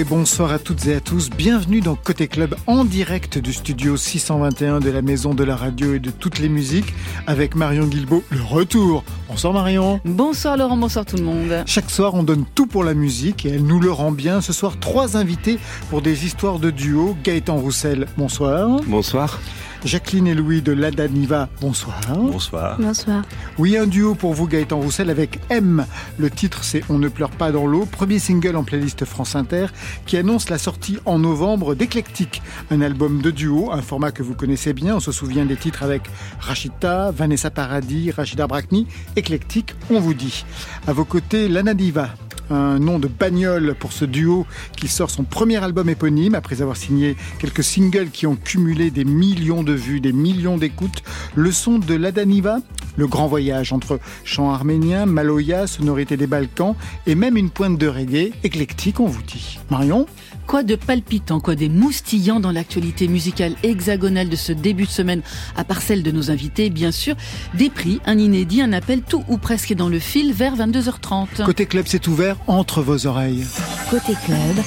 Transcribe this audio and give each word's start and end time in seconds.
et 0.00 0.04
bonsoir 0.04 0.50
à 0.50 0.58
toutes 0.58 0.86
et 0.86 0.94
à 0.94 1.00
tous. 1.00 1.28
Bienvenue 1.28 1.82
dans 1.82 1.94
Côté 1.94 2.26
Club 2.26 2.56
en 2.66 2.86
direct 2.86 3.36
du 3.36 3.52
studio 3.52 3.98
621 3.98 4.80
de 4.80 4.88
la 4.88 5.02
Maison 5.02 5.34
de 5.34 5.44
la 5.44 5.56
Radio 5.56 5.92
et 5.92 5.98
de 5.98 6.10
toutes 6.10 6.38
les 6.38 6.48
musiques 6.48 6.94
avec 7.26 7.54
Marion 7.54 7.84
Guilbault. 7.84 8.24
Le 8.30 8.40
retour. 8.40 9.04
Bonsoir 9.28 9.52
Marion. 9.52 10.00
Bonsoir 10.06 10.56
Laurent, 10.56 10.78
bonsoir 10.78 11.04
tout 11.04 11.16
le 11.16 11.24
monde. 11.24 11.64
Chaque 11.66 11.90
soir, 11.90 12.14
on 12.14 12.22
donne 12.22 12.46
tout 12.54 12.66
pour 12.66 12.82
la 12.82 12.94
musique 12.94 13.44
et 13.44 13.50
elle 13.50 13.64
nous 13.64 13.78
le 13.78 13.92
rend 13.92 14.10
bien. 14.10 14.40
Ce 14.40 14.54
soir, 14.54 14.78
trois 14.80 15.18
invités 15.18 15.58
pour 15.90 16.00
des 16.00 16.24
histoires 16.24 16.58
de 16.58 16.70
duo. 16.70 17.14
Gaëtan 17.22 17.56
Roussel, 17.56 18.06
bonsoir. 18.16 18.80
Bonsoir. 18.86 19.38
Jacqueline 19.84 20.26
et 20.26 20.34
Louis 20.34 20.60
de 20.60 20.72
Lada 20.72 21.08
Niva, 21.08 21.48
bonsoir. 21.60 21.98
Bonsoir. 22.14 22.76
Bonsoir. 22.78 23.22
Oui, 23.58 23.76
un 23.76 23.86
duo 23.86 24.14
pour 24.14 24.34
vous, 24.34 24.46
Gaëtan 24.46 24.78
Roussel, 24.78 25.08
avec 25.08 25.40
M. 25.48 25.86
Le 26.18 26.30
titre, 26.30 26.64
c'est 26.64 26.82
On 26.90 26.98
ne 26.98 27.08
pleure 27.08 27.30
pas 27.30 27.50
dans 27.50 27.66
l'eau, 27.66 27.86
premier 27.86 28.18
single 28.18 28.56
en 28.56 28.64
playlist 28.64 29.04
France 29.04 29.36
Inter, 29.36 29.66
qui 30.06 30.16
annonce 30.16 30.50
la 30.50 30.58
sortie 30.58 30.98
en 31.04 31.18
novembre 31.18 31.74
d'Eclectic, 31.74 32.42
un 32.70 32.80
album 32.80 33.22
de 33.22 33.30
duo, 33.30 33.70
un 33.72 33.82
format 33.82 34.12
que 34.12 34.22
vous 34.22 34.34
connaissez 34.34 34.72
bien. 34.72 34.96
On 34.96 35.00
se 35.00 35.12
souvient 35.12 35.46
des 35.46 35.56
titres 35.56 35.82
avec 35.82 36.02
Rachita, 36.38 37.10
Vanessa 37.10 37.50
Paradis, 37.50 38.10
Rachida 38.10 38.46
Brakni. 38.46 38.86
Eclectic, 39.16 39.74
on 39.90 40.00
vous 40.00 40.14
dit. 40.14 40.44
À 40.86 40.92
vos 40.92 41.04
côtés, 41.04 41.48
Lana 41.48 41.74
Diva, 41.74 42.10
un 42.50 42.78
nom 42.78 42.98
de 42.98 43.08
bagnole 43.08 43.74
pour 43.78 43.92
ce 43.92 44.04
duo 44.04 44.46
qui 44.76 44.88
sort 44.88 45.10
son 45.10 45.24
premier 45.24 45.62
album 45.62 45.88
éponyme 45.88 46.34
après 46.34 46.62
avoir 46.62 46.76
signé 46.76 47.16
quelques 47.38 47.64
singles 47.64 48.10
qui 48.10 48.26
ont 48.26 48.36
cumulé 48.36 48.90
des 48.90 49.04
millions 49.04 49.62
de 49.62 49.72
vues, 49.72 50.00
des 50.00 50.12
millions 50.12 50.58
d'écoutes. 50.58 51.02
Le 51.34 51.52
son 51.52 51.78
de 51.78 51.94
l'Adaniva, 51.94 52.58
le 52.96 53.06
grand 53.06 53.26
voyage 53.26 53.72
entre 53.72 54.00
chant 54.24 54.50
arménien, 54.50 55.06
maloya, 55.06 55.66
sonorité 55.66 56.16
des 56.16 56.26
Balkans 56.26 56.74
et 57.06 57.14
même 57.14 57.36
une 57.36 57.50
pointe 57.50 57.78
de 57.78 57.86
reggae 57.86 58.32
éclectique, 58.44 59.00
on 59.00 59.06
vous 59.06 59.22
dit. 59.22 59.58
Marion? 59.70 60.06
Quoi 60.50 60.64
de 60.64 60.74
palpitant, 60.74 61.38
quoi 61.38 61.54
des 61.54 61.68
moustillants 61.68 62.40
dans 62.40 62.50
l'actualité 62.50 63.06
musicale 63.06 63.54
hexagonale 63.62 64.28
de 64.28 64.34
ce 64.34 64.50
début 64.50 64.82
de 64.82 64.90
semaine, 64.90 65.22
à 65.56 65.62
part 65.62 65.80
celle 65.80 66.02
de 66.02 66.10
nos 66.10 66.32
invités, 66.32 66.70
bien 66.70 66.90
sûr. 66.90 67.14
Des 67.54 67.70
prix, 67.70 68.00
un 68.04 68.18
inédit, 68.18 68.60
un 68.60 68.72
appel, 68.72 69.02
tout 69.02 69.22
ou 69.28 69.38
presque 69.38 69.74
dans 69.74 69.88
le 69.88 70.00
fil 70.00 70.32
vers 70.32 70.56
22h30. 70.56 71.44
Côté 71.44 71.66
club, 71.66 71.84
c'est 71.86 72.08
ouvert 72.08 72.36
entre 72.48 72.82
vos 72.82 73.06
oreilles. 73.06 73.46
Côté 73.90 74.14
club, 74.24 74.64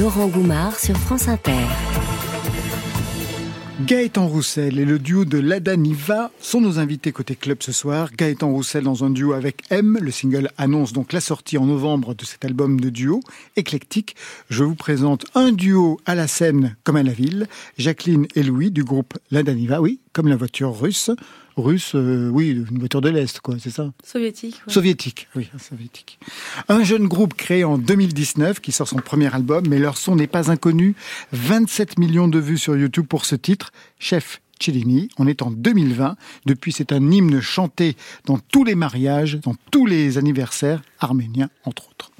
Laurent 0.00 0.26
Goumard 0.26 0.80
sur 0.80 0.96
France 0.96 1.28
Inter. 1.28 1.62
Gaëtan 3.80 4.28
Roussel 4.28 4.78
et 4.78 4.84
le 4.84 5.00
duo 5.00 5.24
de 5.24 5.36
Lada 5.36 5.74
Niva 5.74 6.30
sont 6.40 6.60
nos 6.60 6.78
invités 6.78 7.10
côté 7.10 7.34
club 7.34 7.58
ce 7.60 7.72
soir. 7.72 8.08
Gaëtan 8.16 8.48
Roussel 8.48 8.84
dans 8.84 9.02
un 9.02 9.10
duo 9.10 9.32
avec 9.32 9.62
M. 9.70 9.98
Le 10.00 10.12
single 10.12 10.48
annonce 10.58 10.92
donc 10.92 11.12
la 11.12 11.20
sortie 11.20 11.58
en 11.58 11.66
novembre 11.66 12.14
de 12.14 12.24
cet 12.24 12.44
album 12.44 12.78
de 12.78 12.88
duo 12.88 13.18
éclectique. 13.56 14.14
Je 14.48 14.62
vous 14.62 14.76
présente 14.76 15.26
un 15.34 15.50
duo 15.50 16.00
à 16.06 16.14
la 16.14 16.28
scène 16.28 16.76
comme 16.84 16.94
à 16.94 17.02
la 17.02 17.10
ville. 17.10 17.48
Jacqueline 17.76 18.28
et 18.36 18.44
Louis 18.44 18.70
du 18.70 18.84
groupe 18.84 19.18
Lada 19.32 19.52
Niva, 19.52 19.80
oui, 19.80 19.98
comme 20.12 20.28
la 20.28 20.36
voiture 20.36 20.78
russe. 20.78 21.10
Russe, 21.56 21.92
euh, 21.94 22.28
oui, 22.30 22.50
une 22.50 22.78
voiture 22.78 23.00
de 23.00 23.08
l'Est, 23.08 23.40
quoi, 23.40 23.56
c'est 23.58 23.70
ça 23.70 23.92
Soviétique. 24.02 24.60
Ouais. 24.66 24.72
Soviétique, 24.72 25.28
oui, 25.36 25.48
soviétique. 25.58 26.18
Un 26.68 26.82
jeune 26.82 27.06
groupe 27.06 27.34
créé 27.34 27.64
en 27.64 27.78
2019 27.78 28.60
qui 28.60 28.72
sort 28.72 28.88
son 28.88 28.96
premier 28.96 29.32
album, 29.34 29.64
mais 29.68 29.78
leur 29.78 29.96
son 29.96 30.16
n'est 30.16 30.26
pas 30.26 30.50
inconnu. 30.50 30.94
27 31.32 31.98
millions 31.98 32.28
de 32.28 32.38
vues 32.38 32.58
sur 32.58 32.76
YouTube 32.76 33.06
pour 33.06 33.24
ce 33.24 33.36
titre, 33.36 33.72
Chef 33.98 34.40
Cellini. 34.60 35.08
On 35.18 35.26
est 35.26 35.42
en 35.42 35.50
2020. 35.50 36.16
Depuis, 36.46 36.72
c'est 36.72 36.92
un 36.92 37.10
hymne 37.10 37.40
chanté 37.40 37.96
dans 38.24 38.38
tous 38.38 38.64
les 38.64 38.74
mariages, 38.74 39.38
dans 39.40 39.54
tous 39.70 39.86
les 39.86 40.18
anniversaires 40.18 40.82
arméniens, 41.00 41.50
entre 41.64 41.88
autres. 41.88 42.10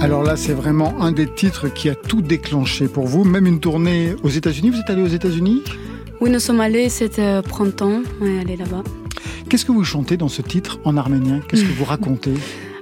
Alors 0.00 0.22
là, 0.22 0.34
c'est 0.36 0.54
vraiment 0.54 1.02
un 1.02 1.12
des 1.12 1.26
titres 1.26 1.68
qui 1.68 1.90
a 1.90 1.94
tout 1.94 2.22
déclenché 2.22 2.88
pour 2.88 3.06
vous, 3.06 3.22
même 3.24 3.46
une 3.46 3.60
tournée 3.60 4.14
aux 4.22 4.30
États-Unis. 4.30 4.70
Vous 4.70 4.80
êtes 4.80 4.88
allé 4.88 5.02
aux 5.02 5.06
États-Unis? 5.06 5.62
Oui, 6.20 6.30
nous 6.30 6.38
sommes 6.38 6.60
allés, 6.60 6.88
c'était 6.88 7.42
printemps, 7.42 8.00
on 8.20 8.26
est 8.26 8.40
allé 8.40 8.56
là-bas. 8.56 8.82
Qu'est-ce 9.48 9.66
que 9.66 9.72
vous 9.72 9.84
chantez 9.84 10.16
dans 10.16 10.28
ce 10.28 10.40
titre 10.40 10.78
en 10.84 10.96
arménien? 10.96 11.40
Qu'est-ce 11.48 11.64
que 11.64 11.72
vous 11.72 11.84
racontez? 11.94 12.32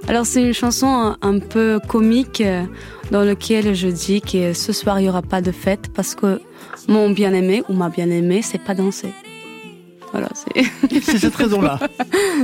Alors, 0.07 0.27
c'est 0.27 0.43
une 0.43 0.55
chanson 0.55 1.17
un 1.21 1.39
peu 1.41 1.81
comique 1.89 2.43
dans 3.11 3.23
laquelle 3.25 3.75
je 3.75 3.89
dis 3.89 4.21
que 4.21 4.53
ce 4.53 4.73
soir, 4.73 5.01
il 5.01 5.05
n'y 5.05 5.09
aura 5.09 5.23
pas 5.23 5.41
de 5.41 5.51
fête 5.51 5.89
parce 5.93 6.15
que 6.15 6.41
mon 6.87 7.11
bien-aimé 7.11 7.63
ou 7.69 7.73
ma 7.73 7.89
bien-aimée, 7.89 8.43
c'est 8.43 8.63
pas 8.63 8.75
danser. 8.75 9.13
Voilà, 10.13 10.29
c'est. 10.35 10.65
C'est 11.03 11.19
cette 11.19 11.35
raison-là. 11.37 11.81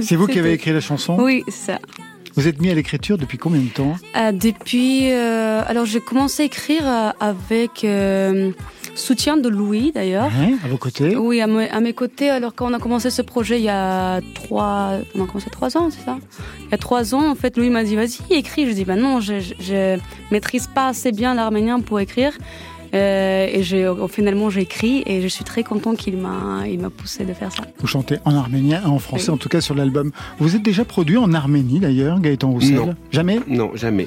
C'est 0.02 0.16
vous 0.16 0.26
qui 0.26 0.38
avez 0.40 0.52
écrit 0.52 0.72
la 0.72 0.80
chanson? 0.80 1.16
Oui, 1.20 1.44
c'est 1.46 1.72
ça. 1.72 1.78
Vous 2.36 2.48
êtes 2.48 2.60
mis 2.60 2.70
à 2.70 2.74
l'écriture 2.74 3.16
depuis 3.16 3.38
combien 3.38 3.60
de 3.60 3.68
temps? 3.68 3.94
Euh, 4.16 4.32
depuis, 4.32 5.10
euh, 5.12 5.62
alors 5.66 5.86
j'ai 5.86 6.00
commencé 6.00 6.42
à 6.42 6.46
écrire 6.46 6.82
euh, 6.84 7.10
avec 7.20 7.84
euh, 7.84 8.50
soutien 8.96 9.36
de 9.36 9.48
Louis 9.48 9.92
d'ailleurs. 9.92 10.30
Hein, 10.36 10.56
À 10.64 10.68
vos 10.68 10.76
côtés 10.76 11.14
Oui, 11.16 11.40
à, 11.40 11.46
me- 11.46 11.72
à 11.72 11.80
mes 11.80 11.92
côtés. 11.92 12.30
Alors 12.30 12.52
quand 12.54 12.68
on 12.68 12.74
a 12.74 12.80
commencé 12.80 13.10
ce 13.10 13.22
projet 13.22 13.58
il 13.60 13.64
y 13.64 13.68
a 13.68 14.20
trois, 14.34 14.98
on 15.14 15.22
a 15.22 15.26
commencé 15.26 15.48
trois 15.50 15.76
ans, 15.76 15.90
c'est 15.90 16.04
ça? 16.04 16.18
Il 16.66 16.70
y 16.72 16.74
a 16.74 16.78
trois 16.78 17.14
ans, 17.14 17.30
en 17.30 17.34
fait, 17.36 17.56
Louis 17.56 17.70
m'a 17.70 17.84
dit 17.84 17.94
vas-y 17.94 18.18
écris. 18.30 18.66
Je 18.66 18.72
dis 18.72 18.84
bah 18.84 18.96
non, 18.96 19.20
je, 19.20 19.38
je, 19.38 19.54
je 19.60 19.98
maîtrise 20.32 20.66
pas 20.66 20.88
assez 20.88 21.12
bien 21.12 21.34
l'arménien 21.34 21.78
pour 21.80 22.00
écrire. 22.00 22.32
Euh, 22.94 23.46
et 23.52 23.62
j'ai, 23.62 23.90
finalement 24.08 24.50
j'ai 24.50 24.60
écrit 24.62 25.02
et 25.06 25.20
je 25.20 25.28
suis 25.28 25.44
très 25.44 25.62
content 25.64 25.94
qu'il 25.94 26.16
m'a, 26.16 26.66
il 26.68 26.78
m'a 26.80 26.90
poussé 26.90 27.24
de 27.24 27.34
faire 27.34 27.50
ça. 27.52 27.64
Vous 27.80 27.86
chantez 27.86 28.18
en 28.24 28.34
arménien, 28.34 28.82
en 28.86 28.98
français 28.98 29.28
Oui. 29.30 29.34
en 29.34 29.36
tout 29.36 29.48
cas 29.48 29.60
sur 29.60 29.74
l'album. 29.74 30.12
Vous 30.38 30.54
êtes 30.54 30.62
déjà 30.62 30.84
produit 30.84 31.16
en 31.16 31.32
Arménie 31.34 31.80
d'ailleurs, 31.80 32.20
Gaëtan 32.20 32.50
Roussel? 32.50 32.74
Non. 32.76 32.94
Jamais? 33.10 33.40
Non, 33.48 33.70
jamais. 33.74 34.06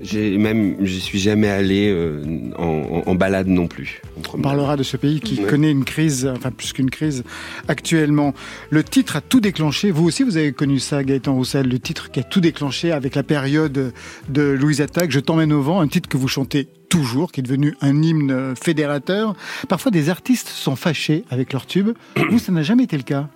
J'ai 0.00 0.38
même, 0.38 0.76
je 0.84 0.98
suis 0.98 1.18
jamais 1.18 1.48
allé 1.48 1.88
euh, 1.90 2.22
en, 2.56 2.62
en- 3.06 3.10
en 3.10 3.14
balade 3.14 3.48
non 3.48 3.66
plus. 3.66 4.00
On 4.34 4.38
parlera 4.40 4.76
de 4.76 4.82
ce 4.82 4.96
pays 4.96 5.20
qui 5.20 5.40
Ouais. 5.40 5.48
connaît 5.48 5.70
une 5.70 5.84
crise, 5.84 6.30
enfin 6.36 6.50
plus 6.50 6.72
qu'une 6.72 6.90
crise 6.90 7.24
actuellement. 7.66 8.34
Le 8.70 8.84
titre 8.84 9.16
a 9.16 9.20
tout 9.20 9.40
déclenché. 9.40 9.90
Vous 9.90 10.04
aussi, 10.04 10.22
vous 10.22 10.36
avez 10.36 10.52
connu 10.52 10.78
ça, 10.78 11.02
Gaëtan 11.02 11.34
Roussel. 11.34 11.68
Le 11.68 11.78
titre 11.78 12.10
qui 12.10 12.20
a 12.20 12.22
tout 12.22 12.40
déclenché 12.40 12.92
avec 12.92 13.14
la 13.14 13.22
période 13.22 13.92
de 14.28 14.42
Louise 14.42 14.80
Attaque, 14.80 15.10
Je 15.10 15.20
t'emmène 15.20 15.52
au 15.52 15.62
vent, 15.62 15.80
un 15.80 15.88
titre 15.88 16.08
que 16.08 16.16
vous 16.16 16.28
chantez 16.28 16.68
toujours, 16.88 17.32
qui 17.32 17.40
est 17.40 17.42
devenu 17.42 17.74
un 17.80 18.02
hymne 18.02 18.54
fédérateur. 18.62 19.34
Parfois, 19.68 19.90
des 19.90 20.08
artistes 20.10 20.48
sont 20.48 20.76
fâchés 20.76 21.24
avec 21.30 21.52
leur 21.52 21.66
tube. 21.66 21.90
Vous, 22.30 22.38
ça 22.38 22.52
n'a 22.52 22.62
jamais 22.62 22.84
été 22.84 22.96
le 22.96 23.02
cas? 23.02 23.28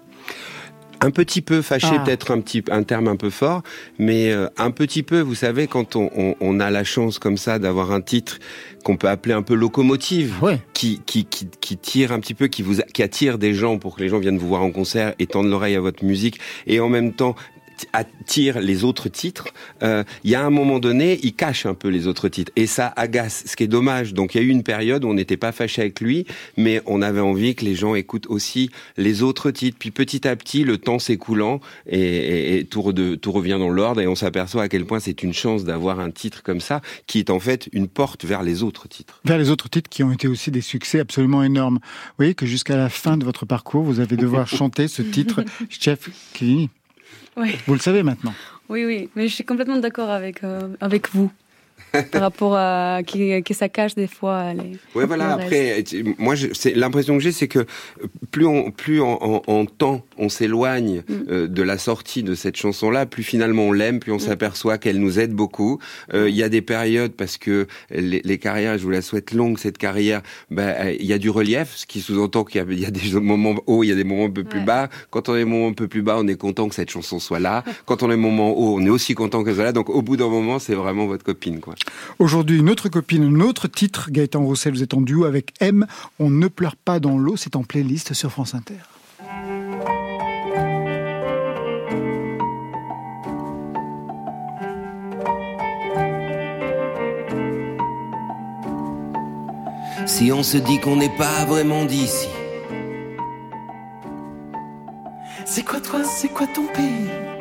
Un 1.02 1.10
petit 1.10 1.42
peu 1.42 1.62
fâché, 1.62 1.88
Ah. 1.92 1.98
peut-être 1.98 2.30
un 2.30 2.40
petit, 2.40 2.62
un 2.70 2.82
terme 2.84 3.08
un 3.08 3.16
peu 3.16 3.28
fort, 3.30 3.62
mais 3.98 4.30
euh, 4.30 4.46
un 4.56 4.70
petit 4.70 5.02
peu. 5.02 5.20
Vous 5.20 5.34
savez, 5.34 5.66
quand 5.66 5.96
on, 5.96 6.10
on- 6.16 6.36
on 6.40 6.60
a 6.60 6.70
la 6.70 6.84
chance 6.84 7.18
comme 7.18 7.36
ça 7.36 7.58
d'avoir 7.58 7.90
un 7.92 8.00
titre 8.00 8.38
qu'on 8.84 8.96
peut 8.96 9.08
appeler 9.08 9.34
un 9.34 9.42
peu 9.42 9.54
locomotive, 9.54 10.34
Ouais. 10.42 10.60
qui, 10.72 11.00
qui, 11.06 11.24
qui, 11.24 11.48
qui 11.60 11.76
tire 11.76 12.12
un 12.12 12.20
petit 12.20 12.34
peu, 12.34 12.46
qui 12.48 12.62
vous, 12.62 12.76
qui 12.94 13.02
attire 13.02 13.38
des 13.38 13.52
gens 13.54 13.78
pour 13.78 13.96
que 13.96 14.02
les 14.02 14.08
gens 14.08 14.18
viennent 14.18 14.38
vous 14.38 14.48
voir 14.48 14.62
en 14.62 14.70
concert 14.70 15.14
et 15.18 15.26
tendent 15.26 15.50
l'oreille 15.50 15.76
à 15.76 15.80
votre 15.80 16.04
musique, 16.04 16.38
et 16.66 16.80
en 16.80 16.88
même 16.88 17.12
temps 17.12 17.34
attire 17.92 18.60
les 18.60 18.84
autres 18.84 19.08
titres, 19.08 19.48
euh, 19.82 20.04
il 20.24 20.30
y 20.30 20.34
a 20.34 20.44
un 20.44 20.50
moment 20.50 20.78
donné, 20.78 21.18
il 21.22 21.34
cache 21.34 21.66
un 21.66 21.74
peu 21.74 21.88
les 21.88 22.06
autres 22.06 22.28
titres. 22.28 22.52
Et 22.56 22.66
ça 22.66 22.92
agace, 22.96 23.44
ce 23.46 23.56
qui 23.56 23.64
est 23.64 23.68
dommage. 23.68 24.14
Donc 24.14 24.34
il 24.34 24.38
y 24.38 24.44
a 24.44 24.46
eu 24.46 24.50
une 24.50 24.62
période 24.62 25.04
où 25.04 25.08
on 25.08 25.14
n'était 25.14 25.36
pas 25.36 25.52
fâché 25.52 25.82
avec 25.82 26.00
lui, 26.00 26.26
mais 26.56 26.80
on 26.86 27.02
avait 27.02 27.20
envie 27.20 27.54
que 27.54 27.64
les 27.64 27.74
gens 27.74 27.94
écoutent 27.94 28.26
aussi 28.28 28.70
les 28.96 29.22
autres 29.22 29.50
titres. 29.50 29.76
Puis 29.78 29.90
petit 29.90 30.26
à 30.26 30.36
petit, 30.36 30.64
le 30.64 30.78
temps 30.78 30.98
s'écoulant, 30.98 31.60
et, 31.86 31.98
et- 32.00 32.58
et 32.58 32.64
tout, 32.64 32.80
re- 32.82 33.16
tout 33.18 33.32
revient 33.32 33.56
dans 33.58 33.70
l'ordre, 33.70 34.00
et 34.00 34.06
on 34.06 34.14
s'aperçoit 34.14 34.62
à 34.64 34.68
quel 34.68 34.84
point 34.84 35.00
c'est 35.00 35.22
une 35.22 35.32
chance 35.32 35.64
d'avoir 35.64 36.00
un 36.00 36.10
titre 36.10 36.42
comme 36.42 36.60
ça, 36.60 36.80
qui 37.06 37.18
est 37.18 37.30
en 37.30 37.40
fait 37.40 37.68
une 37.72 37.88
porte 37.88 38.24
vers 38.24 38.42
les 38.42 38.62
autres 38.62 38.88
titres. 38.88 39.20
Vers 39.24 39.38
les 39.38 39.50
autres 39.50 39.68
titres 39.68 39.88
qui 39.90 40.02
ont 40.02 40.12
été 40.12 40.28
aussi 40.28 40.50
des 40.50 40.60
succès 40.60 41.00
absolument 41.00 41.42
énormes. 41.42 41.76
Vous 41.82 42.14
voyez 42.18 42.34
que 42.34 42.46
jusqu'à 42.46 42.76
la 42.76 42.88
fin 42.88 43.16
de 43.16 43.24
votre 43.24 43.46
parcours, 43.46 43.82
vous 43.82 44.00
allez 44.00 44.16
devoir 44.16 44.46
chanter 44.48 44.88
ce 44.88 45.02
titre, 45.02 45.44
Chef 45.68 46.10
Clini. 46.34 46.70
Oui. 47.36 47.56
Vous 47.66 47.74
le 47.74 47.80
savez 47.80 48.02
maintenant. 48.02 48.34
Oui, 48.68 48.84
oui, 48.84 49.10
mais 49.14 49.28
je 49.28 49.34
suis 49.34 49.44
complètement 49.44 49.76
d'accord 49.78 50.10
avec, 50.10 50.44
euh, 50.44 50.68
avec 50.80 51.10
vous. 51.14 51.30
Par 52.10 52.22
rapport 52.22 52.56
à 52.56 53.00
qui, 53.06 53.42
qui 53.42 53.54
ça 53.54 53.68
cache 53.68 53.94
des 53.94 54.06
fois 54.06 54.54
les. 54.54 54.72
Ouais, 54.94 55.06
voilà. 55.06 55.34
Après, 55.34 55.84
moi, 56.18 56.34
c'est 56.52 56.74
l'impression 56.74 57.14
que 57.16 57.22
j'ai, 57.22 57.32
c'est 57.32 57.48
que 57.48 57.66
plus 58.30 58.46
on, 58.46 58.70
plus 58.70 59.00
en, 59.00 59.42
en, 59.46 59.66
temps 59.66 60.04
on 60.18 60.28
s'éloigne 60.28 61.02
mm. 61.08 61.14
euh, 61.30 61.46
de 61.46 61.62
la 61.62 61.78
sortie 61.78 62.22
de 62.22 62.34
cette 62.34 62.56
chanson-là, 62.56 63.06
plus 63.06 63.22
finalement 63.22 63.64
on 63.64 63.72
l'aime, 63.72 64.00
plus 64.00 64.12
on 64.12 64.16
mm. 64.16 64.20
s'aperçoit 64.20 64.78
qu'elle 64.78 64.98
nous 64.98 65.18
aide 65.18 65.32
beaucoup. 65.32 65.78
Euh, 66.14 66.28
il 66.28 66.36
y 66.36 66.42
a 66.42 66.48
des 66.48 66.62
périodes 66.62 67.12
parce 67.12 67.38
que 67.38 67.66
les, 67.90 68.22
les, 68.24 68.38
carrières, 68.38 68.78
je 68.78 68.84
vous 68.84 68.90
la 68.90 69.02
souhaite 69.02 69.32
longue 69.32 69.58
cette 69.58 69.78
carrière, 69.78 70.22
bah, 70.50 70.90
il 70.92 71.06
y 71.06 71.12
a 71.12 71.18
du 71.18 71.30
relief, 71.30 71.74
ce 71.76 71.86
qui 71.86 72.00
sous-entend 72.00 72.44
qu'il 72.44 72.64
y, 72.72 72.80
y, 72.80 72.86
a 72.86 72.90
des 72.90 73.12
moments 73.20 73.56
hauts, 73.66 73.84
il 73.84 73.88
y 73.88 73.92
a 73.92 73.96
des 73.96 74.04
moments 74.04 74.26
un 74.26 74.30
peu 74.30 74.44
plus 74.44 74.60
bas. 74.60 74.88
Quand 75.10 75.28
on 75.28 75.34
est 75.34 75.40
des 75.40 75.44
moments 75.44 75.68
un 75.68 75.74
peu 75.74 75.88
plus 75.88 76.02
bas, 76.02 76.16
on 76.18 76.26
est 76.26 76.36
content 76.36 76.68
que 76.68 76.74
cette 76.74 76.90
chanson 76.90 77.18
soit 77.18 77.40
là. 77.40 77.64
Quand 77.86 78.02
on 78.02 78.10
est 78.10 78.16
moment 78.16 78.56
haut, 78.56 78.76
on 78.78 78.84
est 78.84 78.90
aussi 78.90 79.14
content 79.14 79.44
soit 79.44 79.64
là. 79.64 79.72
Donc 79.72 79.90
au 79.90 80.02
bout 80.02 80.16
d'un 80.16 80.28
moment, 80.28 80.58
c'est 80.58 80.74
vraiment 80.74 81.06
votre 81.06 81.24
copine, 81.24 81.60
quoi. 81.60 81.74
Aujourd'hui, 82.18 82.58
une 82.58 82.70
autre 82.70 82.88
copine, 82.88 83.24
un 83.24 83.40
autre 83.40 83.68
titre, 83.68 84.10
Gaëtan 84.10 84.42
Roussel, 84.42 84.74
vous 84.74 84.82
êtes 84.82 84.94
en 84.94 85.00
duo 85.00 85.24
avec 85.24 85.52
M, 85.60 85.86
On 86.18 86.30
ne 86.30 86.48
pleure 86.48 86.76
pas 86.76 87.00
dans 87.00 87.18
l'eau, 87.18 87.36
c'est 87.36 87.56
en 87.56 87.64
playlist 87.64 88.14
sur 88.14 88.30
France 88.30 88.54
Inter. 88.54 88.74
Si 100.06 100.30
on 100.32 100.42
se 100.42 100.58
dit 100.58 100.78
qu'on 100.80 100.96
n'est 100.96 101.16
pas 101.16 101.44
vraiment 101.46 101.84
d'ici, 101.84 102.28
c'est 105.44 105.64
quoi 105.64 105.80
toi, 105.80 106.04
c'est 106.04 106.28
quoi 106.28 106.46
ton 106.46 106.66
pays? 106.66 107.31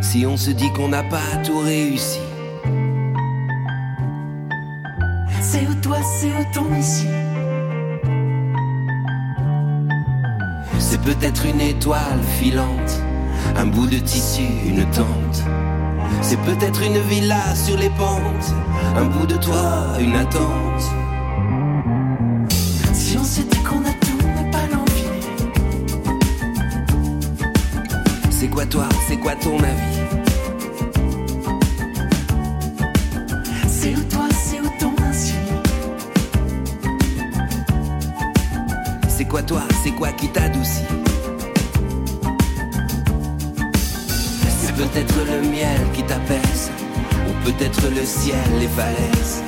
Si 0.00 0.26
on 0.26 0.36
se 0.36 0.50
dit 0.50 0.72
qu'on 0.72 0.88
n'a 0.88 1.02
pas 1.02 1.36
tout 1.44 1.58
réussi. 1.58 2.20
C'est 5.40 5.66
où 5.66 5.74
toi, 5.82 5.98
c'est 6.02 6.28
où 6.28 6.44
ton 6.52 6.74
ici? 6.74 7.06
C'est 10.78 11.00
peut-être 11.02 11.46
une 11.46 11.60
étoile 11.60 12.20
filante, 12.38 13.02
un 13.56 13.66
bout 13.66 13.86
de 13.86 13.98
tissu, 13.98 14.42
une 14.66 14.84
tente. 14.90 15.44
C'est 16.22 16.40
peut-être 16.40 16.82
une 16.82 16.98
villa 16.98 17.54
sur 17.54 17.76
les 17.76 17.90
pentes, 17.90 18.54
un 18.96 19.04
bout 19.04 19.26
de 19.26 19.36
toit, 19.36 19.98
une 20.00 20.16
attente. 20.16 20.82
Si 22.92 23.16
on 23.18 23.24
se 23.24 23.42
dit 23.42 23.62
qu'on 23.62 23.84
a 23.84 23.89
C'est 28.60 28.66
quoi 28.66 28.72
toi, 28.72 28.88
c'est 29.08 29.16
quoi 29.16 29.34
ton 29.36 29.58
avis 29.58 30.00
quoi 39.30 39.42
toi 39.42 39.62
C'est 39.82 39.92
quoi 39.92 40.12
qui 40.12 40.28
t'adoucit 40.28 40.84
C'est 44.60 44.74
peut-être 44.74 45.14
le 45.24 45.48
miel 45.48 45.80
qui 45.94 46.02
t'apaise, 46.02 46.70
ou 47.28 47.44
peut-être 47.44 47.88
le 47.94 48.04
ciel, 48.04 48.36
les 48.58 48.68
falaises, 48.68 49.42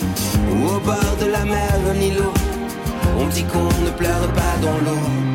ou 0.53 0.69
au 0.69 0.81
bord 0.81 1.17
de 1.21 1.27
la 1.27 1.45
mer, 1.45 1.75
un 1.91 2.01
îlot. 2.01 2.33
On 3.19 3.27
dit 3.27 3.45
qu'on 3.45 3.65
ne 3.85 3.91
pleure 3.91 4.33
pas 4.33 4.57
dans 4.63 4.79
l'eau. 4.79 5.32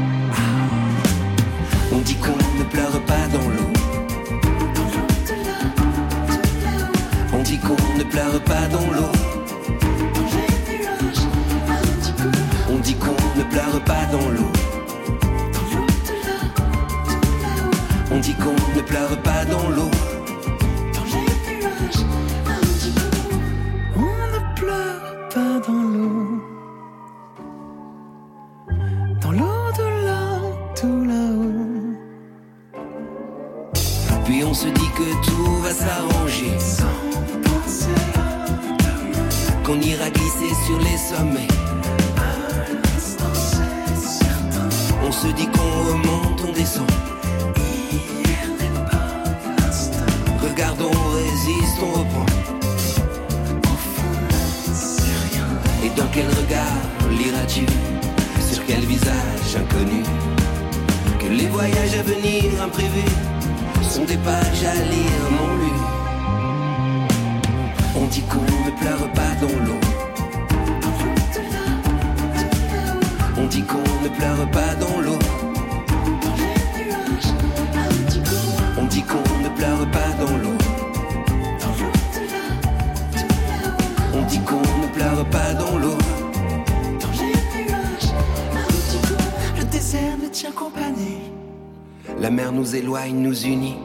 Nous 92.68 92.76
éloigne, 92.76 93.16
nous 93.16 93.46
unit. 93.46 93.78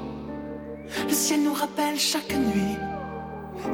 Le 1.09 1.15
ciel 1.15 1.45
nous 1.45 1.53
rappelle 1.53 1.97
chaque 1.97 2.35
nuit 2.35 2.77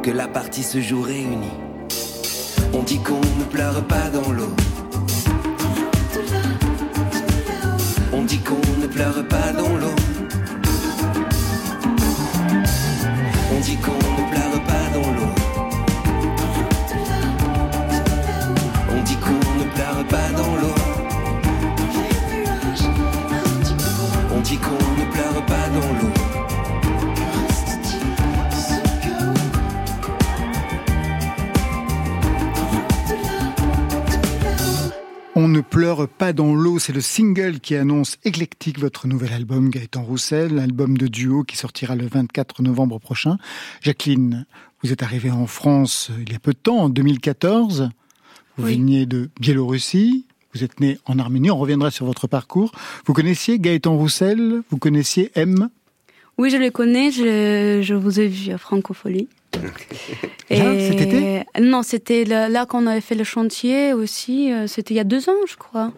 que 0.03 0.11
la 0.11 0.29
partie 0.29 0.63
se 0.63 0.81
joue 0.83 1.01
réunie. 1.01 1.57
On 2.75 2.83
dit 2.83 2.99
qu'on 2.99 3.21
ne 3.21 3.45
pleure 3.45 3.83
pas 3.87 4.11
dans 4.11 4.31
l'eau. 4.33 4.53
dit 8.25 8.39
qu'on 8.41 8.81
ne 8.83 8.87
pleure 8.87 9.27
pas 9.29 9.53
dans 9.53 9.75
l'eau. 9.77 9.98
Ne 35.59 35.63
pleure 35.63 36.09
pas 36.09 36.33
dans 36.33 36.55
l'eau, 36.55 36.79
c'est 36.79 36.93
le 36.93 37.01
single 37.01 37.59
qui 37.59 37.75
annonce 37.75 38.17
Éclectique, 38.25 38.79
votre 38.79 39.09
nouvel 39.09 39.33
album 39.33 39.71
Gaëtan 39.71 40.05
Roussel, 40.05 40.55
l'album 40.55 40.97
de 40.97 41.09
duo 41.09 41.43
qui 41.43 41.57
sortira 41.57 41.97
le 41.97 42.07
24 42.07 42.63
novembre 42.63 43.01
prochain. 43.01 43.39
Jacqueline, 43.81 44.47
vous 44.83 44.93
êtes 44.93 45.03
arrivée 45.03 45.33
en 45.33 45.49
France 45.49 46.13
il 46.21 46.33
y 46.33 46.37
a 46.37 46.39
peu 46.39 46.53
de 46.53 46.59
temps, 46.59 46.79
en 46.79 46.89
2014. 46.89 47.91
Vous 48.57 48.65
veniez 48.65 49.05
de 49.05 49.31
Biélorussie, 49.41 50.27
vous 50.55 50.63
êtes 50.63 50.79
née 50.79 50.99
en 51.07 51.19
Arménie, 51.19 51.51
on 51.51 51.59
reviendra 51.59 51.91
sur 51.91 52.07
votre 52.07 52.29
parcours. 52.29 52.71
Vous 53.05 53.13
connaissiez 53.13 53.59
Gaëtan 53.59 53.97
Roussel, 53.97 54.63
vous 54.71 54.79
connaissiez 54.79 55.33
M? 55.35 55.71
Oui, 56.37 56.51
je 56.51 56.57
le 56.57 56.71
connais, 56.71 57.11
je, 57.11 57.81
je 57.83 57.95
vous 57.95 58.21
ai 58.21 58.29
vu 58.29 58.53
à 58.53 58.59
Francophonie. 59.55 60.89
cet 60.89 61.01
été? 61.01 61.43
Non, 61.61 61.83
c'était 61.83 62.25
là, 62.25 62.67
qu'on 62.67 62.87
avait 62.87 63.01
fait 63.01 63.15
le 63.15 63.25
chantier 63.25 63.93
aussi. 63.93 64.53
Euh, 64.53 64.67
c'était 64.67 64.95
il 64.95 64.97
y 64.97 65.01
a 65.01 65.05
deux 65.05 65.29
ans, 65.29 65.47
je 65.47 65.57
crois. 65.57 65.93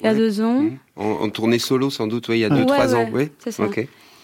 Il 0.00 0.04
y 0.04 0.08
a 0.08 0.14
deux 0.14 0.40
ans. 0.40 0.62
Mmh. 0.62 0.78
En, 0.96 1.28
tournée 1.28 1.58
solo, 1.58 1.90
sans 1.90 2.06
doute, 2.06 2.28
oui, 2.28 2.38
il 2.38 2.40
y 2.40 2.44
a 2.44 2.50
deux, 2.50 2.66
trois 2.66 2.94
ans. 2.94 3.08
Oui, 3.12 3.30
c'est 3.38 3.50
ça. 3.50 3.64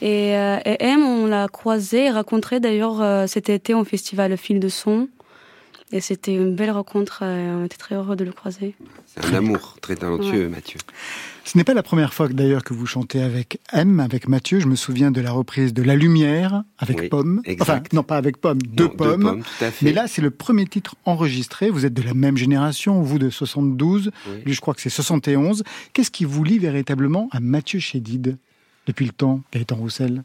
Et, 0.03 0.37
euh, 0.37 0.59
et, 0.65 0.77
M, 0.81 1.03
on 1.03 1.27
l'a 1.27 1.49
croisé 1.49 2.07
et 2.07 2.11
rencontré 2.11 2.61
d'ailleurs 2.61 3.01
euh, 3.01 3.27
cet 3.27 3.49
été 3.49 3.75
au 3.75 3.85
festival 3.85 4.37
Fil 4.37 4.61
de 4.61 4.69
Son. 4.69 5.09
Et 5.93 6.01
c'était 6.01 6.35
une 6.35 6.55
belle 6.55 6.71
rencontre. 6.71 7.21
Euh, 7.23 7.61
on 7.61 7.65
était 7.65 7.77
très 7.77 7.95
heureux 7.95 8.17
de 8.17 8.25
le 8.25 8.33
croiser. 8.33 8.75
C'est 9.07 9.25
un 9.27 9.35
amour 9.35 9.77
très 9.81 9.95
talentueux, 9.95 10.49
Mathieu. 10.49 10.79
Ce 11.45 11.59
n'est 11.59 11.65
pas 11.65 11.75
la 11.75 11.83
première 11.83 12.15
fois 12.15 12.27
d'ailleurs 12.29 12.65
que 12.65 12.73
vous 12.73 12.87
chantez 12.87 13.21
avec 13.21 13.61
M, 13.73 14.01
avec 14.01 14.27
Mathieu. 14.27 14.61
Je 14.61 14.67
me 14.67 14.77
souviens 14.77 15.11
de 15.11 15.21
la 15.21 15.31
reprise 15.31 15.75
de 15.75 15.83
La 15.83 15.95
Lumière 15.95 16.65
avec 16.79 17.11
Pomme. 17.11 17.43
Enfin, 17.61 17.83
non 17.93 18.03
pas 18.03 18.17
avec 18.17 18.39
Pomme, 18.39 18.63
de 18.63 18.87
Pomme. 18.87 19.43
Mais 19.83 19.93
là, 19.93 20.09
c'est 20.09 20.23
le 20.23 20.31
premier 20.31 20.67
titre 20.67 20.97
enregistré. 21.05 21.71
Vous 21.71 21.85
êtes 21.85 21.95
de 21.95 22.03
la 22.03 22.15
même 22.15 22.37
génération, 22.37 23.03
vous 23.03 23.19
de 23.19 23.31
72, 23.31 24.11
lui 24.45 24.55
je 24.55 24.61
crois 24.61 24.75
que 24.75 24.81
c'est 24.81 24.91
71. 24.91 25.65
Qu'est-ce 25.93 26.11
qui 26.11 26.25
vous 26.25 26.45
lie 26.45 26.59
véritablement 26.59 27.29
à 27.31 27.41
Mathieu 27.41 27.79
Chédid 27.79 28.39
depuis 28.87 29.07
le 29.07 29.13
temps, 29.13 29.43
Gaëtan 29.53 29.77
Roussel? 29.77 30.25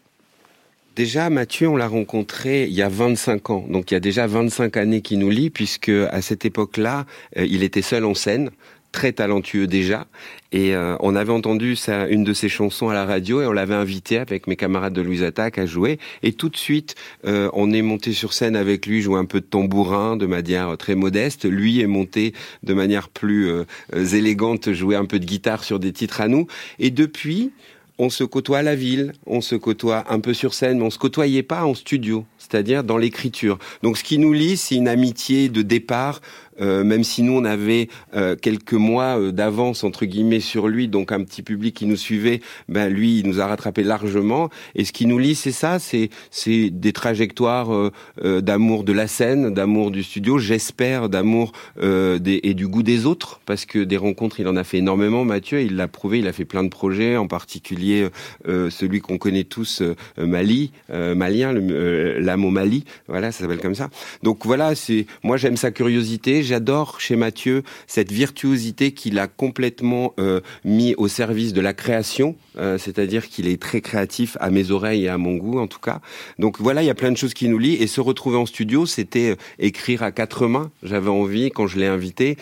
Déjà, 0.99 1.29
Mathieu, 1.29 1.69
on 1.69 1.77
l'a 1.77 1.87
rencontré 1.87 2.65
il 2.65 2.73
y 2.73 2.81
a 2.81 2.89
25 2.89 3.51
ans. 3.51 3.65
Donc 3.69 3.89
il 3.89 3.93
y 3.93 3.95
a 3.95 4.01
déjà 4.01 4.27
25 4.27 4.75
années 4.75 4.99
qui 4.99 5.15
nous 5.15 5.29
lie, 5.29 5.49
puisque 5.49 5.87
à 5.87 6.21
cette 6.21 6.43
époque-là, 6.43 7.05
euh, 7.37 7.45
il 7.49 7.63
était 7.63 7.81
seul 7.81 8.03
en 8.03 8.13
scène 8.13 8.49
très 8.91 9.13
talentueux 9.13 9.65
déjà. 9.65 10.07
Et 10.51 10.75
euh, 10.75 10.97
on 10.99 11.15
avait 11.15 11.31
entendu 11.31 11.77
une 12.09 12.25
de 12.25 12.33
ses 12.33 12.49
chansons 12.49 12.89
à 12.89 12.93
la 12.93 13.05
radio 13.05 13.41
et 13.41 13.45
on 13.45 13.53
l'avait 13.53 13.75
invité 13.75 14.17
avec 14.17 14.45
mes 14.45 14.57
camarades 14.57 14.91
de 14.91 15.01
Louise 15.01 15.23
Attaque 15.23 15.57
à 15.57 15.65
jouer. 15.65 15.99
Et 16.21 16.33
tout 16.33 16.49
de 16.49 16.57
suite, 16.57 16.95
euh, 17.25 17.49
on 17.53 17.71
est 17.71 17.81
monté 17.81 18.11
sur 18.11 18.33
scène 18.33 18.57
avec 18.57 18.85
lui, 18.85 19.01
jouer 19.01 19.19
un 19.19 19.25
peu 19.25 19.39
de 19.39 19.45
tambourin 19.45 20.17
de 20.17 20.25
manière 20.25 20.75
très 20.77 20.95
modeste. 20.95 21.45
Lui 21.45 21.79
est 21.79 21.87
monté 21.87 22.33
de 22.63 22.73
manière 22.73 23.07
plus 23.07 23.49
élégante, 23.93 24.73
jouer 24.73 24.97
un 24.97 25.05
peu 25.05 25.19
de 25.19 25.25
guitare 25.25 25.63
sur 25.63 25.79
des 25.79 25.93
titres 25.93 26.19
à 26.19 26.27
nous. 26.27 26.47
Et 26.77 26.91
depuis, 26.91 27.53
on 27.99 28.09
se 28.09 28.23
côtoie 28.23 28.59
à 28.59 28.63
la 28.63 28.75
ville, 28.75 29.11
on 29.25 29.41
se 29.41 29.55
côtoie 29.55 30.05
un 30.09 30.21
peu 30.21 30.33
sur 30.33 30.53
scène, 30.53 30.79
mais 30.79 30.85
on 30.85 30.89
se 30.89 30.97
côtoyait 30.97 31.43
pas 31.43 31.65
en 31.65 31.75
studio, 31.75 32.25
c'est-à-dire 32.37 32.85
dans 32.85 32.97
l'écriture. 32.97 33.59
Donc 33.83 33.97
ce 33.97 34.05
qui 34.05 34.17
nous 34.17 34.31
lie, 34.31 34.55
c'est 34.55 34.75
une 34.75 34.87
amitié 34.87 35.49
de 35.49 35.61
départ 35.61 36.21
euh, 36.61 36.83
même 36.83 37.03
si 37.03 37.23
nous 37.23 37.33
on 37.33 37.45
avait 37.45 37.89
euh, 38.15 38.35
quelques 38.35 38.73
mois 38.73 39.19
euh, 39.19 39.31
d'avance 39.31 39.83
entre 39.83 40.05
guillemets 40.05 40.39
sur 40.39 40.67
lui, 40.67 40.87
donc 40.87 41.11
un 41.11 41.23
petit 41.23 41.41
public 41.41 41.75
qui 41.75 41.85
nous 41.85 41.95
suivait, 41.95 42.41
ben 42.67 42.89
lui 42.89 43.19
il 43.19 43.27
nous 43.27 43.39
a 43.39 43.47
rattrapé 43.47 43.83
largement. 43.83 44.49
Et 44.75 44.85
ce 44.85 44.91
qui 44.91 45.05
nous 45.05 45.19
lie, 45.19 45.35
c'est 45.35 45.51
ça, 45.51 45.79
c'est 45.79 46.09
c'est 46.31 46.69
des 46.69 46.93
trajectoires 46.93 47.91
d'amour 48.23 48.83
de 48.83 48.93
la 48.93 49.07
scène, 49.07 49.53
d'amour 49.53 49.91
du 49.91 50.03
studio, 50.03 50.37
j'espère 50.37 51.09
d'amour 51.09 51.51
et 51.81 52.53
du 52.53 52.67
goût 52.67 52.83
des 52.83 53.05
autres, 53.05 53.41
parce 53.45 53.65
que 53.65 53.79
des 53.79 53.97
rencontres 53.97 54.39
il 54.39 54.47
en 54.47 54.55
a 54.55 54.63
fait 54.63 54.77
énormément. 54.77 55.25
Mathieu, 55.25 55.61
il 55.61 55.75
l'a 55.75 55.87
prouvé, 55.87 56.19
il 56.19 56.27
a 56.27 56.33
fait 56.33 56.45
plein 56.45 56.63
de 56.63 56.69
projets, 56.69 57.17
en 57.17 57.27
particulier 57.27 58.07
celui 58.45 59.01
qu'on 59.01 59.17
connaît 59.17 59.43
tous, 59.43 59.83
Mali, 60.17 60.71
malien, 60.89 61.55
au 61.55 62.51
Mali, 62.51 62.85
voilà, 63.07 63.31
ça 63.31 63.41
s'appelle 63.41 63.59
comme 63.59 63.75
ça. 63.75 63.89
Donc 64.23 64.45
voilà, 64.45 64.75
c'est 64.75 65.05
moi 65.23 65.37
j'aime 65.37 65.57
sa 65.57 65.71
curiosité 65.71 66.43
j'adore 66.49 66.99
chez 66.99 67.15
Mathieu 67.15 67.63
cette 67.85 68.11
virtuosité 68.11 68.91
qu'il 68.91 69.19
a 69.19 69.27
complètement 69.27 70.13
euh, 70.19 70.41
mis 70.65 70.95
au 70.95 71.07
service 71.07 71.53
de 71.53 71.61
la 71.61 71.73
création, 71.73 72.35
euh, 72.57 72.77
c'est-à-dire 72.79 73.29
qu'il 73.29 73.47
est 73.47 73.61
très 73.61 73.81
créatif 73.81 74.35
à 74.39 74.49
mes 74.49 74.71
oreilles 74.71 75.05
et 75.05 75.09
à 75.09 75.17
mon 75.17 75.35
goût 75.35 75.59
en 75.59 75.67
tout 75.67 75.79
cas. 75.79 76.01
Donc 76.39 76.59
voilà, 76.59 76.81
il 76.81 76.87
y 76.87 76.89
a 76.89 76.95
plein 76.95 77.11
de 77.11 77.17
choses 77.17 77.35
qui 77.35 77.47
nous 77.47 77.59
lient 77.59 77.75
et 77.75 77.85
se 77.85 78.01
retrouver 78.01 78.37
en 78.37 78.47
studio, 78.47 78.87
c'était 78.87 79.31
euh, 79.31 79.35
écrire 79.59 80.01
à 80.01 80.11
quatre 80.11 80.47
mains. 80.47 80.71
J'avais 80.81 81.09
envie 81.09 81.51
quand 81.51 81.67
je 81.67 81.77
l'ai 81.77 81.87
invité 81.87 82.37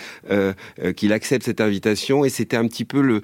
qu'il 0.95 1.13
accepte 1.13 1.45
cette 1.45 1.61
invitation 1.61 2.23
et 2.23 2.29
c'était 2.29 2.57
un 2.57 2.67
petit 2.67 2.85
peu 2.85 3.01
le 3.01 3.21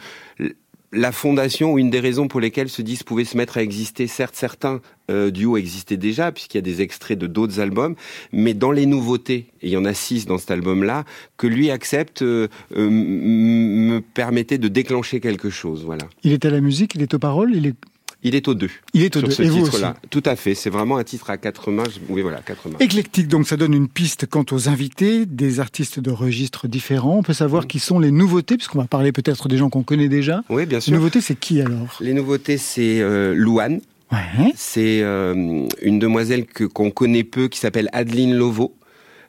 la 0.94 1.12
fondation 1.12 1.74
ou 1.74 1.80
une 1.80 1.90
des 1.90 2.00
raisons 2.00 2.28
pour 2.28 2.40
lesquelles 2.40 2.70
ce 2.70 2.82
disque 2.82 3.06
pouvait 3.06 3.26
se 3.26 3.36
mettre 3.36 3.58
à 3.58 3.64
exister, 3.64 4.08
certes 4.08 4.36
certains 4.36 4.80
euh, 5.10 5.32
duos 5.32 5.58
existaient 5.58 5.98
déjà 5.98 6.32
puisqu'il 6.32 6.58
y 6.58 6.60
a 6.60 6.62
des 6.62 6.82
extraits 6.82 7.18
de 7.18 7.28
d'autres 7.28 7.60
albums, 7.60 7.96
mais 8.32 8.54
dans 8.54 8.72
les 8.72 8.86
nouveautés, 8.86 9.48
et 9.62 9.68
il 9.68 9.70
y 9.70 9.78
en 9.78 9.86
a 9.86 9.94
six 9.94 10.26
dans 10.26 10.38
cet 10.38 10.52
album-là, 10.52 11.04
que 11.36 11.48
lui 11.48 11.72
accepte 11.72 12.22
euh, 12.22 12.48
euh, 12.78 12.90
me 12.90 14.00
permettait 14.00 14.60
de 14.60 14.68
déclencher 14.68 15.20
quelque 15.20 15.50
chose, 15.50 15.84
voilà. 15.84 16.06
Il 16.24 16.32
est 16.32 16.46
à 16.46 16.50
la 16.50 16.62
musique, 16.62 16.96
il 16.96 17.02
est 17.02 17.14
aux 17.14 17.20
paroles, 17.20 17.56
il 17.56 17.66
est 17.66 17.76
il 18.24 18.36
est 18.36 18.48
aux 18.48 18.54
deux. 18.54 18.70
Il 18.94 19.04
est 19.04 19.16
aux 19.16 19.22
deux. 19.22 19.32
Ce 19.32 19.44
titre-là. 19.44 19.96
Tout 20.10 20.24
à 20.26 20.36
fait. 20.36 20.56
C'est 20.56 20.70
vraiment 20.70 20.98
un 20.98 21.04
titre 21.04 21.30
à 21.30 21.38
quatre 21.38 21.72
mains. 21.72 21.84
Oui, 22.10 22.22
voilà, 22.22 22.40
quatre 22.40 22.70
mains. 22.70 22.78
Éclectique, 22.80 23.28
donc 23.28 23.48
ça 23.48 23.58
donne 23.58 23.74
une 23.74 23.88
piste 23.88 24.26
quant 24.26 24.46
aux 24.52 24.70
invités, 24.70 25.26
des 25.26 25.60
artistes 25.60 26.00
de 26.00 26.12
registres 26.12 26.68
différents. 26.68 27.18
On 27.18 27.24
peut 27.24 27.34
savoir 27.34 27.68
qui 27.68 27.80
sont 27.80 28.00
les 28.00 28.12
nouveautés, 28.12 28.58
puisqu'on 28.58 28.80
va 28.80 28.88
parler 28.88 29.12
peut-être 29.12 29.48
des 29.48 29.58
gens 29.58 29.70
qu'on 29.70 29.84
connaît 29.84 30.10
déjà. 30.10 30.44
Oui, 30.50 30.66
bien 30.66 30.80
sûr. 30.80 30.92
Les 30.92 30.98
nouveautés, 30.98 31.22
c'est 31.22 31.36
qui 31.36 31.62
alors? 31.62 31.98
Les 32.00 32.14
nouveautés, 32.14 32.58
c'est 32.58 33.02
euh, 33.02 33.34
Louane. 33.36 33.82
Ouais. 34.12 34.54
C'est 34.56 35.02
euh, 35.02 35.66
une 35.82 36.00
demoiselle 36.00 36.46
que 36.46 36.64
qu'on 36.66 36.92
connaît 36.92 37.24
peu, 37.24 37.48
qui 37.48 37.60
s'appelle 37.60 37.90
Adeline 37.94 38.36
Lovo. 38.36 38.76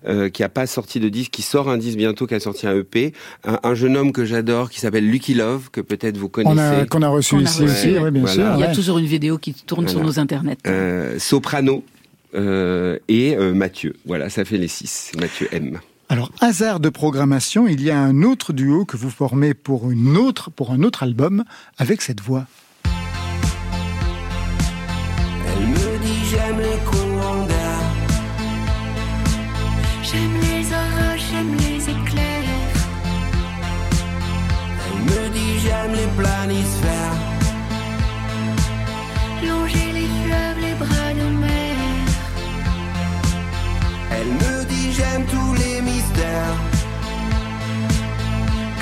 Euh, 0.07 0.29
qui 0.29 0.43
a 0.43 0.51
pas 0.51 0.67
sorti 0.67 1.01
de 1.01 1.09
disque, 1.09 1.31
qui 1.31 1.41
sort 1.41 1.71
un 1.71 1.79
disque 1.79 1.97
bientôt, 1.97 2.27
qui 2.27 2.35
a 2.35 2.41
sorti 2.41 2.67
un 2.67 2.77
EP. 2.77 3.15
Un, 3.45 3.75
jeune 3.75 3.97
homme 3.97 4.13
que 4.13 4.27
j'adore, 4.27 4.69
qui 4.69 4.79
s'appelle 4.81 5.09
Lucky 5.09 5.33
Love, 5.33 5.71
que 5.71 5.81
peut-être 5.81 6.19
vous 6.19 6.29
connaissez. 6.29 6.87
Qu'on 6.89 7.03
a, 7.03 7.09
reçu 7.09 7.41
ici 7.41 7.63
aussi, 7.63 7.95
bien 8.11 8.27
sûr. 8.27 8.53
Il 8.57 8.61
y 8.61 8.65
a 8.65 8.75
toujours 8.75 8.99
une 8.99 9.07
vidéo 9.07 9.39
qui 9.39 9.55
tourne 9.55 9.89
sur 9.89 10.03
nos 10.03 10.19
internets. 10.19 10.59
Euh, 10.67 11.19
Soprano 11.19 11.85
euh, 12.35 12.99
et 13.09 13.37
Mathieu. 13.37 13.95
Voilà, 14.05 14.29
ça 14.29 14.45
fait 14.45 14.59
les 14.59 14.69
six. 14.69 15.13
Mathieu 15.19 15.49
M. 15.53 15.81
Alors, 16.11 16.31
hasard 16.41 16.81
de 16.81 16.91
programmation, 16.91 17.67
il 17.67 17.83
y 17.83 17.91
a 17.91 17.99
un 17.99 18.23
autre 18.23 18.53
duo 18.53 18.85
que 18.85 18.99
vous 18.99 19.11
formez 19.11 19.55
pour, 19.55 19.91
une 19.91 20.19
autre, 20.19 20.51
pour 20.51 20.71
un 20.71 20.83
autre 20.83 21.03
album 21.03 21.45
avec 21.79 22.03
cette 22.03 22.21
voix. 22.21 22.47
Elle 25.47 25.67
me 25.67 26.05
dit 26.05 26.25
j'aime 26.31 26.59
les 26.59 27.04
planisphères. 36.17 37.19
Longer 39.47 39.93
les 39.93 40.09
fleuves, 40.23 40.59
les 40.61 40.75
bras 40.75 41.13
de 41.21 41.27
mer. 41.45 41.77
Elle 44.11 44.33
me 44.43 44.65
dit 44.65 44.93
j'aime 44.93 45.25
tous 45.27 45.55
les 45.55 45.81
mystères. 45.83 46.57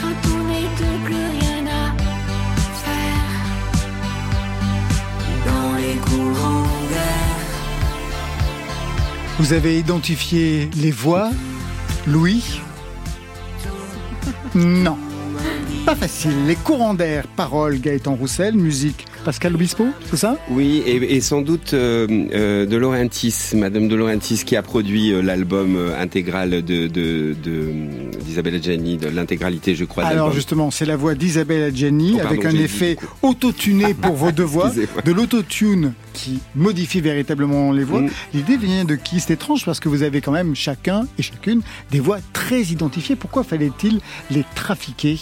Quand 0.00 0.20
on 0.36 0.50
est 0.50 0.70
deux, 0.80 0.98
plus 1.04 1.26
rien 1.40 1.66
à 1.66 1.84
faire. 2.84 3.28
Dans 5.46 5.74
les 5.76 5.96
courants 6.06 6.70
d'air. 6.90 7.32
Vous 9.38 9.52
avez 9.52 9.78
identifié 9.78 10.70
les 10.76 10.90
voix 10.90 11.30
Louis? 12.06 12.60
Non. 14.54 14.98
Pas 15.84 15.96
facile. 15.96 16.46
Les 16.46 16.54
courants 16.54 16.94
d'air, 16.94 17.26
paroles 17.26 17.80
Gaëtan 17.80 18.14
Roussel, 18.14 18.54
musique 18.54 19.04
Pascal 19.24 19.54
Obispo, 19.54 19.86
c'est 20.08 20.16
ça? 20.16 20.36
Oui, 20.48 20.82
et, 20.86 21.20
sans 21.20 21.42
doute 21.42 21.74
euh, 21.74 22.06
euh, 22.32 22.66
de 22.66 22.76
Laurentis, 22.76 23.50
Madame 23.54 23.88
de 23.88 23.96
Laurentis, 23.96 24.42
qui 24.44 24.54
a 24.56 24.62
produit 24.62 25.12
euh, 25.12 25.22
l'album 25.22 25.76
intégral 25.98 26.62
de 26.62 26.86
d'Isabelle 28.24 28.56
Adjani, 28.56 28.96
de 28.96 29.08
l'intégralité, 29.08 29.74
je 29.74 29.84
crois. 29.84 30.04
Alors 30.04 30.32
justement, 30.32 30.70
c'est 30.70 30.86
la 30.86 30.96
voix 30.96 31.14
d'Isabelle 31.14 31.62
Adjani 31.64 32.16
oh, 32.16 32.26
avec 32.26 32.44
un 32.44 32.54
effet 32.54 32.96
autotuné 33.22 33.94
pour 34.00 34.14
vos 34.14 34.30
deux 34.30 34.42
voix, 34.44 34.70
de 35.04 35.12
l'autotune 35.12 35.94
qui 36.12 36.40
modifie 36.54 37.00
véritablement 37.00 37.72
les 37.72 37.84
voix. 37.84 38.02
Mm. 38.02 38.10
L'idée 38.34 38.56
vient 38.56 38.84
de 38.84 38.94
qui? 38.94 39.20
C'est 39.20 39.34
étrange 39.34 39.64
parce 39.64 39.80
que 39.80 39.88
vous 39.88 40.02
avez 40.02 40.20
quand 40.20 40.32
même 40.32 40.54
chacun 40.54 41.06
et 41.18 41.22
chacune 41.22 41.62
des 41.90 42.00
voix 42.00 42.18
très 42.32 42.62
identifiées. 42.62 43.16
Pourquoi 43.16 43.42
fallait-il 43.44 44.00
les 44.30 44.44
trafiquer? 44.54 45.18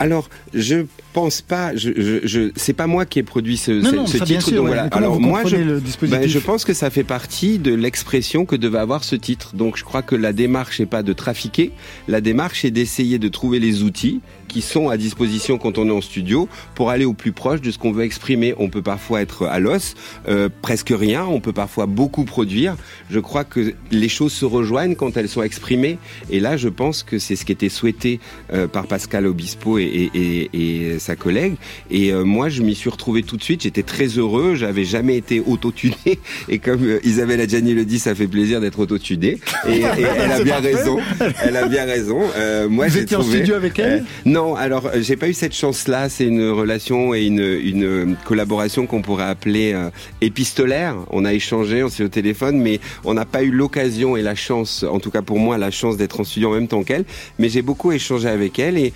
Alors, 0.00 0.28
je 0.54 0.86
pense 1.12 1.42
pas. 1.42 1.74
Je, 1.74 1.90
je, 1.96 2.26
je 2.26 2.50
c'est 2.56 2.72
pas 2.72 2.86
moi 2.86 3.04
qui 3.04 3.18
ai 3.18 3.22
produit 3.22 3.56
ce, 3.56 3.82
ce, 3.82 4.22
titre. 4.24 4.50
donc 4.52 4.66
voilà. 4.66 4.84
Alors 4.92 5.20
moi, 5.20 5.42
je, 5.44 5.80
ben, 6.06 6.28
je 6.28 6.38
pense 6.38 6.64
que 6.64 6.72
ça 6.72 6.90
fait 6.90 7.04
partie 7.04 7.58
de 7.58 7.74
l'expression 7.74 8.44
que 8.44 8.56
devait 8.56 8.78
avoir 8.78 9.04
ce 9.04 9.16
titre. 9.16 9.54
Donc 9.54 9.76
je 9.76 9.84
crois 9.84 10.02
que 10.02 10.14
la 10.14 10.32
démarche 10.32 10.80
n'est 10.80 10.86
pas 10.86 11.02
de 11.02 11.12
trafiquer. 11.12 11.72
La 12.06 12.20
démarche 12.20 12.64
est 12.64 12.70
d'essayer 12.70 13.18
de 13.18 13.28
trouver 13.28 13.58
les 13.58 13.82
outils 13.82 14.20
qui 14.48 14.62
sont 14.62 14.88
à 14.88 14.96
disposition 14.96 15.58
quand 15.58 15.78
on 15.78 15.86
est 15.88 15.92
en 15.92 16.00
studio 16.00 16.48
pour 16.74 16.90
aller 16.90 17.04
au 17.04 17.12
plus 17.12 17.32
proche 17.32 17.60
de 17.60 17.70
ce 17.70 17.78
qu'on 17.78 17.92
veut 17.92 18.04
exprimer. 18.04 18.54
On 18.58 18.68
peut 18.68 18.82
parfois 18.82 19.20
être 19.20 19.46
à 19.46 19.58
l'os, 19.58 19.94
euh, 20.28 20.48
presque 20.62 20.92
rien. 20.94 21.24
On 21.24 21.40
peut 21.40 21.52
parfois 21.52 21.86
beaucoup 21.86 22.24
produire. 22.24 22.76
Je 23.10 23.20
crois 23.20 23.44
que 23.44 23.74
les 23.90 24.08
choses 24.08 24.32
se 24.32 24.44
rejoignent 24.44 24.94
quand 24.94 25.16
elles 25.16 25.28
sont 25.28 25.42
exprimées. 25.42 25.98
Et 26.30 26.40
là, 26.40 26.56
je 26.56 26.68
pense 26.68 27.02
que 27.02 27.18
c'est 27.18 27.36
ce 27.36 27.44
qui 27.44 27.52
était 27.52 27.68
souhaité 27.68 28.20
euh, 28.52 28.66
par 28.66 28.86
Pascal 28.86 29.26
Obispo 29.26 29.78
et, 29.78 29.84
et, 29.84 30.50
et, 30.54 30.92
et 30.92 30.98
sa 30.98 31.16
collègue. 31.16 31.54
Et 31.90 32.12
euh, 32.12 32.24
moi, 32.24 32.48
je 32.48 32.62
m'y 32.62 32.74
suis 32.74 32.90
retrouvé 32.90 33.22
tout 33.22 33.36
de 33.36 33.42
suite. 33.42 33.62
J'étais 33.62 33.82
très 33.82 34.06
heureux. 34.06 34.54
J'avais 34.54 34.84
jamais 34.84 35.16
été 35.16 35.40
autotuné. 35.40 35.94
Et 36.48 36.58
comme 36.58 36.84
euh, 36.84 37.00
Isabelle 37.04 37.40
Adjani 37.40 37.74
le 37.74 37.84
dit, 37.84 37.98
ça 37.98 38.14
fait 38.14 38.26
plaisir 38.26 38.60
d'être 38.60 38.78
autotuné. 38.78 39.38
Et, 39.68 39.78
et 39.80 39.82
elle 39.82 40.32
a 40.32 40.42
bien 40.42 40.60
raison. 40.60 40.98
Elle 41.42 41.56
a 41.56 41.66
bien 41.66 41.84
raison. 41.84 42.20
Euh, 42.36 42.68
moi, 42.68 42.86
Vous 42.88 42.98
étiez 42.98 43.16
en 43.16 43.22
studio 43.22 43.54
avec 43.54 43.78
elle? 43.78 44.00
Euh, 44.00 44.02
Non, 44.38 44.54
alors 44.54 44.86
euh, 44.86 45.00
j'ai 45.00 45.16
pas 45.16 45.28
eu 45.28 45.34
cette 45.34 45.52
chance-là. 45.52 46.08
C'est 46.08 46.24
une 46.24 46.48
relation 46.50 47.12
et 47.12 47.24
une, 47.24 47.40
une 47.40 48.16
collaboration 48.24 48.86
qu'on 48.86 49.02
pourrait 49.02 49.24
appeler 49.24 49.72
euh, 49.72 49.90
épistolaire. 50.20 50.94
On 51.10 51.24
a 51.24 51.32
échangé, 51.32 51.82
on 51.82 51.88
s'est 51.88 52.04
au 52.04 52.08
téléphone, 52.08 52.60
mais 52.60 52.78
on 53.04 53.14
n'a 53.14 53.24
pas 53.24 53.42
eu 53.42 53.50
l'occasion 53.50 54.16
et 54.16 54.22
la 54.22 54.36
chance, 54.36 54.84
en 54.84 55.00
tout 55.00 55.10
cas 55.10 55.22
pour 55.22 55.40
moi, 55.40 55.58
la 55.58 55.72
chance 55.72 55.96
d'être 55.96 56.20
en 56.20 56.22
studio 56.22 56.50
en 56.50 56.52
même 56.52 56.68
temps 56.68 56.84
qu'elle. 56.84 57.04
Mais 57.40 57.48
j'ai 57.48 57.62
beaucoup 57.62 57.90
échangé 57.90 58.28
avec 58.28 58.60
elle 58.60 58.78
et 58.78 58.92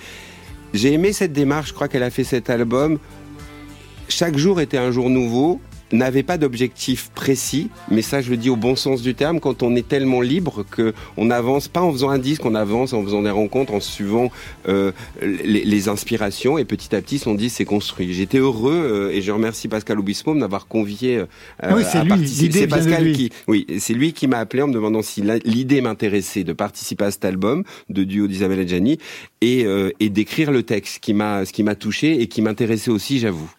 j'ai 0.75 0.93
aimé 0.93 1.13
cette 1.13 1.33
démarche. 1.33 1.71
Je 1.71 1.75
crois 1.75 1.89
qu'elle 1.89 2.05
a 2.05 2.11
fait 2.11 2.23
cet 2.23 2.49
album. 2.49 3.01
Chaque 4.09 4.39
jour 4.39 4.61
était 4.61 4.79
un 4.79 4.93
jour 4.93 5.11
nouveau 5.11 5.61
n'avait 5.93 6.23
pas 6.23 6.39
d'objectif 6.39 7.11
précis, 7.15 7.71
mais 7.91 8.03
ça 8.03 8.21
je 8.21 8.31
le 8.31 8.37
dis 8.37 8.51
au 8.51 8.57
bon 8.57 8.77
sens 8.77 9.03
du 9.03 9.15
terme, 9.15 9.41
quand 9.41 9.63
on 9.63 9.77
est 9.77 9.87
tellement 9.87 10.21
libre 10.21 10.65
que 10.71 10.95
on 11.17 11.31
avance 11.31 11.69
pas 11.69 11.81
en 11.81 11.93
faisant 11.93 12.11
un 12.11 12.19
disque, 12.19 12.45
on 12.45 12.55
avance 12.55 12.93
en 12.93 13.03
faisant 13.03 13.23
des 13.23 13.31
rencontres, 13.31 13.73
en 13.75 13.81
suivant 13.81 14.31
euh, 14.69 14.93
les, 15.23 15.65
les 15.65 15.89
inspirations 15.89 16.59
et 16.59 16.65
petit 16.65 16.95
à 16.95 17.01
petit 17.01 17.19
son 17.19 17.35
disque 17.35 17.57
s'est 17.57 17.65
construit. 17.65 18.13
J'étais 18.13 18.39
heureux 18.39 18.73
euh, 18.75 19.11
et 19.13 19.23
je 19.23 19.33
remercie 19.33 19.69
Pascal 19.69 19.99
Obispo 19.99 20.35
de 20.35 20.39
m'avoir 20.41 20.67
convié 20.67 21.19
euh, 21.19 21.27
Ah 21.61 21.75
oui, 21.77 21.85
à 21.93 22.03
lui, 22.03 22.09
participer. 22.09 22.59
C'est 22.61 22.67
Pascal 22.67 23.05
lui. 23.05 23.13
qui, 23.13 23.31
oui, 23.49 23.67
c'est 23.79 23.95
lui 23.95 24.13
qui 24.13 24.27
m'a 24.27 24.39
appelé 24.39 24.63
en 24.63 24.69
me 24.69 24.73
demandant 24.75 25.03
si 25.03 25.23
l'idée 25.45 25.81
m'intéressait 25.81 26.45
de 26.45 26.53
participer 26.53 27.05
à 27.05 27.11
cet 27.11 27.25
album 27.25 27.65
de 27.89 28.05
duo 28.05 28.27
d'Isabelle 28.27 28.61
et 28.61 28.69
Gianni 28.69 28.99
et, 29.41 29.65
euh, 29.65 29.91
et 30.01 30.09
d'écrire 30.09 30.51
le 30.51 30.63
texte 30.63 31.01
qui 31.01 31.15
m'a, 31.15 31.45
ce 31.45 31.53
qui 31.53 31.63
m'a 31.63 31.75
touché 31.75 32.21
et 32.21 32.27
qui 32.27 32.43
m'intéressait 32.43 32.91
aussi, 32.91 33.19
j'avoue. 33.19 33.51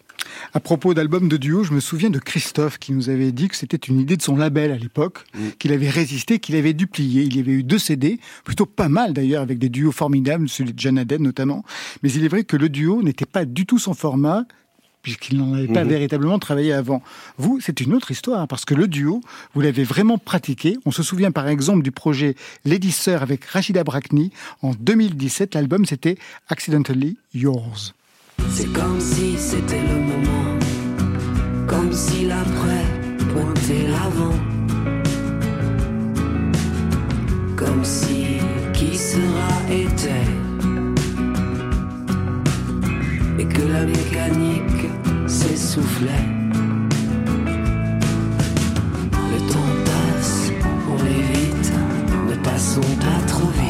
À 0.52 0.60
propos 0.60 0.94
d'album 0.94 1.28
de 1.28 1.36
duo, 1.36 1.64
je 1.64 1.72
me 1.72 1.80
souviens 1.80 2.10
de 2.10 2.18
Christophe 2.18 2.78
qui 2.78 2.92
nous 2.92 3.10
avait 3.10 3.32
dit 3.32 3.48
que 3.48 3.56
c'était 3.56 3.76
une 3.76 4.00
idée 4.00 4.16
de 4.16 4.22
son 4.22 4.36
label 4.36 4.70
à 4.72 4.76
l'époque, 4.76 5.24
qu'il 5.58 5.72
avait 5.72 5.90
résisté, 5.90 6.38
qu'il 6.38 6.56
avait 6.56 6.72
dû 6.74 6.86
plier. 6.86 7.22
Il 7.22 7.36
y 7.36 7.40
avait 7.40 7.52
eu 7.52 7.62
deux 7.62 7.78
CD, 7.78 8.18
plutôt 8.44 8.66
pas 8.66 8.88
mal 8.88 9.12
d'ailleurs, 9.12 9.42
avec 9.42 9.58
des 9.58 9.68
duos 9.68 9.92
formidables, 9.92 10.48
celui 10.48 10.72
de 10.72 10.78
John 10.78 10.98
Haddad 10.98 11.20
notamment. 11.20 11.64
Mais 12.02 12.10
il 12.12 12.24
est 12.24 12.28
vrai 12.28 12.44
que 12.44 12.56
le 12.56 12.68
duo 12.68 13.02
n'était 13.02 13.26
pas 13.26 13.44
du 13.44 13.66
tout 13.66 13.78
son 13.78 13.94
format, 13.94 14.44
puisqu'il 15.02 15.36
n'en 15.36 15.52
avait 15.52 15.66
pas 15.68 15.84
Mhm. 15.84 15.90
véritablement 15.90 16.38
travaillé 16.38 16.72
avant. 16.72 17.02
Vous, 17.36 17.60
c'est 17.60 17.80
une 17.82 17.92
autre 17.92 18.10
histoire, 18.10 18.48
parce 18.48 18.64
que 18.64 18.74
le 18.74 18.88
duo, 18.88 19.20
vous 19.54 19.60
l'avez 19.60 19.84
vraiment 19.84 20.16
pratiqué. 20.16 20.78
On 20.86 20.90
se 20.90 21.02
souvient 21.02 21.30
par 21.30 21.46
exemple 21.48 21.82
du 21.82 21.90
projet 21.90 22.36
Lady 22.64 22.90
Sir 22.90 23.22
avec 23.22 23.44
Rachida 23.44 23.84
Brakni. 23.84 24.30
En 24.62 24.70
2017, 24.72 25.54
l'album 25.54 25.84
c'était 25.84 26.16
Accidentally 26.48 27.18
Yours. 27.34 27.94
C'est 28.50 28.72
comme 28.72 29.00
si 29.00 29.36
c'était 29.36 29.82
le 29.82 30.00
moment, 30.00 30.58
comme 31.66 31.92
si 31.92 32.26
l'après 32.26 32.84
pointait 33.32 33.86
l'avant, 33.88 34.38
comme 37.56 37.84
si 37.84 38.38
qui 38.72 38.96
sera 38.96 39.50
était, 39.70 40.28
et 43.38 43.46
que 43.46 43.62
la 43.62 43.84
mécanique 43.84 44.88
s'essoufflait. 45.26 46.28
Le 49.32 49.38
temps 49.52 49.74
passe, 49.84 50.50
on 50.88 50.96
l'évite, 51.02 51.72
ne 52.28 52.36
passons 52.36 52.80
pas 52.80 53.26
trop 53.26 53.48
vite. 53.48 53.63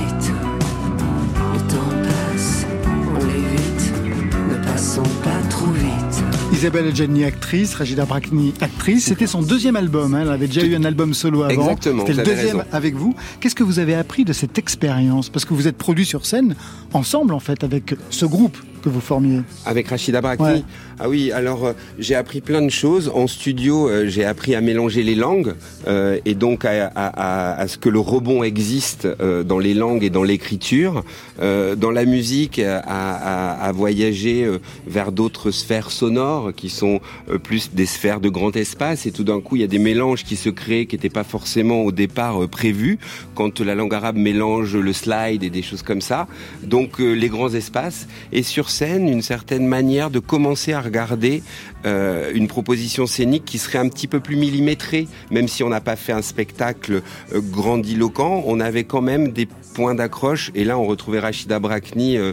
Passons 4.84 5.02
pas 5.22 5.40
trop 5.48 5.70
vite. 5.70 6.22
Isabelle 6.52 6.88
Adjani, 6.88 7.24
actrice, 7.24 7.74
Rachida 7.74 8.04
Brakni, 8.04 8.52
actrice. 8.60 9.06
C'était 9.06 9.26
son 9.26 9.40
deuxième 9.40 9.76
album. 9.76 10.14
hein. 10.14 10.18
Elle 10.20 10.28
avait 10.28 10.46
déjà 10.46 10.62
eu 10.62 10.74
un 10.76 10.84
album 10.84 11.14
solo 11.14 11.42
avant. 11.42 11.62
Exactement, 11.62 12.04
C'était 12.06 12.18
le 12.18 12.22
deuxième 12.22 12.56
raison. 12.58 12.68
avec 12.70 12.94
vous. 12.94 13.14
Qu'est-ce 13.40 13.54
que 13.54 13.62
vous 13.64 13.78
avez 13.78 13.94
appris 13.94 14.26
de 14.26 14.34
cette 14.34 14.58
expérience? 14.58 15.30
Parce 15.30 15.46
que 15.46 15.54
vous 15.54 15.68
êtes 15.68 15.78
produit 15.78 16.04
sur 16.04 16.26
scène 16.26 16.54
ensemble, 16.92 17.32
en 17.32 17.40
fait, 17.40 17.64
avec 17.64 17.94
ce 18.10 18.26
groupe 18.26 18.58
que 18.84 18.88
vous 18.90 19.00
formiez. 19.00 19.40
Avec 19.66 19.88
Rachida 19.88 20.20
Brakni 20.20 20.44
Ouais. 20.46 20.62
Ah 21.00 21.08
oui, 21.08 21.32
alors 21.32 21.64
euh, 21.64 21.72
j'ai 21.98 22.14
appris 22.14 22.40
plein 22.40 22.62
de 22.62 22.68
choses. 22.70 23.10
En 23.12 23.26
studio, 23.26 23.88
euh, 23.88 24.06
j'ai 24.06 24.24
appris 24.24 24.54
à 24.54 24.60
mélanger 24.60 25.02
les 25.02 25.16
langues 25.16 25.54
euh, 25.88 26.20
et 26.24 26.34
donc 26.34 26.64
à, 26.64 26.86
à- 26.94 27.06
à- 27.54 27.60
à 27.60 27.66
ce 27.66 27.78
que 27.78 27.88
le 27.88 27.98
rebond 27.98 28.44
existe 28.44 29.08
dans 29.44 29.58
les 29.58 29.74
langues 29.74 30.04
et 30.04 30.10
dans 30.10 30.22
l'écriture. 30.22 31.02
Dans 31.40 31.90
la 31.90 32.04
musique, 32.04 32.60
à, 32.60 33.72
voyager 33.74 34.48
vers 34.86 35.10
d'autres 35.12 35.50
sphères 35.50 35.90
sonores 35.90 36.52
qui 36.54 36.68
sont 36.70 37.00
plus 37.42 37.70
des 37.72 37.86
sphères 37.86 38.20
de 38.20 38.28
grand 38.28 38.54
espace. 38.56 39.06
Et 39.06 39.10
tout 39.12 39.24
d'un 39.24 39.40
coup, 39.40 39.56
il 39.56 39.62
y 39.62 39.64
a 39.64 39.68
des 39.68 39.78
mélanges 39.78 40.22
qui 40.24 40.36
se 40.36 40.48
créent 40.50 40.86
qui 40.86 40.94
n'étaient 40.96 41.08
pas 41.08 41.24
forcément 41.24 41.82
au 41.82 41.90
départ 41.92 42.46
prévus 42.48 42.98
quand 43.34 43.60
la 43.60 43.74
langue 43.74 43.94
arabe 43.94 44.16
mélange 44.16 44.76
le 44.76 44.92
slide 44.92 45.42
et 45.42 45.50
des 45.50 45.62
choses 45.62 45.82
comme 45.82 46.00
ça. 46.00 46.28
Donc 46.62 46.98
les 46.98 47.28
grands 47.28 47.52
espaces 47.52 48.06
et 48.32 48.42
sur 48.42 48.70
scène 48.74 49.08
une 49.08 49.22
certaine 49.22 49.66
manière 49.66 50.10
de 50.10 50.18
commencer 50.18 50.72
à 50.72 50.80
regarder 50.80 51.42
euh, 51.86 52.32
une 52.34 52.48
proposition 52.48 53.06
scénique 53.06 53.44
qui 53.44 53.58
serait 53.58 53.78
un 53.78 53.88
petit 53.88 54.08
peu 54.08 54.20
plus 54.20 54.36
millimétrée, 54.36 55.06
même 55.30 55.48
si 55.48 55.62
on 55.62 55.68
n'a 55.68 55.80
pas 55.80 55.96
fait 55.96 56.12
un 56.12 56.22
spectacle 56.22 56.94
euh, 57.34 57.40
grandiloquent, 57.40 58.42
on 58.46 58.58
avait 58.60 58.84
quand 58.84 59.02
même 59.02 59.28
des 59.32 59.46
points 59.74 59.94
d'accroche. 59.94 60.50
Et 60.54 60.64
là, 60.64 60.78
on 60.78 60.84
retrouvait 60.86 61.20
Rachida 61.20 61.58
Brakni, 61.58 62.16
euh, 62.18 62.32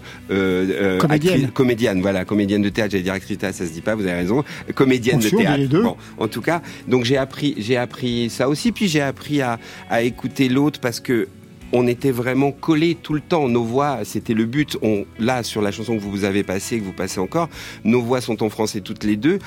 Comédienne. 0.99 1.33
actrice- 1.35 1.51
comédienne, 1.53 2.01
voilà, 2.01 2.25
comédienne 2.25 2.61
de 2.61 2.69
théâtre. 2.69 2.91
J'allais 2.91 3.03
dire 3.03 3.13
actrice 3.13 3.37
de 3.37 3.41
théâtre, 3.41 3.57
ça 3.57 3.65
se 3.65 3.71
dit 3.71 3.81
pas, 3.81 3.95
vous 3.95 4.03
avez 4.03 4.13
raison. 4.13 4.43
Comédienne 4.75 5.19
de 5.19 5.29
théâtre. 5.29 5.57
les 5.57 5.67
deux. 5.67 5.83
Bon, 5.83 5.95
en 6.17 6.27
tout 6.27 6.41
cas, 6.41 6.61
donc 6.87 7.05
j'ai 7.05 7.17
appris, 7.17 7.55
j'ai 7.57 7.77
appris 7.77 8.29
ça 8.29 8.49
aussi, 8.49 8.71
puis 8.71 8.87
j'ai 8.87 9.01
appris 9.01 9.41
à, 9.41 9.59
à 9.89 10.01
écouter 10.01 10.49
l'autre 10.49 10.79
parce 10.79 10.99
que 10.99 11.27
on 11.73 11.87
était 11.87 12.11
vraiment 12.11 12.51
collés 12.51 12.95
tout 12.95 13.13
le 13.13 13.21
temps. 13.21 13.47
Nos 13.47 13.63
voix, 13.63 13.99
c'était 14.03 14.33
le 14.33 14.45
but. 14.45 14.77
On, 14.81 15.05
là, 15.19 15.43
sur 15.43 15.61
la 15.61 15.71
chanson 15.71 15.95
que 15.97 16.01
vous 16.01 16.23
avez 16.23 16.43
passée, 16.43 16.79
que 16.79 16.83
vous 16.83 16.93
passez 16.93 17.19
encore, 17.19 17.49
nos 17.83 18.01
voix 18.01 18.21
sont 18.21 18.43
en 18.43 18.49
français 18.49 18.81
toutes 18.81 19.03
les 19.03 19.15
deux. 19.15 19.39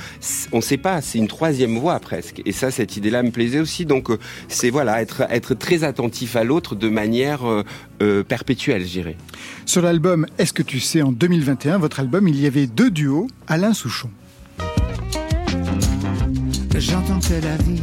On 0.53 0.61
sait 0.61 0.77
pas, 0.77 1.01
c'est 1.01 1.19
une 1.19 1.29
troisième 1.29 1.79
voix 1.79 1.99
presque. 2.01 2.43
Et 2.45 2.53
ça, 2.53 2.71
cette 2.71 2.97
idée-là 2.97 3.23
me 3.23 3.31
plaisait 3.31 3.61
aussi. 3.61 3.85
Donc, 3.87 4.11
euh, 4.11 4.19
c'est 4.49 4.71
voilà, 4.71 5.03
être, 5.03 5.23
être 5.31 5.55
très 5.55 5.85
attentif 5.85 6.37
à 6.37 6.45
l'autre 6.45 6.75
de 6.75 6.89
manière 6.89 7.49
euh, 7.49 7.63
euh, 8.03 8.23
perpétuelle, 8.23 8.83
je 8.83 8.93
dirais. 8.93 9.17
Sur 9.67 9.83
l'album 9.83 10.27
Est-ce 10.39 10.53
que 10.53 10.63
tu 10.63 10.81
sais, 10.81 11.03
en 11.03 11.13
2021, 11.13 11.79
votre 11.79 12.01
album, 12.01 12.29
il 12.29 12.41
y 12.41 12.47
avait 12.47 12.67
deux 12.67 12.91
duos, 12.91 13.29
Alain 13.47 13.75
Souchon. 13.75 14.11
J'entends 16.77 17.21
que 17.21 17.35
la 17.45 17.57
vie 17.59 17.81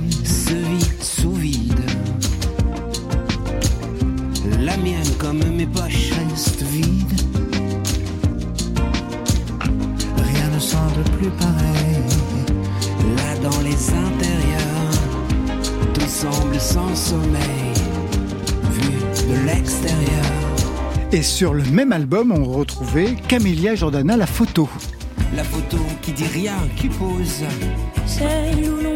La 4.60 4.78
mienne, 4.78 5.08
comme 5.18 5.44
mes 5.56 5.66
poches, 5.66 6.12
reste 6.12 6.62
vide. 6.64 7.22
Rien 10.18 10.48
ne 10.54 10.60
semble 10.60 11.04
plus 11.18 11.30
pareil. 11.32 12.04
Là, 13.18 13.50
dans 13.50 13.62
les 13.62 13.90
intérieurs, 13.90 14.92
tout 15.94 16.08
semble 16.08 16.60
sans 16.60 16.96
sommeil. 16.96 17.74
Vu 18.72 19.34
de 19.34 19.46
l'extérieur, 19.48 20.26
Et 21.12 21.24
sur 21.24 21.54
le 21.54 21.64
même 21.64 21.92
album, 21.92 22.32
on 22.32 22.44
retrouvait 22.46 23.16
Camélia 23.28 23.76
Jordana, 23.76 24.16
la 24.16 24.28
photo. 24.28 24.70
la 25.36 25.44
photo 25.44 25.78
qui 26.02 26.12
dit 26.14 26.28
rien, 26.34 26.58
qui 26.78 26.88
pose. 26.88 27.44
Celle 28.06 28.70
où 28.70 28.76
l'on 28.84 28.96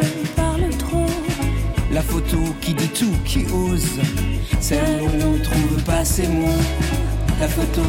La 1.96 2.02
photo 2.02 2.38
qui 2.60 2.74
dit 2.74 2.90
tout, 2.90 3.16
qui 3.24 3.46
ose. 3.54 4.02
Celle 4.60 5.02
où 5.02 5.24
l'on 5.24 5.40
trouve 5.42 5.82
pas 5.86 6.04
ses 6.04 6.28
mots. 6.28 6.62
La 7.40 7.48
photo. 7.48 7.82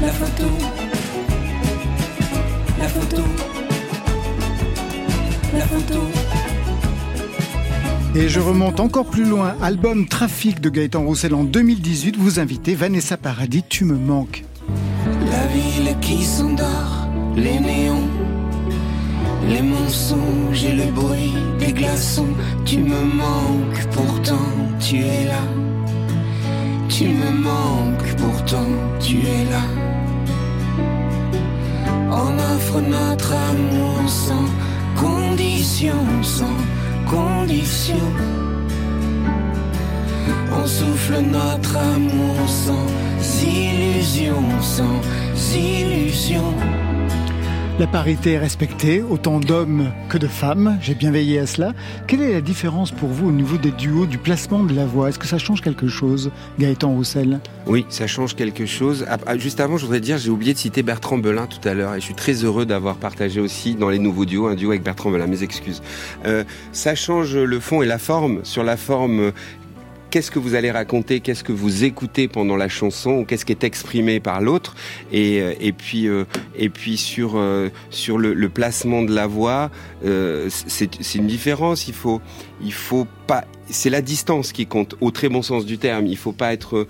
La 0.00 0.08
photo. 0.08 0.46
La 2.78 2.88
photo. 2.88 3.22
La 5.52 5.66
photo. 5.66 6.00
Et 8.14 8.30
je 8.30 8.40
remonte 8.40 8.80
encore 8.80 9.04
plus 9.04 9.26
loin, 9.26 9.54
album 9.60 10.06
Trafic 10.08 10.60
de 10.62 10.70
Gaëtan 10.70 11.04
Roussel 11.04 11.34
en 11.34 11.44
2018, 11.44 12.16
vous 12.16 12.40
invitez 12.40 12.74
Vanessa 12.74 13.18
Paradis, 13.18 13.62
Tu 13.68 13.84
me 13.84 13.98
manques. 13.98 14.42
La 15.30 15.46
ville 15.48 15.94
qui 16.00 16.24
s'endort, 16.24 17.08
les 17.36 17.60
néons, 17.60 18.08
les 19.48 19.62
mensonges 19.62 20.64
et 20.64 20.72
le 20.72 20.90
bruit 20.90 21.34
des 21.58 21.72
glaçons. 21.72 22.34
Tu 22.64 22.78
me 22.78 23.02
manques, 23.22 23.86
pourtant 23.92 24.48
tu 24.80 24.96
es 24.98 25.24
là. 25.26 25.44
Tu 26.88 27.08
me 27.08 27.30
manques, 27.30 28.14
pourtant 28.16 28.70
tu 29.00 29.18
es 29.18 29.44
là. 29.50 29.64
On 32.10 32.38
offre 32.38 32.80
notre 32.80 33.32
amour 33.32 33.98
sans 34.06 34.46
condition, 34.96 36.00
sans 36.22 36.58
condition. 37.10 38.04
On 40.56 40.66
souffle 40.66 41.20
notre 41.20 41.76
amour 41.76 42.36
sans 42.46 42.86
illusion, 43.42 44.42
sans 44.60 45.00
illusion. 45.56 46.54
La 47.80 47.88
parité 47.88 48.34
est 48.34 48.38
respectée, 48.38 49.02
autant 49.02 49.40
d'hommes 49.40 49.90
que 50.08 50.16
de 50.16 50.28
femmes. 50.28 50.78
J'ai 50.80 50.94
bien 50.94 51.10
veillé 51.10 51.40
à 51.40 51.46
cela. 51.46 51.72
Quelle 52.06 52.22
est 52.22 52.32
la 52.32 52.40
différence 52.40 52.92
pour 52.92 53.08
vous 53.08 53.28
au 53.28 53.32
niveau 53.32 53.56
des 53.56 53.72
duos, 53.72 54.06
du 54.06 54.16
placement 54.16 54.62
de 54.62 54.72
la 54.72 54.86
voix? 54.86 55.08
Est-ce 55.08 55.18
que 55.18 55.26
ça 55.26 55.38
change 55.38 55.60
quelque 55.60 55.88
chose, 55.88 56.30
Gaëtan 56.60 56.92
Roussel? 56.92 57.40
Oui, 57.66 57.84
ça 57.88 58.06
change 58.06 58.36
quelque 58.36 58.64
chose. 58.64 59.04
Ah, 59.08 59.16
ah, 59.26 59.36
juste 59.36 59.58
avant, 59.58 59.76
je 59.76 59.86
voudrais 59.86 59.98
dire, 59.98 60.18
j'ai 60.18 60.30
oublié 60.30 60.54
de 60.54 60.58
citer 60.58 60.84
Bertrand 60.84 61.18
Belin 61.18 61.48
tout 61.48 61.68
à 61.68 61.74
l'heure, 61.74 61.96
et 61.96 62.00
je 62.00 62.04
suis 62.04 62.14
très 62.14 62.44
heureux 62.44 62.64
d'avoir 62.64 62.94
partagé 62.94 63.40
aussi 63.40 63.74
dans 63.74 63.88
les 63.88 63.98
nouveaux 63.98 64.24
duos 64.24 64.46
un 64.46 64.54
duo 64.54 64.70
avec 64.70 64.84
Bertrand 64.84 65.10
Belin. 65.10 65.26
Mes 65.26 65.42
excuses. 65.42 65.82
Euh, 66.26 66.44
ça 66.70 66.94
change 66.94 67.36
le 67.36 67.58
fond 67.58 67.82
et 67.82 67.86
la 67.86 67.98
forme. 67.98 68.44
Sur 68.44 68.62
la 68.62 68.76
forme, 68.76 69.32
qu'est-ce 70.14 70.30
que 70.30 70.38
vous 70.38 70.54
allez 70.54 70.70
raconter, 70.70 71.18
qu'est-ce 71.18 71.42
que 71.42 71.50
vous 71.50 71.82
écoutez 71.82 72.28
pendant 72.28 72.54
la 72.54 72.68
chanson, 72.68 73.24
qu'est-ce 73.24 73.44
qui 73.44 73.50
est 73.50 73.64
exprimé 73.64 74.20
par 74.20 74.40
l'autre, 74.40 74.76
et, 75.10 75.40
euh, 75.40 75.72
puis 75.76 76.06
euh, 76.06 76.22
et 76.56 76.68
puis 76.68 76.96
sur 76.96 77.32
euh, 77.34 77.68
sur 77.90 78.16
le, 78.16 78.32
le, 78.32 78.48
placement 78.48 79.02
de 79.02 79.12
la 79.12 79.26
voix, 79.26 79.72
c'est 80.48 81.14
une 81.16 81.26
différence. 81.26 81.88
Il 81.88 81.94
faut 81.94 82.20
il 82.62 82.72
faut 82.72 83.08
pas, 83.26 83.44
c'est 83.68 83.90
la 83.90 84.02
distance 84.02 84.52
qui 84.52 84.66
compte 84.66 84.94
au 85.00 85.10
très 85.10 85.28
bon 85.28 85.42
sens 85.42 85.66
du 85.66 85.78
terme. 85.78 86.06
Il 86.06 86.16
faut 86.16 86.30
pas 86.30 86.52
être 86.52 86.86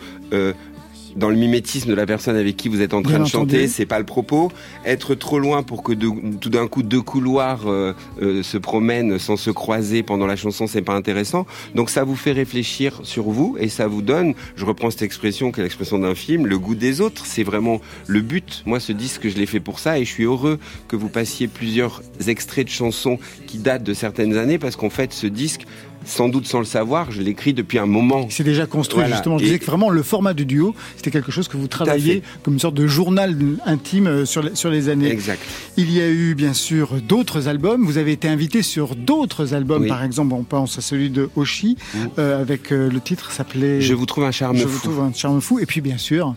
dans 1.17 1.31
le 1.31 1.37
mimétisme 1.37 1.89
de 1.89 1.95
la 1.95 2.07
personne 2.07 2.37
avec 2.37 2.57
qui 2.57 2.69
vous 2.69 2.81
êtes 2.81 2.95
en 2.95 3.03
train 3.03 3.19
de 3.19 3.25
chanter, 3.27 3.69
c'est 3.69 3.87
pas 3.87 3.99
le 3.99 4.05
propos. 4.05 4.51
Être 4.85 5.15
trop 5.15 5.39
loin 5.39 5.63
pour 5.63 5.83
que 5.83 5.93
de, 5.93 6.09
tout 6.41 6.51
d'un 6.51 6.67
coup 6.67 6.83
deux 6.83 7.03
couloirs 7.03 7.63
euh, 7.67 7.95
euh, 8.21 8.43
se 8.43 8.59
promènent 8.59 9.19
sans 9.19 9.37
se 9.37 9.51
croiser 9.51 10.03
pendant 10.03 10.27
la 10.27 10.37
chanson, 10.37 10.67
c'est 10.67 10.83
pas 10.83 10.95
intéressant. 10.95 11.47
Donc 11.75 11.91
ça 11.91 12.05
vous 12.05 12.17
fait 12.17 12.33
réfléchir 12.33 13.01
sur 13.05 13.25
vous 13.25 13.57
et 13.59 13.69
ça 13.69 13.87
vous 13.87 14.03
donne, 14.03 14.35
je 14.57 14.65
reprends 14.65 14.91
cette 14.91 15.03
expression 15.03 15.53
qui 15.53 15.61
est 15.61 15.63
l'expression 15.63 15.99
d'un 15.99 16.15
film, 16.15 16.47
le 16.47 16.59
goût 16.59 16.75
des 16.75 17.01
autres. 17.01 17.27
C'est 17.27 17.45
vraiment 17.45 17.81
le 18.07 18.21
but. 18.21 18.63
Moi, 18.67 18.81
ce 18.81 18.93
disque, 18.93 19.29
je 19.29 19.37
l'ai 19.37 19.47
fait 19.47 19.61
pour 19.61 19.79
ça 19.79 19.99
et 19.99 20.05
je 20.05 20.11
suis 20.11 20.25
heureux 20.25 20.59
que 20.89 20.97
vous 20.97 21.09
passiez 21.09 21.49
plusieurs 21.49 22.03
extraits 22.27 22.67
de 22.67 22.71
chansons 22.71 23.19
qui 23.47 23.59
datent 23.59 23.85
de 23.85 23.95
certaines 23.95 24.37
années 24.37 24.59
parce 24.59 24.77
qu'en 24.77 24.91
fait, 24.91 25.13
ce 25.13 25.27
disque 25.27 25.67
sans 26.05 26.29
doute 26.29 26.47
sans 26.47 26.59
le 26.59 26.65
savoir, 26.65 27.11
je 27.11 27.23
l'écris 27.23 27.53
depuis 27.53 27.79
un 27.79 27.87
moment. 27.87 28.27
C'est 28.31 28.45
déjà 28.45 28.67
construit, 28.67 29.05
justement. 29.07 29.39
Je 29.39 29.45
disais 29.45 29.59
que 29.59 29.67
vraiment 29.67 29.91
le 29.91 30.03
format 30.03 30.35
du 30.35 30.47
duo, 30.47 30.75
c'était 30.97 31.11
quelque 31.11 31.33
chose 31.33 31.49
que 31.49 31.57
vous 31.57 31.69
travailliez 31.69 32.23
comme 32.43 32.55
une 32.55 32.61
sorte 32.61 32.75
de 32.75 32.87
journal 32.87 33.37
intime 33.65 34.07
euh, 34.07 34.25
sur 34.25 34.43
les, 34.43 34.55
sur 34.55 34.71
les 34.71 34.89
années. 34.89 35.11
Exact. 35.11 35.43
Il 35.77 35.91
y 35.91 36.01
a 36.01 36.09
eu, 36.09 36.35
bien 36.35 36.53
sûr, 36.53 36.95
d'autres 37.07 37.49
albums. 37.49 37.85
Vous 37.85 37.99
avez 37.99 38.13
été 38.13 38.29
invité 38.29 38.63
sur 38.63 38.95
d'autres 38.97 39.55
albums, 39.55 39.87
par 39.87 40.03
exemple, 40.03 40.35
on 40.35 40.45
pense 40.45 40.79
à 40.79 40.81
celui 40.81 41.11
de 41.11 41.31
Oshi, 41.37 41.77
mm. 41.95 41.99
euh, 42.19 42.41
avec 42.41 42.73
euh, 42.73 42.91
le 42.91 43.01
titre 43.01 43.33
s'appelait... 43.33 43.81
Je 43.81 43.95
vous 43.95 44.07
trouve 44.07 44.25
un 44.25 44.31
charme 44.31 44.57
fou. 44.57 44.63
Je 44.63 44.69
vous 44.69 44.79
trouve 44.79 45.01
un 45.01 45.13
charme 45.13 45.41
fou. 45.41 45.59
Et 45.59 45.67
puis, 45.67 45.81
bien 45.81 45.99
sûr, 45.99 46.35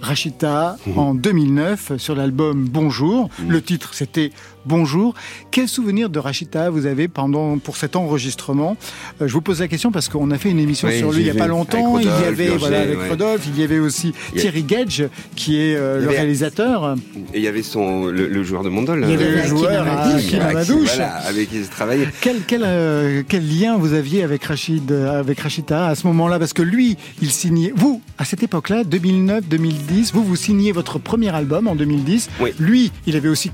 Rachita 0.00 0.76
mm. 0.86 0.98
en 0.98 1.14
2009 1.14 1.92
sur 1.98 2.14
l'album 2.14 2.66
Bonjour. 2.68 3.28
Mm. 3.38 3.50
Le 3.50 3.62
titre, 3.62 3.94
c'était 3.94 4.30
Bonjour. 4.66 5.14
Quel 5.50 5.68
souvenir 5.68 6.10
de 6.10 6.18
Rachita 6.18 6.68
vous 6.68 6.84
avez 6.84 7.08
pendant 7.08 7.56
pour 7.58 7.78
cet 7.78 7.96
enregistrement? 7.96 8.76
Euh, 9.22 9.26
Je 9.26 9.32
vous 9.32 9.40
pose 9.40 9.60
la 9.60 9.68
question 9.68 9.90
parce 9.90 10.10
qu'on 10.10 10.30
a 10.30 10.36
fait 10.36 10.50
une 10.50 10.58
émission 10.58 10.90
sur 10.90 11.12
lui 11.12 11.22
il 11.22 11.24
n'y 11.24 11.30
a 11.30 11.34
pas 11.34 11.46
longtemps. 11.46 11.98
il 11.98 12.06
y 12.06 12.08
avait 12.08 12.48
voilà 12.48 12.80
avec 12.80 12.98
Rodolphe, 13.08 13.46
il 13.46 13.58
y 13.58 13.64
avait 13.64 13.78
aussi 13.78 14.12
Thierry 14.36 14.62
Gage 14.62 15.04
qui 15.34 15.58
est 15.58 15.76
euh, 15.76 16.00
le 16.00 16.08
réalisateur. 16.08 16.94
Et 17.32 17.38
il 17.38 17.42
y 17.42 17.48
avait 17.48 17.62
son 17.62 18.06
le, 18.06 18.42
joueur 18.42 18.62
de 18.62 18.68
Mondol. 18.68 19.02
Il 19.04 19.10
y 19.10 19.14
avait 19.14 19.42
le 19.42 19.46
joueur 19.46 19.86
Kim 20.28 20.42
Amadouche. 20.42 20.94
Voilà, 20.94 21.14
avec 21.26 21.48
qui 21.48 21.56
il 21.56 21.68
travaillait. 21.68 22.08
Quel 22.20 22.40
quel 22.46 22.62
euh, 22.64 23.22
quel 23.26 23.48
lien 23.48 23.78
vous 23.78 23.94
aviez 23.94 24.22
avec 24.22 24.44
Rachid 24.44 24.92
avec 24.92 25.40
Rachita 25.40 25.86
à 25.86 25.94
ce 25.94 26.06
moment-là? 26.08 26.38
Parce 26.38 26.52
que 26.52 26.62
lui, 26.62 26.98
il 27.22 27.30
signait 27.30 27.72
vous 27.74 28.02
à 28.18 28.26
cette 28.26 28.42
époque-là 28.42 28.84
2009 28.84 29.48
2010, 29.60 30.12
vous 30.14 30.24
vous 30.24 30.36
signez 30.36 30.72
votre 30.72 30.98
premier 30.98 31.34
album 31.34 31.68
en 31.68 31.74
2010. 31.74 32.30
Lui, 32.58 32.90
il 33.06 33.16
avait 33.16 33.28
aussi 33.28 33.50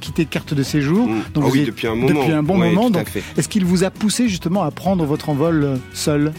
quitté 0.00 0.24
Carte 0.24 0.54
de 0.54 0.62
séjour. 0.62 1.08
Mmh. 1.08 1.22
Donc 1.34 1.44
ah 1.46 1.50
oui, 1.52 1.64
depuis 1.64 1.86
un 1.88 1.96
moment. 1.96 2.20
Depuis 2.20 2.32
un 2.32 2.42
bon 2.42 2.56
moment. 2.56 2.90
est-ce 3.36 3.48
qu'il 3.48 3.64
vous 3.64 3.82
a 3.82 3.90
poussé 3.90 4.28
justement 4.28 4.62
à 4.62 4.70
prendre 4.70 5.04
votre 5.04 5.28
envol 5.28 5.64
euh, 5.64 5.76
seul? 5.92 6.32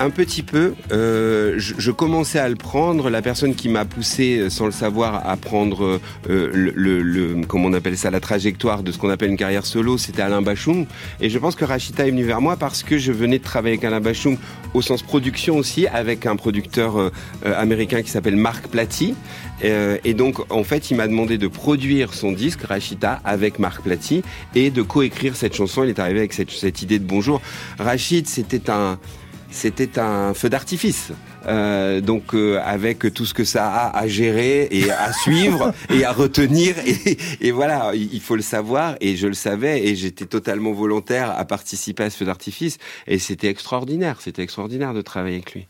Un 0.00 0.10
petit 0.10 0.42
peu. 0.42 0.74
Euh, 0.92 1.54
je, 1.58 1.90
commençais 1.90 2.38
à 2.38 2.48
le 2.48 2.56
prendre. 2.56 3.10
La 3.10 3.22
personne 3.22 3.54
qui 3.54 3.68
m'a 3.68 3.84
poussé, 3.84 4.38
euh, 4.38 4.50
sans 4.50 4.66
le 4.66 4.72
savoir, 4.72 5.28
à 5.28 5.36
prendre 5.36 6.00
euh, 6.28 6.50
le, 6.52 7.02
le, 7.02 7.44
comment 7.46 7.68
on 7.68 7.72
appelle 7.72 7.96
ça, 7.96 8.10
la 8.10 8.20
trajectoire 8.20 8.82
de 8.82 8.92
ce 8.92 8.98
qu'on 8.98 9.10
appelle 9.10 9.30
une 9.30 9.36
carrière 9.36 9.66
solo, 9.66 9.98
c'était 9.98 10.22
Alain 10.22 10.42
Bachung. 10.42 10.86
Et 11.20 11.30
je 11.30 11.38
pense 11.38 11.54
que 11.54 11.64
Rachita 11.64 12.06
est 12.06 12.10
venu 12.10 12.24
vers 12.24 12.40
moi 12.40 12.56
parce 12.56 12.82
que 12.82 12.98
je 12.98 13.12
venais 13.12 13.38
de 13.38 13.44
travailler 13.44 13.74
avec 13.74 13.84
Alain 13.84 14.00
Bachung 14.00 14.36
au 14.74 14.82
sens 14.82 15.02
production 15.02 15.56
aussi, 15.56 15.86
avec 15.86 16.26
un 16.26 16.36
producteur 16.36 16.98
euh, 16.98 17.10
américain 17.44 18.02
qui 18.02 18.10
s'appelle 18.10 18.36
Marc 18.36 18.68
Platy. 18.68 19.14
et 19.62 20.14
donc, 20.14 20.52
en 20.52 20.64
fait, 20.64 20.90
il 20.90 20.96
m'a 20.96 21.08
demandé 21.08 21.38
de 21.38 21.48
produire 21.48 22.12
son 22.12 22.32
disque 22.32 22.62
Rachita 22.62 23.20
avec 23.24 23.58
Marc 23.58 23.82
Platy 23.82 24.22
et 24.54 24.70
de 24.70 24.82
coécrire 24.82 25.34
cette 25.36 25.54
chanson. 25.54 25.84
Il 25.84 25.90
est 25.90 25.98
arrivé 25.98 26.18
avec 26.18 26.32
cette, 26.32 26.50
cette 26.50 26.82
idée 26.82 26.98
de 26.98 27.04
Bonjour. 27.04 27.40
Rachid, 27.78 28.26
c'était 28.26 28.70
un 28.70 28.98
c'était 29.56 29.98
un 29.98 30.34
feu 30.34 30.48
d'artifice. 30.48 31.12
Euh, 31.46 32.00
donc 32.00 32.34
euh, 32.34 32.60
avec 32.64 33.12
tout 33.14 33.24
ce 33.24 33.32
que 33.32 33.44
ça 33.44 33.68
a 33.68 33.96
à 33.96 34.06
gérer 34.08 34.68
et 34.70 34.90
à 34.90 35.12
suivre 35.22 35.72
et 35.90 36.04
à 36.04 36.10
retenir 36.10 36.74
et, 36.84 37.16
et, 37.40 37.52
voilà 37.52 37.92
il 37.94 38.20
faut 38.20 38.34
le 38.34 38.42
savoir 38.42 38.96
et 39.00 39.14
je 39.14 39.28
le 39.28 39.34
savais 39.34 39.86
et 39.86 39.94
j'étais 39.94 40.24
totalement 40.24 40.72
volontaire 40.72 41.30
à 41.30 41.44
participer 41.44 42.02
à 42.02 42.10
ce 42.10 42.16
feu 42.16 42.24
d'artifice 42.24 42.78
et 43.06 43.20
c'était 43.20 43.46
extraordinaire 43.46 44.20
c'était 44.20 44.42
extraordinaire 44.42 44.92
de 44.92 45.02
travailler 45.02 45.36
avec 45.36 45.52
lui. 45.54 45.68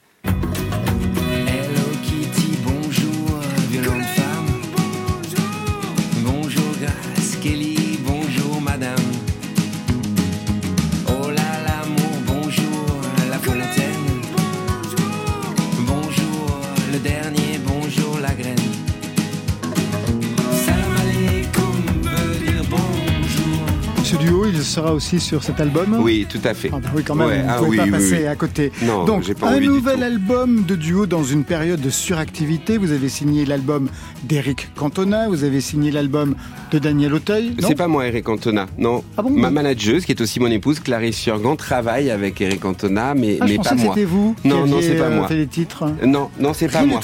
Sera 24.77 24.93
aussi 24.93 25.21
sur 25.21 25.43
cet 25.43 25.59
album 25.59 25.97
Oui, 26.01 26.27
tout 26.29 26.41
à 26.45 26.53
fait. 26.53 26.69
Ah 26.71 26.79
bah 26.83 26.91
oui, 26.95 27.03
quand 27.03 27.15
même, 27.15 27.29
ouais, 27.29 27.43
vous 27.61 27.75
ne 27.75 27.81
ah, 27.81 27.85
pas 27.85 27.91
passer 27.93 28.27
à 28.27 28.37
côté. 28.37 28.71
Non, 28.83 29.05
Donc, 29.05 29.33
pas 29.35 29.49
un 29.49 29.61
nouvel 29.61 30.03
album 30.03 30.65
de 30.65 30.75
duo 30.75 31.07
dans 31.07 31.25
une 31.25 31.45
période 31.45 31.81
de 31.81 31.89
suractivité. 31.89 32.77
Vous 32.77 32.93
avez 32.93 33.09
signé 33.09 33.47
l'album 33.47 33.89
d'Eric 34.25 34.69
Cantona, 34.75 35.29
vous 35.29 35.45
avez 35.45 35.62
signé 35.62 35.91
l'album 35.91 36.35
de 36.73 36.79
Daniel 36.79 37.15
Auteuil. 37.15 37.57
C'est 37.61 37.75
pas 37.75 37.89
moi, 37.89 38.07
Eric 38.07 38.25
Cantona, 38.25 38.67
non. 38.77 39.03
Ah 39.17 39.23
bon, 39.23 39.31
Ma 39.31 39.51
manageuse, 39.51 40.05
qui 40.05 40.12
est 40.12 40.21
aussi 40.21 40.41
mon 40.41 40.49
épouse, 40.49 40.81
Clarisse 40.81 41.17
Surgan, 41.17 41.57
travaille 41.57 42.11
avec 42.11 42.39
Eric 42.43 42.61
Cantona, 42.61 43.15
mais, 43.15 43.39
ah, 43.41 43.47
mais 43.49 43.57
pas 43.57 43.75
moi. 43.75 43.95
C'était 43.95 44.05
vous 44.07 44.37
Non, 44.45 44.67
non, 44.67 44.81
c'est 44.83 44.97
pas 44.97 45.09
moi. 45.09 45.29
Fait 45.29 45.37
les 45.37 45.47
titres. 45.47 45.85
Non, 46.05 46.29
non, 46.39 46.53
c'est 46.53 46.69
pas 46.69 46.85
moi. 46.85 47.01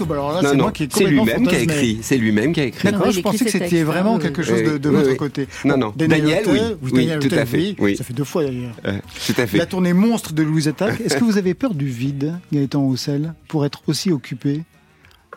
c'est 0.91 1.05
lui-même 1.05 1.47
qui 1.47 1.55
a 1.55 1.61
écrit. 1.61 1.99
C'est 2.03 2.19
lui-même 2.19 2.53
qui 2.53 2.61
a 2.61 2.65
écrit. 2.65 2.91
D'accord, 2.91 3.11
je 3.11 3.21
pensais 3.21 3.47
que 3.47 3.51
c'était 3.51 3.83
vraiment 3.83 4.19
quelque 4.19 4.43
chose 4.43 4.63
de 4.63 4.89
votre 4.91 5.15
côté. 5.15 5.49
Non, 5.65 5.79
non. 5.79 5.95
Daniel, 5.97 6.45
oui, 6.83 7.09
tout 7.19 7.35
à 7.35 7.47
fait. 7.47 7.62
Ça 7.96 8.05
fait 8.05 8.14
deux 8.14 8.25
fois 8.25 8.44
d'ailleurs. 8.44 8.75
tout 9.27 9.35
à 9.37 9.46
fait. 9.46 9.59
La 9.59 9.66
tournée 9.66 9.92
monstre 9.92 10.33
de 10.33 10.42
Louise 10.42 10.68
Attaque. 10.68 11.01
Est-ce 11.01 11.16
que 11.16 11.25
vous 11.25 11.38
avez 11.38 11.55
peur 11.55 11.75
du 11.75 11.87
vide, 11.87 12.35
Gaëtan 12.53 12.83
Roussel, 12.83 13.35
pour 13.48 13.64
être 13.64 13.83
aussi 13.87 14.11
occupé? 14.11 14.62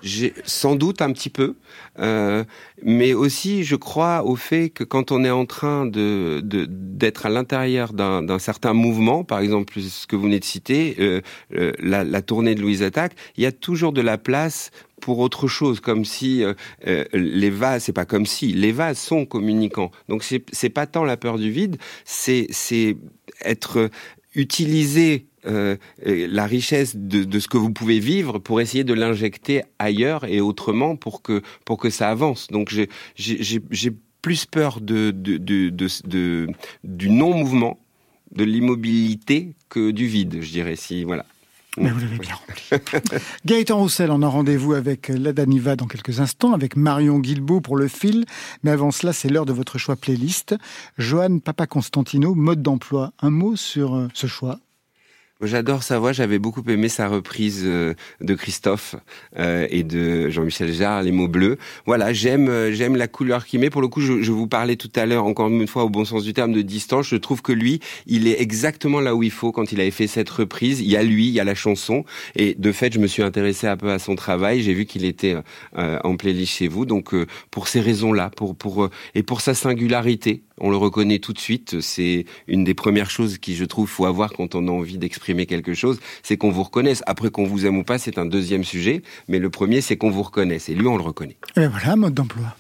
J'ai 0.06 0.34
sans 0.46 0.76
doute 0.76 1.02
un 1.02 1.12
petit 1.12 1.30
peu, 1.30 1.56
euh, 2.00 2.44
mais 2.84 3.14
aussi 3.14 3.64
je 3.64 3.76
crois 3.76 4.24
au 4.24 4.36
fait 4.36 4.70
que 4.70 4.84
quand 4.84 5.12
on 5.12 5.24
est 5.24 5.32
en 5.32 5.46
train 5.46 5.86
de 5.86 6.42
d'être 6.44 7.26
à 7.26 7.30
l'intérieur 7.30 7.92
d'un 7.92 8.40
certain 8.40 8.74
mouvement, 8.74 9.24
par 9.24 9.40
exemple 9.40 9.82
ce 9.82 10.06
que 10.06 10.16
vous 10.16 10.24
venez 10.24 10.40
de 10.40 10.46
citer, 10.46 10.96
euh, 11.00 11.22
euh, 11.56 11.74
la, 11.80 12.04
la, 12.04 12.22
tournée 12.22 12.54
de 12.56 12.62
Louise 12.62 12.84
Attaque, 12.84 13.14
il 13.36 13.44
y 13.44 13.48
a 13.48 13.52
toujours 13.52 13.92
de 13.92 14.02
la 14.02 14.18
place 14.18 14.72
pour 15.02 15.20
autre 15.20 15.48
chose, 15.48 15.80
comme 15.80 16.06
si 16.06 16.44
euh, 16.44 16.54
euh, 16.88 17.06
les 17.14 17.50
vases, 17.50 17.84
c'est 17.84 17.94
pas 17.94 18.06
comme 18.06 18.26
si 18.26 18.54
les 18.54 18.72
vases 18.72 18.98
sont 18.98 19.26
communicants. 19.26 19.92
Donc 20.10 20.24
c'est 20.24 20.70
pas 20.70 20.88
tant 20.88 21.04
la 21.04 21.18
peur 21.18 21.38
du 21.38 21.52
vide, 21.52 21.78
c'est 22.06 22.48
c'est 22.52 22.98
être 23.44 23.90
utilisé 24.36 25.28
euh, 25.48 25.78
la 26.06 26.46
richesse 26.46 26.96
de, 26.96 27.24
de, 27.24 27.40
ce 27.40 27.48
que 27.48 27.58
vous 27.58 27.72
pouvez 27.72 28.00
vivre 28.00 28.40
pour 28.40 28.62
essayer 28.62 28.84
de 28.84 28.94
l'injecter 28.94 29.64
ailleurs 29.80 30.26
et 30.26 30.42
autrement 30.42 30.96
pour 30.96 31.22
que 31.22 31.42
pour 31.66 31.78
que 31.78 31.90
ça 31.90 32.10
avance. 32.10 32.48
Donc 32.48 32.74
j'ai 33.16 33.92
plus 34.22 34.46
peur 34.46 34.82
de, 34.82 35.12
de, 35.12 35.38
de, 35.38 35.70
de 35.70 36.48
du 36.84 37.10
non 37.10 37.38
mouvement, 37.38 37.80
de 38.32 38.44
l'immobilité 38.44 39.54
que 39.70 39.92
du 39.92 40.08
vide, 40.08 40.40
je 40.42 40.52
dirais. 40.52 40.76
Si 40.76 41.04
voilà. 41.04 41.26
Mais 41.78 41.90
vous 41.90 42.00
l'avez 42.00 42.18
bien 42.18 42.36
rempli. 42.36 43.20
Gaëtan 43.46 43.78
Roussel, 43.78 44.10
on 44.10 44.22
a 44.22 44.28
rendez-vous 44.28 44.74
avec 44.74 45.10
la 45.10 45.34
Daniva 45.34 45.76
dans 45.76 45.88
quelques 45.88 46.20
instants, 46.20 46.54
avec 46.54 46.78
Marion 46.78 47.20
Guilbeault 47.20 47.62
pour 47.62 47.76
le 47.76 47.88
fil. 47.88 48.26
Mais 48.64 48.72
avant 48.72 48.92
cela, 48.92 49.14
c'est 49.14 49.30
l'heure 49.30 49.46
de 49.46 49.54
votre 49.54 49.78
choix 49.78 49.96
playlist. 49.96 50.56
Joanne 50.98 51.42
Papa 51.42 51.68
Constantino, 51.68 52.34
mode 52.34 52.62
d'emploi. 52.62 53.12
Un 53.22 53.30
mot 53.30 53.56
sur 53.56 53.96
euh, 53.96 54.08
ce 54.14 54.28
choix 54.28 54.60
J'adore 55.42 55.84
sa 55.84 56.00
voix. 56.00 56.14
J'avais 56.14 56.40
beaucoup 56.40 56.64
aimé 56.70 56.88
sa 56.88 57.10
reprise 57.10 57.64
euh, 57.66 57.94
de 58.22 58.36
Christophe 58.36 58.96
euh, 59.38 59.68
et 59.70 59.84
de 59.84 60.30
Jean-Michel 60.30 60.72
Jarre, 60.72 61.04
Les 61.04 61.12
mots 61.12 61.28
bleus. 61.28 61.58
Voilà, 61.86 62.14
j'aime 62.14 62.48
euh, 62.48 62.72
j'aime 62.72 62.96
la 62.96 63.10
couleur 63.10 63.46
qu'il 63.46 63.60
met. 63.60 63.70
Pour 63.70 63.82
le 63.82 63.90
coup, 63.90 64.00
je, 64.00 64.22
je 64.22 64.32
vous 64.32 64.48
parlais 64.48 64.78
tout 64.78 64.92
à 64.96 65.06
l'heure, 65.06 65.26
encore 65.26 65.50
une 65.50 65.68
fois, 65.68 65.84
au 65.84 65.90
bon 65.90 66.06
sens 66.06 66.24
du 66.24 66.32
terme, 66.32 66.54
de 66.54 66.62
distance. 66.62 67.08
Je 67.10 67.18
trouve 67.18 67.42
que 67.42 67.52
lui, 67.52 67.82
il 68.06 68.30
est 68.30 68.40
exactement 68.40 69.02
là 69.02 69.14
où 69.14 69.24
il 69.24 69.32
faut 69.32 69.52
quand 69.52 69.74
il 69.74 69.82
avait 69.82 69.92
fait 69.92 70.08
cette 70.08 70.30
reprise. 70.30 70.80
Il 70.80 70.88
y 70.88 70.96
a 70.96 71.04
lui, 71.04 71.28
il 71.28 71.34
y 71.34 71.42
a 71.42 71.44
la 71.44 71.56
chanson. 71.56 72.06
Et 72.38 72.56
de 72.58 72.72
fait, 72.72 72.94
je 72.94 73.00
me 73.00 73.08
suis 73.08 73.22
intéressé 73.22 73.68
un 73.68 73.76
peu 73.76 73.92
à 73.92 74.00
son 74.00 74.16
travail. 74.16 74.62
J'ai 74.62 74.74
vu 74.74 74.86
qu'il 74.86 75.04
était 75.04 75.36
en 75.76 76.16
playlist 76.16 76.54
chez 76.54 76.70
vous. 76.70 76.86
Donc, 76.86 77.14
pour 77.52 77.68
ces 77.68 77.82
raisons-là, 77.82 78.32
pour 78.38 78.56
pour 78.56 78.90
et 79.16 79.24
pour 79.24 79.42
sa 79.42 79.54
singularité, 79.54 80.44
on 80.60 80.70
le 80.70 80.78
reconnaît 80.78 81.20
tout 81.20 81.34
de 81.34 81.40
suite. 81.40 81.82
C'est 81.82 82.26
une 82.48 82.64
des 82.64 82.74
premières 82.74 83.10
choses 83.10 83.38
qui, 83.38 83.56
je 83.56 83.66
trouve, 83.66 83.88
faut 83.88 84.06
avoir 84.06 84.34
quand 84.34 84.56
on 84.56 84.68
a 84.68 84.72
envie 84.72 84.98
d'exprimer 84.98 85.46
quelque 85.46 85.74
chose, 85.74 86.00
c'est 86.24 86.38
qu'on 86.38 86.52
vous 86.52 86.64
reconnaisse. 86.64 87.04
Après 87.06 87.30
qu'on 87.30 87.46
vous 87.46 87.66
aime 87.66 87.78
ou 87.78 87.84
pas, 87.84 87.98
c'est 87.98 88.18
un 88.18 88.26
deuxième 88.26 88.64
sujet, 88.64 89.02
mais 89.28 89.40
le 89.40 89.50
premier, 89.50 89.82
c'est 89.82 89.98
qu'on 89.98 90.12
vous 90.12 90.24
reconnaisse. 90.24 90.70
Et 90.70 90.76
lui, 90.76 90.88
on 90.88 90.98
le 90.98 91.04
reconnaît. 91.04 91.38
Et 91.58 91.68
voilà, 91.68 91.96
mode 91.96 92.14
d'emploi. 92.14 92.56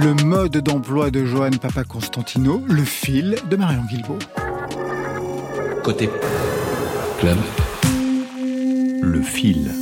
Le 0.00 0.14
mode 0.14 0.58
d'emploi 0.58 1.10
de 1.10 1.24
Johan 1.24 1.50
Papa 1.60 1.82
Constantino, 1.82 2.62
le 2.68 2.84
fil 2.84 3.34
de 3.50 3.56
Marion 3.56 3.82
Guilbault. 3.90 4.20
Côté 5.82 6.08
club, 7.18 7.36
le 9.02 9.20
fil. 9.22 9.72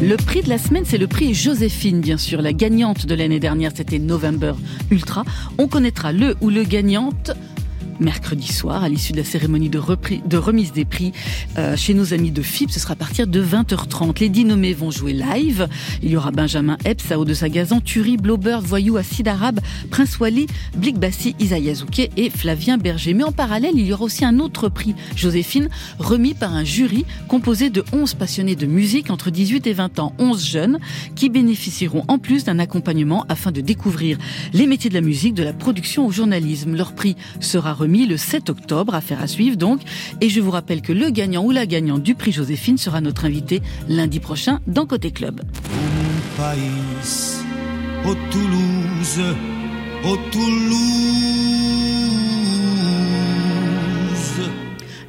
Le 0.00 0.16
prix 0.16 0.40
de 0.42 0.48
la 0.48 0.56
semaine, 0.56 0.84
c'est 0.86 0.96
le 0.96 1.06
prix 1.06 1.34
Joséphine, 1.34 2.00
bien 2.00 2.16
sûr. 2.16 2.40
La 2.40 2.54
gagnante 2.54 3.04
de 3.04 3.14
l'année 3.14 3.40
dernière, 3.40 3.72
c'était 3.74 3.98
November 3.98 4.54
Ultra. 4.90 5.24
On 5.58 5.68
connaîtra 5.68 6.12
le 6.12 6.34
ou 6.40 6.48
le 6.48 6.62
gagnante 6.62 7.32
mercredi 8.00 8.52
soir 8.52 8.84
à 8.84 8.88
l'issue 8.88 9.12
de 9.12 9.18
la 9.18 9.24
cérémonie 9.24 9.68
de, 9.68 10.36
remise 10.36 10.72
des 10.72 10.84
prix 10.84 11.12
euh, 11.58 11.76
chez 11.76 11.94
nos 11.94 12.12
amis 12.12 12.30
de 12.30 12.42
FIP. 12.42 12.70
Ce 12.70 12.80
sera 12.80 12.92
à 12.92 12.96
partir 12.96 13.26
de 13.26 13.42
20h30. 13.42 14.20
Les 14.20 14.28
dix 14.28 14.44
nommés 14.44 14.72
vont 14.72 14.90
jouer 14.90 15.12
live. 15.12 15.68
Il 16.02 16.10
y 16.10 16.16
aura 16.16 16.30
Benjamin 16.30 16.76
Epps, 16.84 17.04
Sao 17.04 17.24
de 17.24 17.34
Sagazan, 17.34 17.80
Turi, 17.80 18.16
Blobert, 18.16 18.60
Voyou, 18.60 18.96
Acide 18.96 19.28
Arabe, 19.28 19.60
Prince 19.90 20.18
Wally, 20.18 20.46
Blik 20.76 20.98
Bassi, 20.98 21.34
Isaïa 21.38 21.74
Zouké 21.74 22.10
et 22.16 22.30
Flavien 22.30 22.78
Berger. 22.78 23.14
Mais 23.14 23.24
en 23.24 23.32
parallèle, 23.32 23.74
il 23.76 23.86
y 23.86 23.92
aura 23.92 24.04
aussi 24.04 24.24
un 24.24 24.38
autre 24.38 24.68
prix, 24.68 24.94
Joséphine, 25.14 25.68
remis 25.98 26.34
par 26.34 26.54
un 26.54 26.64
jury 26.64 27.04
composé 27.28 27.70
de 27.70 27.84
11 27.92 28.14
passionnés 28.14 28.56
de 28.56 28.66
musique 28.66 29.10
entre 29.10 29.30
18 29.30 29.66
et 29.66 29.72
20 29.72 29.98
ans, 29.98 30.12
11 30.18 30.44
jeunes, 30.44 30.78
qui 31.14 31.28
bénéficieront 31.28 32.04
en 32.08 32.18
plus 32.18 32.44
d'un 32.44 32.58
accompagnement 32.58 33.24
afin 33.28 33.52
de 33.52 33.60
découvrir 33.60 34.18
les 34.52 34.66
métiers 34.66 34.90
de 34.90 34.94
la 34.94 35.00
musique, 35.00 35.34
de 35.34 35.42
la 35.42 35.52
production 35.52 36.06
au 36.06 36.10
journalisme. 36.10 36.76
Leur 36.76 36.94
prix 36.94 37.16
sera 37.40 37.72
le 37.86 38.16
7 38.16 38.50
octobre, 38.50 38.94
affaire 38.94 39.20
à 39.20 39.26
suivre 39.26 39.56
donc. 39.56 39.80
Et 40.20 40.28
je 40.28 40.40
vous 40.40 40.50
rappelle 40.50 40.82
que 40.82 40.92
le 40.92 41.10
gagnant 41.10 41.44
ou 41.44 41.50
la 41.50 41.66
gagnante 41.66 42.02
du 42.02 42.14
prix 42.14 42.32
Joséphine 42.32 42.78
sera 42.78 43.00
notre 43.00 43.24
invité 43.24 43.62
lundi 43.88 44.20
prochain 44.20 44.60
dans 44.66 44.86
Côté 44.86 45.10
Club. 45.10 45.40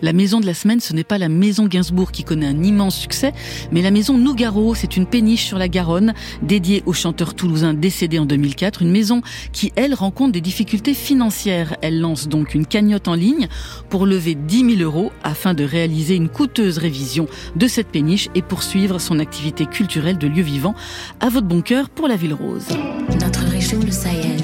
La 0.02 0.14
maison 0.14 0.40
de 0.40 0.46
la 0.46 0.54
semaine, 0.54 0.80
ce 0.80 0.94
n'est 0.94 1.04
pas 1.04 1.18
la 1.18 1.30
maison 1.30 1.66
Gainsbourg 1.66 2.12
qui 2.12 2.24
connaît 2.24 2.46
un 2.46 2.64
immense 2.64 2.96
succès, 2.96 3.34
mais 3.72 3.82
la 3.82 3.92
maison 3.92 4.18
Nougaro. 4.18 4.76
C'est 4.76 4.96
une 4.96 5.08
péniche 5.08 5.46
sur 5.46 5.58
la 5.58 5.68
Garonne 5.68 6.14
dédiée 6.42 6.84
au 6.86 6.94
chanteur 6.94 7.34
toulousain 7.34 7.74
décédé 7.74 8.20
en 8.20 8.26
2004. 8.26 8.84
Une 8.84 8.92
maison 8.92 9.22
qui, 9.54 9.74
elle, 9.76 9.94
rencontre 9.94 10.34
des 10.34 10.42
difficultés 10.42 10.94
financières. 10.94 11.76
Elle 11.82 12.00
lance 12.00 12.28
donc 12.28 12.54
une 12.54 12.66
cagnotte 12.66 13.08
en 13.08 13.16
ligne 13.16 13.48
pour 13.90 14.06
lever 14.06 14.36
10 14.36 14.78
000 14.78 14.82
euros 14.82 15.12
afin 15.24 15.54
de 15.54 15.64
réaliser 15.64 16.16
une 16.16 16.30
coûteuse 16.30 16.78
révision 16.78 17.28
de 17.56 17.68
cette 17.68 17.88
péniche 17.88 18.30
et 18.36 18.42
poursuivre 18.42 19.00
son 19.00 19.20
activité 19.20 19.66
culturelle 19.66 20.18
de 20.18 20.28
lieu 20.28 20.44
vivant. 20.44 20.76
À 21.20 21.30
votre 21.30 21.48
bon 21.48 21.62
cœur 21.62 21.90
pour 21.90 22.08
la 22.08 22.16
Ville 22.16 22.36
Rose. 22.36 22.68
Notre 23.20 23.46
région, 23.46 23.80
le 23.80 23.92
Sahel, 23.92 24.42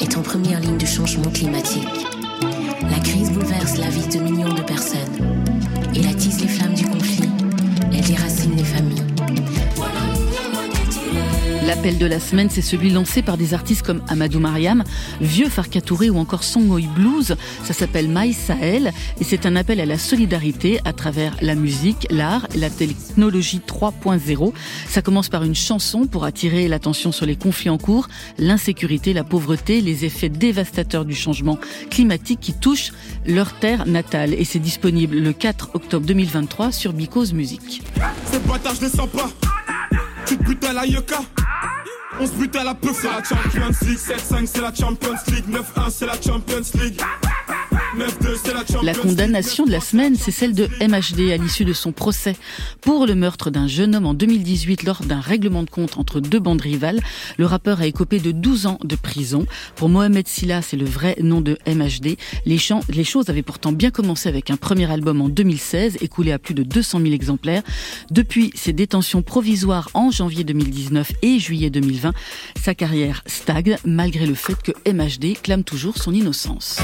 est 0.00 0.16
en 0.16 0.22
première 0.22 0.60
ligne 0.60 0.78
du 0.78 0.86
changement 0.86 1.30
climatique. 1.30 2.17
La 2.82 2.98
crise 3.00 3.32
bouleverse 3.32 3.76
la 3.78 3.88
vie 3.88 4.06
de 4.06 4.22
millions 4.22 4.52
de 4.52 4.62
personnes. 4.62 5.44
Il 5.94 6.06
attise 6.06 6.40
les 6.40 6.48
flammes 6.48 6.67
L'appel 11.68 11.98
de 11.98 12.06
la 12.06 12.18
semaine, 12.18 12.48
c'est 12.48 12.62
celui 12.62 12.88
lancé 12.88 13.20
par 13.20 13.36
des 13.36 13.52
artistes 13.52 13.84
comme 13.84 14.00
Amadou 14.08 14.40
Mariam, 14.40 14.84
Vieux 15.20 15.50
Farkatouré 15.50 16.08
ou 16.08 16.16
encore 16.16 16.42
Songoy 16.42 16.88
Blues. 16.96 17.36
Ça 17.62 17.74
s'appelle 17.74 18.08
Maï 18.08 18.32
Sahel 18.32 18.90
et 19.20 19.24
c'est 19.24 19.44
un 19.44 19.54
appel 19.54 19.78
à 19.78 19.84
la 19.84 19.98
solidarité 19.98 20.80
à 20.86 20.94
travers 20.94 21.36
la 21.42 21.54
musique, 21.54 22.06
l'art, 22.08 22.48
la 22.54 22.70
technologie 22.70 23.60
3.0. 23.60 24.54
Ça 24.88 25.02
commence 25.02 25.28
par 25.28 25.44
une 25.44 25.54
chanson 25.54 26.06
pour 26.06 26.24
attirer 26.24 26.68
l'attention 26.68 27.12
sur 27.12 27.26
les 27.26 27.36
conflits 27.36 27.68
en 27.68 27.76
cours, 27.76 28.08
l'insécurité, 28.38 29.12
la 29.12 29.22
pauvreté, 29.22 29.82
les 29.82 30.06
effets 30.06 30.30
dévastateurs 30.30 31.04
du 31.04 31.14
changement 31.14 31.58
climatique 31.90 32.40
qui 32.40 32.54
touchent 32.54 32.94
leur 33.26 33.52
terre 33.52 33.84
natale. 33.86 34.32
Et 34.32 34.46
c'est 34.46 34.58
disponible 34.58 35.18
le 35.18 35.34
4 35.34 35.72
octobre 35.74 36.06
2023 36.06 36.72
sur 36.72 36.94
sens 38.88 39.08
pas. 39.10 39.57
Tu 40.28 40.36
te 40.36 40.42
butes 40.42 40.64
à 40.64 40.74
la 40.74 40.84
Yoka. 40.84 41.20
On 42.20 42.26
se 42.26 42.32
bute 42.32 42.54
à 42.54 42.62
la 42.62 42.76
c'est 42.82 43.08
la 43.08 43.24
Champions 43.24 43.86
League. 43.86 43.96
7-5, 43.96 44.46
c'est 44.46 44.60
la 44.60 44.74
Champions 44.74 45.14
League. 45.28 45.44
9-1, 45.48 45.90
c'est 45.90 46.04
la 46.04 46.20
Champions 46.20 46.60
League. 46.74 47.00
La 48.82 48.94
condamnation 48.94 49.64
de 49.64 49.70
la 49.70 49.80
semaine, 49.80 50.14
c'est 50.14 50.30
celle 50.30 50.54
de 50.54 50.68
MHD 50.80 51.32
à 51.32 51.36
l'issue 51.36 51.64
de 51.64 51.72
son 51.72 51.92
procès 51.92 52.36
pour 52.80 53.06
le 53.06 53.14
meurtre 53.14 53.50
d'un 53.50 53.66
jeune 53.66 53.96
homme 53.96 54.06
en 54.06 54.14
2018 54.14 54.84
lors 54.84 55.02
d'un 55.02 55.20
règlement 55.20 55.62
de 55.62 55.70
compte 55.70 55.98
entre 55.98 56.20
deux 56.20 56.38
bandes 56.38 56.60
rivales. 56.60 57.00
Le 57.38 57.46
rappeur 57.46 57.80
a 57.80 57.86
écopé 57.86 58.20
de 58.20 58.30
12 58.30 58.66
ans 58.66 58.78
de 58.84 58.94
prison. 58.94 59.46
Pour 59.74 59.88
Mohamed 59.88 60.28
Silla, 60.28 60.62
c'est 60.62 60.76
le 60.76 60.84
vrai 60.84 61.16
nom 61.20 61.40
de 61.40 61.58
MHD. 61.66 62.16
Les, 62.46 62.58
les 62.88 63.04
choses 63.04 63.30
avaient 63.30 63.42
pourtant 63.42 63.72
bien 63.72 63.90
commencé 63.90 64.28
avec 64.28 64.50
un 64.50 64.56
premier 64.56 64.90
album 64.90 65.20
en 65.20 65.28
2016, 65.28 65.98
écoulé 66.00 66.32
à 66.32 66.38
plus 66.38 66.54
de 66.54 66.62
200 66.62 67.00
000 67.00 67.12
exemplaires. 67.12 67.62
Depuis 68.10 68.52
ses 68.54 68.72
détentions 68.72 69.22
provisoires 69.22 69.88
en 69.94 70.10
janvier 70.10 70.44
2019 70.44 71.12
et 71.22 71.38
juillet 71.38 71.70
2020, 71.70 72.12
sa 72.60 72.74
carrière 72.74 73.22
stagne 73.26 73.76
malgré 73.84 74.26
le 74.26 74.34
fait 74.34 74.56
que 74.62 74.72
MHD 74.90 75.40
clame 75.42 75.64
toujours 75.64 75.96
son 75.98 76.12
innocence. 76.12 76.78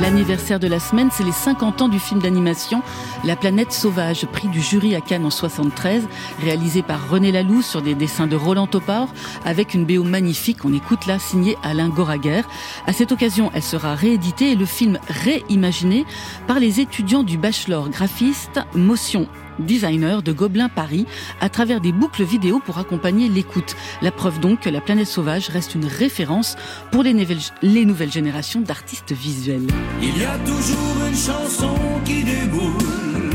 L'anniversaire 0.00 0.58
de 0.58 0.66
la 0.66 0.80
semaine, 0.80 1.08
c'est 1.12 1.24
les 1.24 1.32
50 1.32 1.82
ans 1.82 1.88
du 1.88 1.98
film 1.98 2.20
d'animation 2.20 2.82
La 3.22 3.36
planète 3.36 3.70
sauvage, 3.70 4.26
prix 4.26 4.48
du 4.48 4.60
jury 4.60 4.94
à 4.94 5.00
Cannes 5.00 5.24
en 5.24 5.30
73, 5.30 6.08
réalisé 6.42 6.82
par 6.82 7.08
René 7.10 7.32
Laloux 7.32 7.62
sur 7.62 7.80
des 7.80 7.94
dessins 7.94 8.26
de 8.26 8.34
Roland 8.34 8.66
Topor, 8.66 9.08
avec 9.44 9.72
une 9.74 9.84
BO 9.84 10.02
magnifique, 10.02 10.64
on 10.64 10.72
écoute 10.72 11.06
là, 11.06 11.18
signée 11.18 11.56
Alain 11.62 11.88
Goraguer. 11.88 12.42
À 12.86 12.92
cette 12.92 13.12
occasion, 13.12 13.50
elle 13.54 13.62
sera 13.62 13.94
rééditée 13.94 14.52
et 14.52 14.56
le 14.56 14.66
film 14.66 14.98
réimaginé 15.08 16.04
par 16.46 16.60
les 16.60 16.80
étudiants 16.80 17.22
du 17.22 17.38
bachelor 17.38 17.88
graphiste 17.88 18.60
Motion 18.74 19.28
designer 19.58 20.22
de 20.22 20.32
Gobelin 20.32 20.68
Paris, 20.68 21.06
à 21.40 21.48
travers 21.48 21.80
des 21.80 21.92
boucles 21.92 22.24
vidéo 22.24 22.60
pour 22.64 22.78
accompagner 22.78 23.28
l'écoute. 23.28 23.76
La 24.02 24.10
preuve 24.10 24.40
donc 24.40 24.60
que 24.60 24.70
la 24.70 24.80
planète 24.80 25.06
sauvage 25.06 25.48
reste 25.48 25.74
une 25.74 25.86
référence 25.86 26.56
pour 26.90 27.02
les, 27.02 27.14
les 27.62 27.84
nouvelles 27.84 28.12
générations 28.12 28.60
d'artistes 28.60 29.12
visuels. 29.12 29.66
Il 30.02 30.18
y 30.18 30.24
a 30.24 30.38
toujours 30.38 31.06
une 31.08 31.16
chanson 31.16 31.74
qui 32.04 32.24
déboule, 32.24 33.30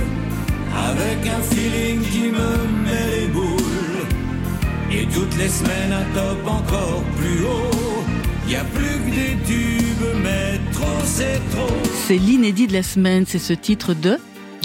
avec 0.75 1.27
un 1.27 1.41
feeling 1.41 2.01
qui 2.01 2.29
me 2.29 2.83
met 2.83 3.19
les 3.19 3.27
boules. 3.27 3.61
Et 4.91 5.05
toutes 5.07 5.35
les 5.37 5.49
semaines 5.49 5.91
un 5.91 6.05
top 6.13 6.47
encore 6.47 7.03
plus 7.17 7.43
haut. 7.43 8.03
Il 8.47 8.53
y 8.53 8.55
a 8.55 8.63
plus 8.63 8.83
que 8.83 9.09
des 9.09 9.43
tubes, 9.43 10.23
mais 10.23 10.59
trop 10.71 11.01
c'est 11.03 11.41
trop. 11.51 11.67
C'est 12.07 12.17
l'inédit 12.17 12.67
de 12.67 12.73
la 12.73 12.83
semaine, 12.83 13.25
c'est 13.27 13.39
ce 13.39 13.53
titre 13.53 13.93
de 13.93 14.19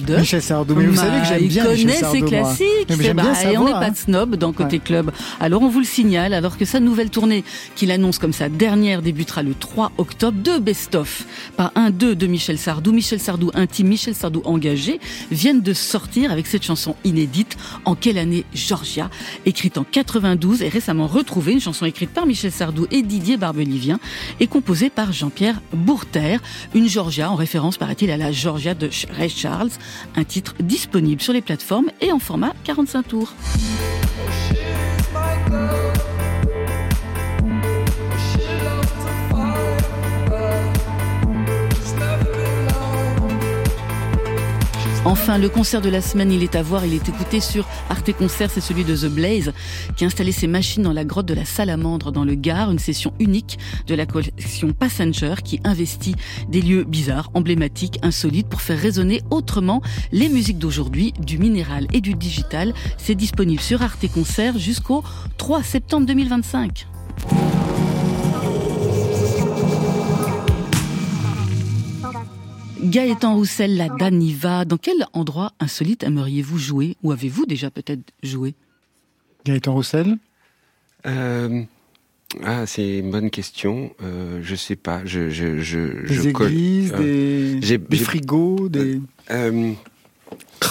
Michel 0.09 0.43
Sardou. 0.43 0.75
Mais 0.75 0.87
vous 0.87 0.97
savez 0.97 1.21
que 1.21 1.27
j'aime 1.27 1.49
bien 1.49 1.65
Il 1.75 1.83
connaît 1.83 2.11
ses 2.11 2.23
classiques. 2.23 2.91
et 2.91 3.59
on 3.59 3.65
n'est 3.65 3.73
pas 3.73 3.91
de 3.91 3.97
snob 3.97 4.37
dans 4.37 4.53
Côté 4.53 4.79
Club. 4.79 5.11
Alors 5.41 5.63
on 5.63 5.69
vous 5.69 5.81
le 5.81 5.85
signale, 5.85 6.35
alors 6.35 6.57
que 6.59 6.65
sa 6.65 6.81
nouvelle 6.81 7.11
tournée, 7.11 7.45
qu'il 7.75 7.91
annonce 7.91 8.19
comme 8.19 8.33
sa 8.33 8.49
dernière, 8.49 9.03
débutera 9.03 9.43
le 9.43 9.55
3 9.55 9.93
octobre, 9.99 10.39
deux 10.39 10.59
best-of, 10.59 11.25
pas 11.57 11.73
un, 11.75 11.91
deux 11.91 12.15
de 12.15 12.27
Michel 12.27 12.59
Sardou, 12.59 12.93
Michel 12.93 13.21
Sardou 13.21 13.51
intime, 13.55 13.89
Michel 13.89 14.15
Sardou 14.15 14.43
engagé, 14.45 15.01
viennent 15.31 15.61
de 15.63 15.73
sortir 15.73 16.33
avec 16.33 16.47
cette 16.47 16.63
chanson 16.63 16.97
inédite. 17.05 17.57
En 17.85 17.95
quelle 17.95 18.19
année 18.19 18.45
Georgia, 18.55 19.11
écrite 19.47 19.79
en 19.79 19.85
92 19.85 20.63
et 20.63 20.69
récemment 20.69 21.07
retrouvée, 21.07 21.53
une 21.53 21.61
chanson 21.61 21.87
écrite 21.87 22.11
par 22.11 22.27
Michel 22.27 22.53
Sardou 22.53 22.87
et 22.91 23.03
Didier 23.03 23.37
Barbelivien, 23.37 23.99
et 24.39 24.47
composée 24.47 24.91
par 24.91 25.13
Jean-Pierre 25.13 25.61
Bourter, 25.73 26.39
une 26.75 26.89
Georgia 26.89 27.31
en 27.31 27.35
référence, 27.35 27.79
paraît-il, 27.79 28.11
à 28.11 28.17
la 28.17 28.33
Georgia 28.33 28.75
de 28.75 28.91
Ray 29.17 29.29
Charles, 29.31 29.71
un 30.17 30.25
titre 30.25 30.55
disponible 30.61 31.21
sur 31.21 31.33
les 31.33 31.43
plateformes 31.43 31.91
et 32.01 32.13
en 32.13 32.19
format 32.19 32.53
45 32.65 33.03
tours. 33.09 33.35
Enfin, 45.07 45.39
le 45.39 45.49
concert 45.49 45.81
de 45.81 45.89
la 45.89 46.03
semaine, 46.03 46.31
il 46.31 46.43
est 46.43 46.55
à 46.55 46.63
voir, 46.63 46.85
il 46.85 46.93
est 46.93 47.09
écouté 47.09 47.41
sur 47.41 47.67
Arte 47.89 48.13
Concert, 48.13 48.51
c'est 48.51 48.61
celui 48.61 48.85
de 48.85 48.95
The 48.95 49.07
Blaze, 49.07 49.53
qui 49.97 50.05
a 50.05 50.07
installé 50.07 50.31
ses 50.31 50.47
machines 50.47 50.83
dans 50.83 50.93
la 50.93 51.07
grotte 51.07 51.25
de 51.25 51.33
la 51.33 51.47
Salamandre, 51.47 52.13
dans 52.13 52.25
le 52.25 52.35
Gard, 52.35 52.71
une 52.71 52.79
session 52.79 53.15
unique 53.19 53.59
de 53.87 53.95
la 53.95 54.05
collection 54.05 54.73
Passenger, 54.73 55.37
qui 55.43 55.59
investit 55.65 56.17
des 56.51 56.61
lieux 56.61 56.85
bizarres, 56.85 57.31
emblématiques, 57.33 57.99
insolites, 58.03 58.49
pour 58.49 58.61
faire 58.61 58.79
résonner 58.79 59.23
autrement 59.31 59.81
les 60.13 60.29
musiques 60.29 60.59
d'aujourd'hui, 60.59 61.15
du 61.19 61.39
minéral 61.39 61.87
et 61.95 62.03
du 62.03 62.13
digital. 62.13 62.75
C'est 62.99 63.15
disponible 63.15 63.63
sur 63.63 63.81
Arte 63.81 64.07
Concert 64.13 64.59
jusqu'au 64.59 65.03
3 65.39 65.63
septembre 65.63 66.07
2025. 66.07 66.87
Gaëtan 72.83 73.35
Roussel, 73.35 73.77
la 73.77 73.89
Daniva, 73.89 74.65
dans 74.65 74.77
quel 74.77 75.07
endroit 75.13 75.53
insolite 75.61 76.03
aimeriez-vous 76.03 76.59
jouer 76.59 76.97
Ou 77.03 77.13
avez-vous 77.13 77.47
déjà 77.47 77.71
peut-être 77.71 78.13
joué? 78.23 78.55
Gaëtan 79.45 79.75
Roussel? 79.75 80.17
Euh, 81.07 81.63
Ah, 82.45 82.65
c'est 82.67 82.99
une 82.99 83.11
bonne 83.11 83.31
question. 83.31 83.93
Euh, 84.03 84.41
je 84.43 84.55
sais 84.55 84.77
pas. 84.77 85.03
Je, 85.05 85.31
je, 85.31 85.59
je, 85.59 86.07
des 86.07 86.29
églises, 86.29 86.93
euh, 86.95 87.59
des, 87.59 87.79
des 87.79 87.97
frigos, 87.97 88.69
des... 88.69 89.01
Euh, 89.31 89.73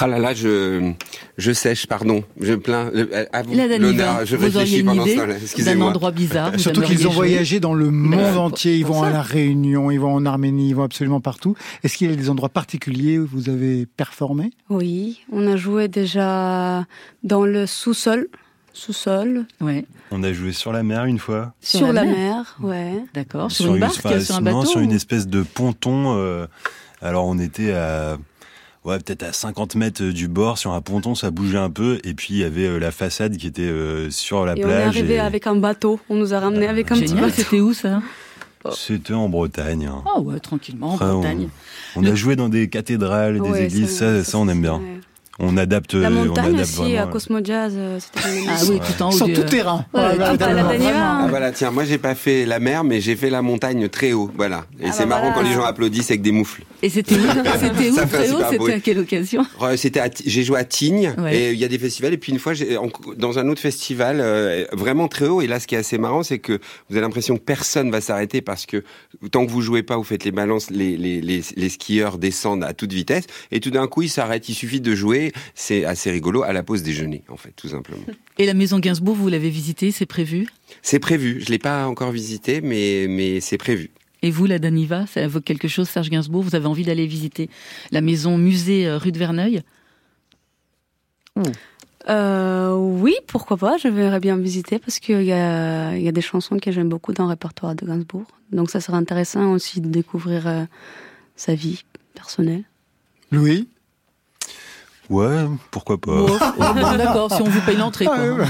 ah 0.02 0.08
là 0.08 0.20
là, 0.20 0.34
je, 0.34 0.94
je 1.38 1.52
sèche, 1.52 1.88
pardon. 1.88 2.24
Je 2.40 2.54
plains. 2.54 2.90
Euh, 2.96 3.26
à 3.34 3.42
vous 3.42 3.54
l'honneur. 3.54 4.26
Je 4.26 4.36
vous 4.36 4.44
réfléchis 4.44 4.84
pendant 4.84 5.06
ce 5.06 5.16
temps-là. 5.16 5.36
Excusez-moi. 5.42 5.88
Un 5.88 5.90
endroit 5.90 6.12
bizarre. 6.12 6.58
Surtout 6.58 6.82
qu'ils 6.82 7.08
ont 7.08 7.12
voyagé 7.12 7.60
dans 7.60 7.74
le 7.74 7.92
monde 7.92 8.38
entier. 8.38 8.78
Ils 8.78 8.86
vont 8.86 9.04
à 9.04 9.10
la 9.10 9.22
Réunion, 9.22 9.92
ils 9.92 10.00
vont 10.00 10.14
en 10.14 10.26
Arménie, 10.26 10.70
ils 10.70 10.76
vont 10.76 10.84
absolument 10.84 11.22
partout. 11.22 11.56
Est-ce 11.84 11.98
qu'il 11.98 12.10
y 12.10 12.14
a 12.14 12.16
des 12.16 12.30
endroits 12.30 12.50
particuliers 12.50 13.20
où 13.20 13.28
vous 13.28 13.50
avez 13.50 13.86
performé? 13.86 14.52
Oui, 14.70 15.22
on 15.32 15.48
a 15.48 15.58
joué 15.58 15.88
déjà 15.88 16.86
dans 17.24 17.44
le 17.44 17.66
sous-sol. 17.66 18.28
Sous-sol. 18.74 19.46
Ouais. 19.60 19.86
On 20.12 20.24
a 20.24 20.32
joué 20.32 20.54
sur 20.54 20.72
la 20.72 20.84
mer 20.84 21.06
une 21.06 21.20
fois. 21.20 21.54
Sur, 21.60 21.92
la, 21.92 22.06
mer, 22.06 22.56
ouais. 22.62 23.04
D'accord. 23.14 23.52
Sur, 23.52 23.74
une 23.74 23.82
barque, 23.82 24.22
sur 24.22 24.36
un 24.36 24.42
bateau. 24.42 24.58
Non, 24.58 24.66
sur 24.66 24.80
une 24.80 24.92
espèce 24.92 25.28
de 25.28 25.42
ponton. 25.42 26.16
Euh, 26.18 26.48
alors 27.02 27.26
on 27.26 27.40
était 27.40 27.74
à 27.74 28.18
ouais, 28.86 28.98
peut-être 29.00 29.24
à 29.24 29.34
50 29.34 29.76
mètres 29.76 30.04
du 30.04 30.28
bord, 30.28 30.58
sur 30.58 30.74
un 30.74 30.82
ponton, 30.82 31.16
ça 31.16 31.32
bougeait 31.32 31.58
un 31.58 31.70
peu, 31.70 32.00
et 32.04 32.14
puis 32.14 32.36
il 32.36 32.38
y 32.38 32.44
avait 32.44 32.68
euh, 32.68 32.80
la 32.80 32.92
façade 32.92 33.38
qui 33.38 33.48
était 33.48 33.62
euh, 33.64 34.10
sur 34.10 34.46
la 34.46 34.58
et 34.58 34.62
plage. 34.62 34.72
On 34.72 34.80
est 34.80 34.86
arrivé 34.86 35.20
avec 35.20 35.48
un 35.48 35.56
bateau, 35.56 36.00
on 36.10 36.16
nous 36.16 36.34
a 36.34 36.40
ramené 36.40 36.68
avec 36.68 36.92
un 36.92 37.00
petit 37.00 37.14
bateau. 37.14 37.30
C'était 37.36 37.60
où 37.60 37.74
ça? 37.74 38.02
C'était 38.74 39.14
en 39.14 39.30
Bretagne. 39.30 39.86
Hein. 39.86 40.04
Oh 40.16 40.22
ouais, 40.22 40.40
tranquillement, 40.40 40.94
en 40.94 40.98
Bretagne. 40.98 41.50
On, 41.96 42.04
a 42.04 42.14
joué 42.14 42.36
dans 42.36 42.50
des 42.50 42.70
cathédrales, 42.70 43.40
des 43.42 43.64
églises, 43.64 43.98
ça, 43.98 44.24
ça, 44.24 44.38
on 44.38 44.48
aime 44.48 44.62
bien 44.62 44.82
on 45.40 45.58
adapte. 45.58 45.94
La 45.94 46.10
montagne 46.10 46.52
on 46.52 46.54
adapte 46.56 46.80
aussi, 46.80 46.98
à 46.98 47.08
Cosmo 47.08 47.40
Jazz, 47.44 47.74
euh, 47.76 48.00
c'était 48.00 48.28
Ah 48.50 48.58
oui, 48.70 48.80
tout 48.80 49.04
en 49.04 49.10
haut. 49.10 49.12
Sur 49.12 49.34
tout 49.34 49.44
terrain. 49.44 49.86
ah, 49.94 51.28
voilà, 51.30 51.52
tiens, 51.52 51.72
moi 51.72 51.86
j'ai 51.86 51.98
pas 51.98 52.16
fait 52.16 52.46
la 52.46 52.60
mer, 52.60 52.84
mais 52.84 53.02
j'ai 53.02 53.16
fait 53.16 53.30
la 53.30 53.42
montagne 53.42 53.90
très 53.90 54.14
haut, 54.14 54.30
voilà. 54.36 54.66
Et 54.80 54.86
ah, 54.88 54.92
c'est 54.92 55.04
bah 55.04 55.20
marrant 55.20 55.32
quand 55.34 55.42
les 55.42 55.54
gens 55.54 55.64
applaudissent 55.64 56.12
avec 56.12 56.22
des 56.22 56.32
moufles. 56.32 56.64
Et 56.82 56.90
c'était 56.90 57.16
où 57.16 57.20
C'était 57.60 57.90
où 57.90 57.96
très 57.96 58.32
haut 58.32 58.42
C'était 58.50 58.74
à 58.74 58.80
quelle 58.80 59.00
occasion 59.00 59.46
C'était, 59.76 60.02
j'ai 60.26 60.44
joué 60.44 60.60
à 60.60 60.64
Tignes, 60.64 61.14
et 61.32 61.52
il 61.52 61.60
y 61.60 61.66
a 61.66 61.68
des 61.68 61.80
festivals, 61.80 62.14
et 62.14 62.18
puis 62.18 62.32
une 62.32 62.40
fois, 62.40 62.54
dans 63.18 63.40
un 63.40 63.48
autre 63.48 63.62
festival, 63.62 64.18
euh, 64.20 64.66
vraiment 64.74 65.08
très 65.08 65.28
haut, 65.28 65.42
et 65.42 65.48
là, 65.48 65.60
ce 65.60 65.68
qui 65.68 65.76
est 65.76 65.80
assez 65.80 65.98
marrant, 65.98 66.24
c'est 66.24 66.40
que 66.40 66.54
vous 66.90 66.96
avez 66.96 67.02
l'impression 67.02 67.36
que 67.36 67.42
personne 67.42 67.92
va 67.92 68.02
s'arrêter 68.02 68.42
parce 68.42 68.66
que 68.66 68.84
tant 69.32 69.46
que 69.46 69.52
vous 69.52 69.62
jouez 69.62 69.84
pas, 69.84 69.98
vous 69.98 70.04
faites 70.04 70.24
les 70.24 70.32
balances, 70.32 70.70
les, 70.70 70.98
les, 70.98 71.22
les, 71.22 71.42
les 71.56 71.70
skieurs 71.70 72.18
descendent 72.18 72.64
à 72.64 72.74
toute 72.74 72.94
vitesse, 72.94 73.26
et 73.52 73.60
tout 73.60 73.72
d'un 73.72 73.88
coup, 73.88 74.02
ils 74.02 74.10
s'arrêtent. 74.10 74.50
Il 74.50 74.56
suffit 74.56 74.82
de 74.82 74.96
jouer 74.96 75.29
c'est 75.54 75.86
assez 75.86 76.12
rigolo 76.12 76.44
à 76.44 76.54
la 76.54 76.64
pause 76.64 76.84
déjeuner, 76.84 77.24
en 77.30 77.38
fait, 77.38 77.52
tout 77.56 77.70
simplement. 77.70 78.04
Et 78.38 78.46
la 78.46 78.54
maison 78.54 78.80
Gainsbourg, 78.80 79.16
vous 79.16 79.30
l'avez 79.30 79.50
visitée, 79.50 79.92
c'est 79.92 80.06
prévu? 80.06 80.48
C'est 80.82 81.00
prévu. 81.00 81.42
Je 81.42 81.50
l'ai 81.50 81.60
pas 81.60 81.88
encore 81.88 82.12
visité, 82.12 82.62
mais 82.62 83.08
mais 83.08 83.40
c'est 83.40 83.58
prévu. 83.58 83.90
Et 84.22 84.32
vous, 84.32 84.46
la 84.46 84.60
Daniva, 84.60 85.08
ça 85.08 85.22
évoque 85.22 85.46
quelque 85.46 85.68
chose, 85.68 85.88
Serge 85.88 86.10
Gainsbourg? 86.10 86.44
Vous 86.44 86.56
avez 86.56 86.66
envie 86.66 86.84
d'aller 86.84 87.08
visiter 87.08 87.50
la 87.92 88.02
maison 88.02 88.38
musée 88.38 88.86
euh, 88.86 88.98
rue 88.98 89.12
de 89.12 89.18
Verneuil? 89.18 89.62
Euh, 92.10 92.76
oui, 92.76 93.16
pourquoi 93.28 93.56
pas, 93.56 93.78
je 93.78 93.88
verrais 93.88 94.20
bien 94.20 94.36
visiter 94.38 94.80
parce 94.80 95.00
qu'il 95.00 95.24
y 95.24 95.32
a, 95.32 95.96
il 95.96 96.02
y 96.02 96.08
a 96.08 96.12
des 96.12 96.22
chansons 96.22 96.58
que 96.58 96.72
j'aime 96.72 96.90
beaucoup 96.90 97.14
dans 97.14 97.24
le 97.26 97.30
répertoire 97.30 97.76
de 97.76 97.86
Gainsbourg. 97.86 98.26
Donc 98.52 98.70
ça 98.72 98.82
serait 98.82 98.98
intéressant 98.98 99.52
aussi 99.54 99.80
de 99.80 99.88
découvrir 99.88 100.48
euh, 100.48 100.66
sa 101.36 101.54
vie 101.56 101.84
personnelle. 102.14 102.64
Louis? 103.32 103.70
Ouais, 105.10 105.46
pourquoi 105.72 105.98
pas. 106.00 106.12
Oh, 106.12 106.38
bon, 106.58 106.74
D'accord, 106.98 107.34
si 107.34 107.42
on 107.42 107.46
vous 107.46 107.62
paye 107.62 107.78
l'entrée. 107.78 108.06
Ah, 108.10 108.22
ouais, 108.22 108.30
ouais. 108.30 108.46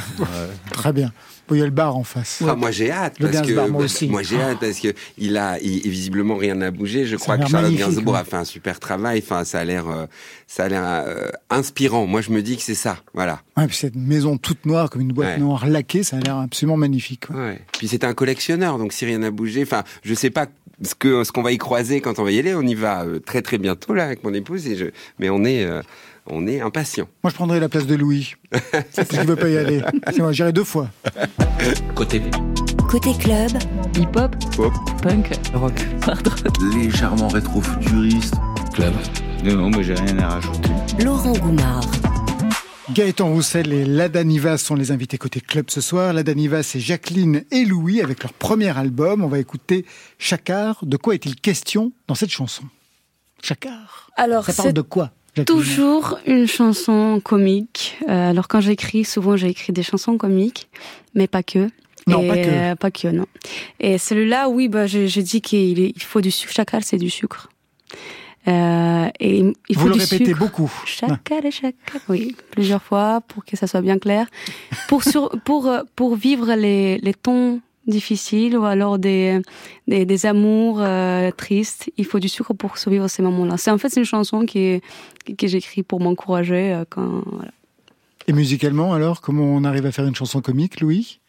Très 0.72 0.91
bien. 0.93 1.12
Il 1.51 1.57
y 1.57 1.62
a 1.64 1.66
le 1.66 1.72
bar 1.72 1.97
en 1.97 2.03
face. 2.03 2.43
Ah, 2.47 2.53
moi 2.55 2.70
j'ai 2.70 2.91
hâte 2.91 3.16
Le 3.20 3.26
parce 3.32 3.41
que 3.41 3.47
Gainsbourg, 3.53 3.70
moi 3.72 3.84
aussi. 3.84 4.07
moi 4.07 4.22
j'ai 4.22 4.39
hâte 4.39 4.60
parce 4.60 4.80
que 4.80 4.93
il 5.18 5.36
a 5.36 5.57
il, 5.60 5.82
visiblement 5.89 6.36
rien 6.36 6.53
n'a 6.53 6.70
bougé. 6.70 7.05
Je 7.07 7.18
Ça 7.18 7.24
crois 7.24 7.38
que 7.39 7.47
Charlotte 7.49 7.74
Gainsbourg 7.74 8.14
ouais. 8.14 8.20
a 8.20 8.24
fait 8.24 8.36
un 8.36 8.43
super 8.43 8.80
travail. 8.80 9.24
Enfin, 9.26 9.43
ça 9.45 9.60
a 9.62 9.64
l'air 9.64 9.88
euh, 9.89 10.05
ça 10.45 10.66
a 10.66 10.68
l'air 10.68 10.84
euh, 10.86 11.30
inspirant. 11.49 12.05
Moi, 12.05 12.22
je 12.22 12.30
me 12.30 12.43
dis 12.43 12.55
que 12.55 12.62
c'est 12.62 12.76
ça. 12.76 12.97
Voilà. 13.16 13.41
Ouais, 13.57 13.66
puis 13.66 13.76
cette 13.78 13.95
maison 13.95 14.38
toute 14.38 14.64
noire, 14.68 14.91
comme 14.91 15.01
une 15.01 15.12
boîte 15.12 15.30
Ouais. 15.30 15.38
noire 15.39 15.66
laquée, 15.66 16.03
ça 16.03 16.18
a 16.18 16.20
l'air 16.20 16.38
absolument 16.38 16.78
magnifique. 16.78 17.26
Puis 17.80 17.88
c'est 17.88 18.03
un 18.03 18.14
collectionneur, 18.14 18.78
donc 18.78 18.93
si 18.93 19.05
rien 19.05 19.18
n'a 19.18 19.32
bougé, 19.32 19.64
enfin, 19.64 19.84
je 20.03 20.14
sais 20.14 20.30
pas 20.30 20.45
ce 20.84 20.93
que 20.95 21.24
ce 21.24 21.32
qu'on 21.32 21.41
va 21.41 21.51
y 21.51 21.57
croiser 21.57 21.99
quand 21.99 22.20
on 22.20 22.24
va 22.24 22.32
y 22.32 22.38
aller. 22.39 22.53
On 22.53 22.62
y 22.62 22.76
va 22.76 23.03
euh, 23.05 23.20
très 23.20 23.41
très 23.41 23.57
bientôt 23.57 23.95
là 23.95 24.05
avec 24.05 24.24
mon 24.24 24.34
épouse 24.36 24.68
et 24.68 24.76
je, 24.76 24.86
mais 25.18 25.30
on 25.32 25.43
est 25.43 25.64
euh, 25.66 25.82
on 26.30 26.48
est 26.48 26.62
impatient. 26.62 27.08
Moi, 27.24 27.32
je 27.32 27.36
prendrais 27.36 27.60
la 27.60 27.70
place 27.70 27.86
de 27.86 27.96
Louis. 27.96 28.34
parce 28.96 29.08
qu'il 29.08 29.20
veut 29.22 29.36
pas 29.36 29.50
y 29.50 29.58
aller. 29.58 29.82
C'est 30.08 30.20
moi, 30.20 30.32
j'irai 30.32 30.54
deux 30.54 30.64
fois. 30.64 30.90
Côté 31.96 32.22
Côté 32.90 33.12
club, 33.20 33.52
Hip-hop, 33.98 34.36
Pop. 34.56 34.74
punk, 35.04 35.30
rock, 35.54 35.74
hard 36.08 36.28
rock. 36.28 36.58
légèrement 36.74 37.28
rétro-futuriste. 37.28 38.34
club. 38.74 38.94
Non, 39.44 39.70
moi 39.70 39.84
j'ai 39.84 39.94
rien 39.94 40.18
à 40.18 40.30
rajouter. 40.30 40.70
Laurent 41.04 41.34
Goumard. 41.34 41.86
Gaëtan 42.92 43.28
Roussel 43.30 43.72
et 43.72 43.86
Lada 43.86 44.24
Nivas 44.24 44.58
sont 44.58 44.74
les 44.74 44.92
invités 44.92 45.20
côté 45.20 45.40
club 45.40 45.66
ce 45.70 45.82
soir. 45.82 46.12
Lada 46.14 46.34
Nivas, 46.34 46.64
c'est 46.64 46.80
Jacqueline 46.80 47.44
et 47.52 47.64
Louis 47.64 48.02
avec 48.02 48.24
leur 48.24 48.34
premier 48.34 48.76
album. 48.76 49.24
On 49.24 49.28
va 49.28 49.38
écouter 49.38 49.86
Chacard. 50.18 50.80
De 50.84 50.98
quoi 50.98 51.14
est-il 51.14 51.36
question 51.36 51.92
dans 52.08 52.16
cette 52.16 52.32
chanson? 52.32 52.64
Chacard. 53.44 54.10
Alors, 54.18 54.44
Ça 54.46 54.54
parle 54.54 54.74
de 54.74 54.82
quoi? 54.82 55.12
Toujours 55.46 56.20
une 56.26 56.48
chanson 56.48 57.22
comique. 57.24 57.98
Euh, 58.08 58.30
alors 58.32 58.48
quand 58.48 58.62
j'écris, 58.62 59.06
souvent 59.06 59.36
j'ai 59.38 59.48
écrit 59.50 59.74
des 59.74 59.84
chansons 59.84 60.18
comiques, 60.18 60.70
mais 61.14 61.28
pas 61.28 61.44
que. 61.44 61.70
Non, 62.08 62.24
Et, 62.24 62.28
pas 62.28 62.36
que. 62.38 62.48
euh, 62.48 62.76
pas 62.76 62.92
que, 62.92 63.08
non. 63.10 63.26
Et 63.80 63.98
celui-là, 63.98 64.50
oui, 64.50 64.68
bah, 64.68 64.88
j'ai 64.88 65.08
j'ai 65.08 65.22
dit 65.24 65.42
qu'il 65.42 65.94
faut 66.02 66.22
du 66.22 66.32
sucre. 66.32 66.54
Chacal, 66.54 66.84
c'est 66.84 66.98
du 66.98 67.10
sucre. 67.10 67.50
Euh, 68.48 69.08
et 69.20 69.40
il 69.68 69.76
faut 69.76 69.82
Vous 69.82 69.88
le 69.90 69.94
du 69.96 70.00
répétez 70.00 70.26
sucre. 70.28 70.40
beaucoup. 70.40 70.72
Chacal 70.86 71.46
et 71.46 71.52
chacal. 71.52 72.02
Oui, 72.08 72.36
plusieurs 72.52 72.82
fois 72.82 73.22
pour 73.28 73.44
que 73.46 73.58
ça 73.58 73.68
soit 73.68 73.82
bien 73.82 74.00
clair. 74.00 74.26
Pour 74.88 75.04
sur, 75.04 75.30
pour 75.44 75.68
euh, 75.68 75.82
pour 75.96 76.16
vivre 76.16 76.54
les 76.56 76.98
les 77.00 77.14
tons 77.14 77.60
difficiles 77.88 78.58
ou 78.58 78.66
alors 78.66 79.00
des 79.00 79.42
des, 79.88 80.06
des 80.06 80.26
amours 80.26 80.80
euh, 80.82 81.32
tristes, 81.32 81.90
il 81.98 82.06
faut 82.06 82.20
du 82.20 82.30
sucre 82.30 82.54
pour 82.54 82.78
survivre 82.78 83.08
ces 83.08 83.22
moments-là. 83.24 83.58
C'est 83.58 83.72
en 83.72 83.78
fait 83.78 83.90
c'est 83.90 84.00
une 84.00 84.06
chanson 84.06 84.46
qui 84.46 84.60
est 84.60 84.82
que 85.38 85.48
j'écris 85.48 85.84
pour 85.84 86.00
m'encourager 86.00 86.74
euh, 86.74 86.84
quand 86.90 87.24
voilà. 87.32 87.52
Et 88.28 88.34
musicalement, 88.34 88.94
alors, 88.94 89.22
comment 89.22 89.44
on 89.46 89.64
arrive 89.64 89.88
à 89.88 89.92
faire 89.92 90.06
une 90.06 90.14
chanson 90.14 90.40
comique, 90.42 90.82
Louis? 90.82 91.20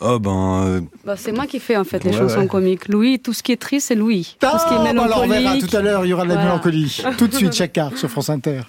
Oh 0.00 0.18
ben, 0.20 0.62
euh, 0.64 0.80
Bah, 1.04 1.16
c'est 1.16 1.32
moi 1.32 1.46
qui 1.46 1.58
fais 1.58 1.76
en 1.76 1.82
fait 1.84 2.04
les 2.04 2.10
Ouais, 2.10 2.18
chansons 2.18 2.40
ouais. 2.42 2.46
comiques. 2.46 2.88
Louis, 2.88 3.18
tout 3.18 3.32
ce 3.32 3.42
qui 3.42 3.50
est 3.52 3.56
triste, 3.56 3.88
c'est 3.88 3.94
Louis. 3.96 4.36
tout 4.40 4.46
ce 4.46 4.66
qui 4.68 4.74
est 4.74 4.76
Ah, 4.78 4.92
bah 4.94 5.02
alors 5.04 5.22
on 5.24 5.28
verra 5.28 5.40
mélancolique. 5.40 5.68
tout 5.70 5.76
à 5.76 5.80
l'heure, 5.82 6.04
il 6.04 6.08
y 6.10 6.12
aura 6.12 6.22
de 6.24 6.28
la 6.28 6.34
Voilà. 6.34 6.50
mélancolie. 6.50 7.02
Tout 7.18 7.26
de 7.26 7.34
suite, 7.34 7.52
Chacard 7.54 7.96
sur 7.98 8.08
France 8.08 8.30
Inter. 8.30 8.60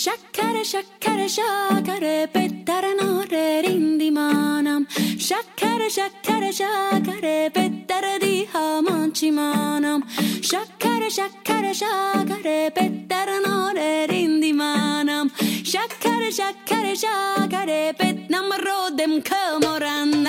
Shakare 0.00 0.64
shakare 0.64 1.28
shakare 1.28 2.24
pettaranoore 2.32 3.60
rindimaanam 3.64 4.82
Shakare 5.26 5.88
shakare 5.96 6.50
shakare 6.58 7.36
pettaradeehamaanchimaanam 7.56 10.00
Shakare 10.50 11.08
shakare 11.16 11.72
shakare 11.80 12.58
pettaranoore 12.76 13.90
rindimaanam 14.08 15.26
Shakare 15.72 16.30
shakare 16.38 16.94
shakare 17.02 17.80
petnamrodem 18.00 19.12
kamoranam 19.22 20.20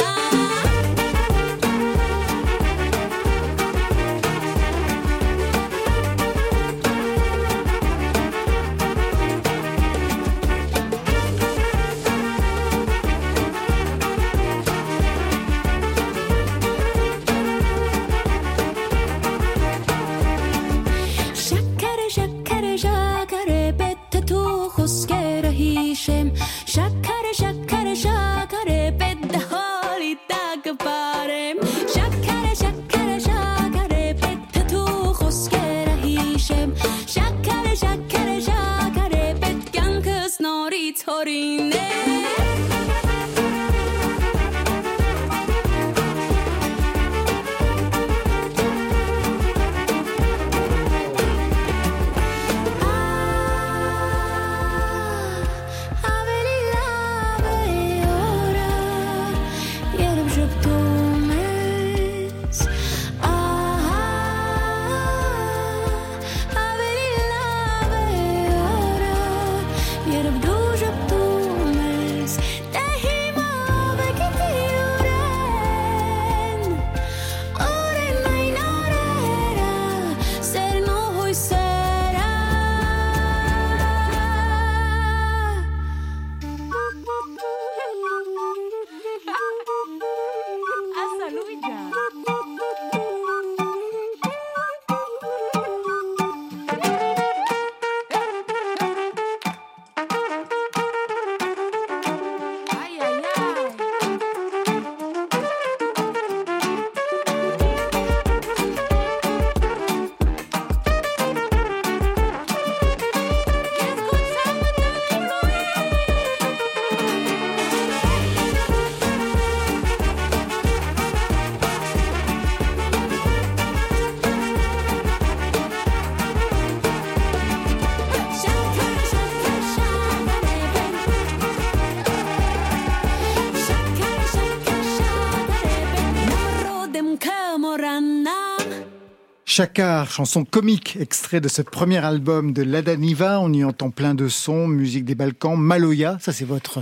Chacard, 139.62 140.10
chanson 140.10 140.44
comique, 140.44 140.98
extrait 141.00 141.40
de 141.40 141.48
ce 141.48 141.62
premier 141.62 142.00
album 142.04 142.52
de 142.52 142.64
Lada 142.64 142.96
Niva. 142.96 143.40
On 143.40 143.54
y 143.54 143.64
entend 143.64 143.92
plein 143.92 144.16
de 144.16 144.28
sons, 144.28 144.66
musique 144.68 145.06
des 145.06 145.14
Balkans, 145.14 145.56
Maloya, 145.56 146.18
ça 146.20 146.34
c'est 146.34 146.46
votre, 146.46 146.82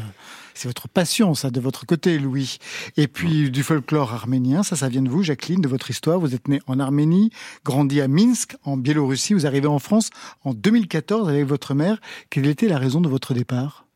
C'est 0.54 0.70
votre 0.70 0.88
passion, 0.88 1.34
ça, 1.34 1.50
de 1.50 1.60
votre 1.60 1.86
côté, 1.86 2.18
Louis. 2.18 2.58
Et 2.96 3.10
puis 3.10 3.52
du 3.52 3.64
folklore 3.64 4.14
arménien, 4.14 4.64
ça, 4.64 4.78
ça 4.78 4.88
vient 4.88 5.02
de 5.02 5.10
vous, 5.10 5.24
Jacqueline, 5.24 5.60
de 5.60 5.68
votre 5.68 5.90
histoire. 5.90 6.22
Vous 6.22 6.34
êtes 6.34 6.48
née 6.48 6.62
en 6.68 6.80
Arménie, 6.80 7.32
grandi 7.66 8.00
à 8.00 8.08
Minsk, 8.08 8.56
en 8.64 8.78
Biélorussie. 8.78 9.34
Vous 9.34 9.46
arrivez 9.46 9.68
en 9.68 9.80
France 9.80 10.10
en 10.46 10.54
2014 10.54 11.28
avec 11.28 11.46
votre 11.46 11.74
mère. 11.74 12.00
Quelle 12.30 12.48
était 12.48 12.70
la 12.70 12.78
raison 12.78 13.02
de 13.02 13.10
votre 13.10 13.34
départ? 13.34 13.88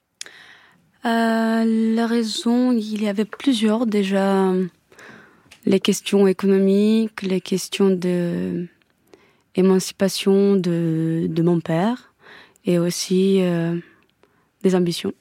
Euh, 1.05 1.95
la 1.95 2.05
raison, 2.05 2.73
il 2.73 3.01
y 3.01 3.07
avait 3.07 3.23
plusieurs 3.23 3.85
déjà. 3.85 4.51
Les 5.65 5.79
questions 5.79 6.27
économiques, 6.27 7.21
les 7.21 7.39
questions 7.39 7.89
de 7.89 8.67
émancipation 9.55 10.55
de, 10.55 11.27
de 11.29 11.41
mon 11.43 11.59
père 11.59 12.13
et 12.65 12.79
aussi 12.79 13.39
euh, 13.41 13.77
des 14.63 14.75
ambitions. 14.75 15.13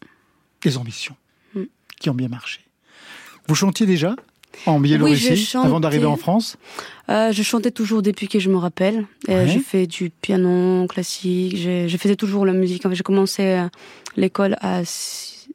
Des 0.63 0.77
ambitions 0.77 1.17
Mm. 1.55 1.65
qui 2.01 2.09
ont 2.09 2.15
bien 2.15 2.29
marché. 2.29 2.61
Vous 3.49 3.55
chantiez 3.55 3.85
déjà 3.85 4.17
en 4.67 4.81
Biélorussie 4.81 5.31
Oui, 5.31 5.37
je 5.37 5.45
chantais. 5.45 5.67
avant 5.67 5.81
d'arriver 5.81 6.07
en 6.07 6.17
France? 6.17 6.57
Euh, 7.11 7.31
je 7.33 7.43
chantais 7.43 7.71
toujours 7.73 8.01
depuis 8.01 8.29
que 8.29 8.39
je 8.39 8.49
me 8.49 8.57
rappelle. 8.57 9.05
Euh, 9.29 9.45
Ouais. 9.45 9.49
J'ai 9.49 9.59
fait 9.59 9.87
du 9.87 10.09
piano 10.11 10.87
classique. 10.87 11.57
Je, 11.57 11.89
je 11.89 11.97
faisais 11.99 12.17
toujours 12.17 12.47
la 12.47 12.53
musique. 12.53 12.87
En 12.87 12.89
fait, 12.91 12.95
j'ai 12.95 13.03
commencé 13.03 13.61
l'école 14.17 14.57
à 14.61 14.83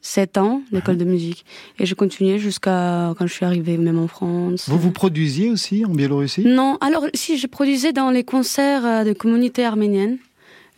7 0.08 0.38
ans, 0.38 0.62
l'école 0.72 0.96
de 0.96 1.04
musique. 1.04 1.46
Et 1.80 1.86
je 1.86 1.94
continuais 1.94 2.40
jusqu'à 2.40 3.14
quand 3.18 3.28
je 3.28 3.34
suis 3.34 3.46
arrivée 3.46 3.78
même 3.78 4.00
en 4.00 4.08
France. 4.08 4.70
Vous 4.70 4.80
vous 4.80 4.92
produisiez 4.92 5.50
aussi 5.50 5.84
en 5.84 5.90
Biélorussie? 5.90 6.46
Non, 6.46 6.78
alors 6.80 7.08
si, 7.14 7.38
je 7.38 7.46
produisais 7.46 7.92
dans 7.92 8.10
les 8.10 8.24
concerts 8.24 8.86
euh, 8.86 9.04
de 9.04 9.12
communauté 9.12 9.66
arménienne. 9.66 10.18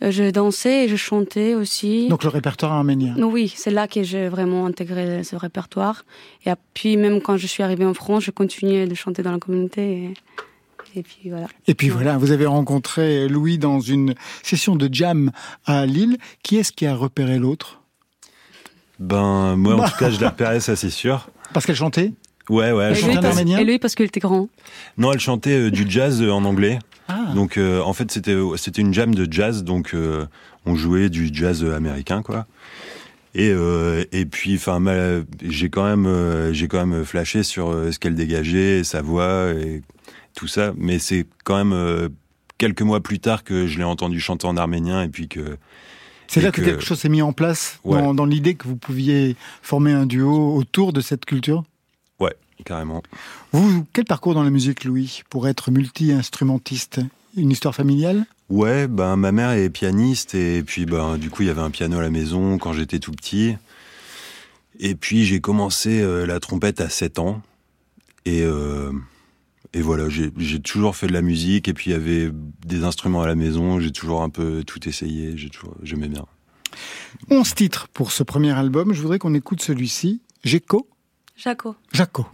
Euh, 0.02 0.10
Je 0.10 0.30
dansais 0.30 0.84
et 0.84 0.88
je 0.88 0.96
chantais 0.96 1.54
aussi. 1.54 2.08
Donc 2.08 2.24
le 2.24 2.28
répertoire 2.28 2.72
arménien. 2.72 3.14
Oui, 3.22 3.52
c'est 3.54 3.70
là 3.70 3.86
que 3.86 4.02
j'ai 4.02 4.28
vraiment 4.28 4.66
intégré 4.66 5.22
ce 5.22 5.36
répertoire. 5.36 6.04
Et 6.44 6.50
puis 6.74 6.96
même 6.96 7.20
quand 7.20 7.36
je 7.36 7.46
suis 7.46 7.62
arrivée 7.62 7.84
en 7.86 7.94
France, 7.94 8.24
je 8.24 8.32
continuais 8.32 8.88
de 8.88 8.94
chanter 8.96 9.22
dans 9.22 9.32
la 9.32 9.38
communauté. 9.38 10.12
Et, 10.94 10.98
et 10.98 11.02
puis 11.04 11.30
voilà. 11.30 11.46
Et 11.68 11.74
puis 11.74 11.88
voilà, 11.88 12.18
vous 12.18 12.32
avez 12.32 12.46
rencontré 12.46 13.28
Louis 13.28 13.58
dans 13.58 13.78
une 13.78 14.14
session 14.42 14.74
de 14.74 14.88
jam 14.92 15.30
à 15.66 15.86
Lille. 15.86 16.18
Qui 16.42 16.56
est-ce 16.56 16.72
qui 16.72 16.84
a 16.86 16.96
repéré 16.96 17.38
l'autre? 17.38 17.79
Ben, 19.00 19.56
moi, 19.56 19.74
en 19.74 19.78
Bah. 19.78 19.88
tout 19.90 19.98
cas, 19.98 20.10
je 20.10 20.20
l'ai 20.20 20.26
repéré, 20.26 20.60
ça 20.60 20.76
c'est 20.76 20.90
sûr. 20.90 21.28
Parce 21.52 21.66
qu'elle 21.66 21.74
chantait 21.76 22.12
Ouais, 22.48 22.72
ouais. 22.72 22.84
elle 22.84 22.94
lui, 22.94 23.00
chantait 23.00 23.18
en 23.18 23.24
arménien 23.24 23.58
et 23.58 23.64
lui 23.64 23.78
parce 23.78 23.94
qu'il 23.94 24.06
était 24.06 24.20
grand. 24.20 24.48
Non, 24.98 25.12
elle 25.12 25.20
chantait 25.20 25.56
euh, 25.66 25.70
du 25.70 25.88
jazz 25.88 26.20
euh, 26.22 26.30
en 26.32 26.44
anglais. 26.44 26.78
Ah. 27.08 27.32
Donc, 27.34 27.56
euh, 27.56 27.80
en 27.80 27.92
fait, 27.92 28.10
c'était 28.10 28.36
c'était 28.56 28.82
une 28.82 28.92
jam 28.94 29.14
de 29.14 29.26
jazz, 29.32 29.64
donc 29.64 29.94
euh, 29.94 30.26
on 30.66 30.74
jouait 30.74 31.08
du 31.08 31.30
jazz 31.32 31.64
américain, 31.64 32.22
quoi. 32.22 32.46
Et 33.34 33.50
euh, 33.50 34.04
et 34.12 34.26
puis, 34.26 34.56
enfin, 34.56 34.80
j'ai 35.42 35.70
quand 35.70 35.84
même 35.84 36.06
euh, 36.06 36.52
j'ai 36.52 36.66
quand 36.68 36.84
même 36.84 37.04
flashé 37.04 37.42
sur 37.44 37.70
euh, 37.70 37.92
ce 37.92 37.98
qu'elle 38.00 38.16
dégageait, 38.16 38.82
sa 38.84 39.00
voix 39.02 39.52
et 39.52 39.82
tout 40.34 40.48
ça. 40.48 40.72
Mais 40.76 40.98
c'est 40.98 41.26
quand 41.44 41.56
même 41.56 41.72
euh, 41.72 42.08
quelques 42.58 42.82
mois 42.82 43.00
plus 43.00 43.20
tard 43.20 43.44
que 43.44 43.66
je 43.68 43.78
l'ai 43.78 43.84
entendu 43.84 44.18
chanter 44.20 44.46
en 44.48 44.56
arménien 44.56 45.02
et 45.04 45.08
puis 45.08 45.28
que 45.28 45.56
C'est 46.32 46.38
et 46.40 46.42
là 46.44 46.52
que, 46.52 46.60
que- 46.60 46.66
quelque 46.66 46.84
chose 46.84 47.00
s'est 47.00 47.08
mis 47.08 47.22
en 47.22 47.32
place 47.32 47.80
Ouais. 47.82 48.00
dans, 48.00 48.14
dans 48.14 48.24
l'idée 48.24 48.54
que 48.54 48.68
vous 48.68 48.76
pouviez 48.76 49.34
former 49.62 49.90
un 49.92 50.06
duo 50.06 50.54
autour 50.54 50.92
de 50.92 51.00
cette 51.00 51.24
culture? 51.24 51.64
Ouais, 52.20 52.34
carrément. 52.64 53.02
Vous, 53.50 53.84
quel 53.92 54.04
parcours 54.04 54.34
dans 54.34 54.44
la 54.44 54.50
musique, 54.50 54.84
Louis, 54.84 55.22
pour 55.28 55.48
être 55.48 55.72
multi-instrumentiste? 55.72 57.00
Une 57.36 57.50
histoire 57.50 57.74
familiale? 57.74 58.26
Ouais, 58.48 58.86
ben 58.86 59.16
ma 59.16 59.32
mère 59.32 59.50
est 59.50 59.70
pianiste 59.70 60.34
et 60.36 60.62
puis 60.62 60.84
ben 60.86 61.16
du 61.18 61.30
coup 61.30 61.42
il 61.42 61.46
y 61.46 61.50
avait 61.50 61.60
un 61.60 61.70
piano 61.70 61.98
à 61.98 62.02
la 62.02 62.10
maison 62.10 62.58
quand 62.58 62.72
j'étais 62.72 62.98
tout 63.00 63.12
petit. 63.12 63.56
Et 64.78 64.94
puis 64.94 65.24
j'ai 65.24 65.40
commencé 65.40 66.00
euh, 66.00 66.26
la 66.26 66.38
trompette 66.40 66.80
à 66.80 66.88
7 66.88 67.18
ans 67.18 67.42
et 68.24 68.42
euh, 68.42 68.90
et 69.72 69.82
voilà, 69.82 70.08
j'ai 70.08 70.60
toujours 70.60 70.96
fait 70.96 71.06
de 71.06 71.12
la 71.12 71.22
musique 71.22 71.68
et 71.68 71.74
puis 71.74 71.90
il 71.90 71.92
y 71.92 71.96
avait 71.96 72.30
des 72.66 72.82
instruments 72.84 73.22
à 73.22 73.26
la 73.26 73.36
maison, 73.36 73.78
j'ai 73.78 73.92
toujours 73.92 74.22
un 74.22 74.30
peu 74.30 74.64
tout 74.64 74.88
essayé, 74.88 75.36
j'ai 75.36 75.48
toujours 75.48 75.76
j'aimais 75.82 76.08
bien. 76.08 76.26
11 77.30 77.54
titres 77.54 77.88
pour 77.88 78.12
ce 78.12 78.22
premier 78.22 78.52
album. 78.52 78.92
Je 78.92 79.00
voudrais 79.00 79.18
qu'on 79.18 79.34
écoute 79.34 79.62
celui-ci. 79.62 80.22
Géco 80.44 80.88
Jaco. 81.36 81.76
Jaco. 81.92 82.26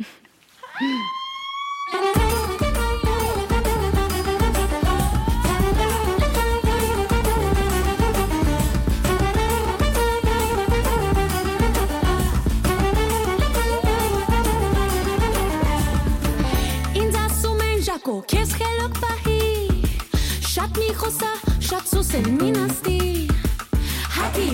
Minasti 21.97 23.27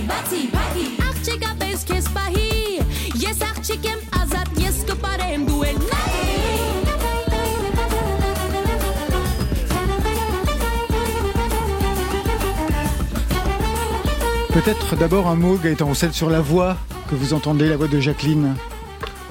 bati 0.07 0.49
bati. 0.53 0.97
Bahi 2.14 2.78
Yes 3.14 3.43
azat 3.43 4.47
yes 4.57 4.84
duel 4.86 5.76
Peut-être 14.53 14.97
d'abord 14.97 15.26
un 15.26 15.34
mot, 15.34 15.57
Gaëtan 15.57 15.86
Roussel, 15.86 16.12
sur 16.12 16.30
la 16.30 16.40
voix 16.40 16.76
que 17.11 17.16
vous 17.16 17.32
entendez, 17.32 17.68
la 17.68 17.76
voix 17.76 17.88
de 17.88 17.99
Jacqueline. 17.99 18.55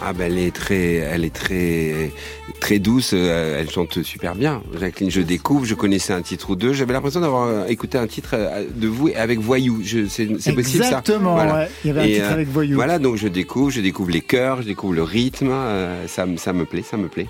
Ah 0.02 0.14
ben 0.14 0.32
elle 0.32 0.40
est 0.40 0.54
très, 0.54 0.96
elle 0.96 1.24
est 1.24 1.34
très, 1.34 2.12
très 2.62 2.80
douce. 2.80 3.12
euh, 3.14 3.60
Elle 3.60 3.70
chante 3.70 4.02
super 4.04 4.36
bien. 4.36 4.62
Jacqueline, 4.80 5.12
je 5.12 5.20
découvre. 5.20 5.66
Je 5.66 5.76
connaissais 5.76 6.14
un 6.14 6.22
titre 6.22 6.52
ou 6.52 6.56
deux. 6.56 6.72
J'avais 6.72 6.94
l'impression 6.94 7.20
d'avoir 7.20 7.48
euh, 7.48 7.66
écouté 7.66 7.98
un 7.98 8.08
titre 8.08 8.30
euh, 8.36 8.66
de 8.74 8.88
vous 8.88 9.10
avec 9.14 9.40
Voyou. 9.42 9.82
C'est 9.84 10.28
possible 10.54 10.84
ça? 10.84 10.90
Exactement, 11.02 11.34
Voilà. 11.34 11.54
ouais. 11.56 11.70
Il 11.84 11.88
y 11.88 11.90
avait 11.92 12.00
un 12.00 12.06
Et, 12.06 12.14
titre 12.14 12.32
avec 12.32 12.48
Voyou. 12.48 12.76
Voilà, 12.76 13.00
donc 13.00 13.18
je 13.18 13.28
découvre, 13.28 13.70
je 13.72 13.82
découvre 13.82 14.12
les 14.12 14.22
chœurs, 14.22 14.62
je 14.62 14.68
découvre 14.68 14.94
le 14.94 15.04
rythme. 15.04 15.52
ça, 16.08 16.26
me- 16.26 16.38
ça 16.38 16.54
me 16.54 16.64
plaît, 16.66 16.84
ça 16.90 16.96
me 16.96 17.10
plaît. 17.10 17.28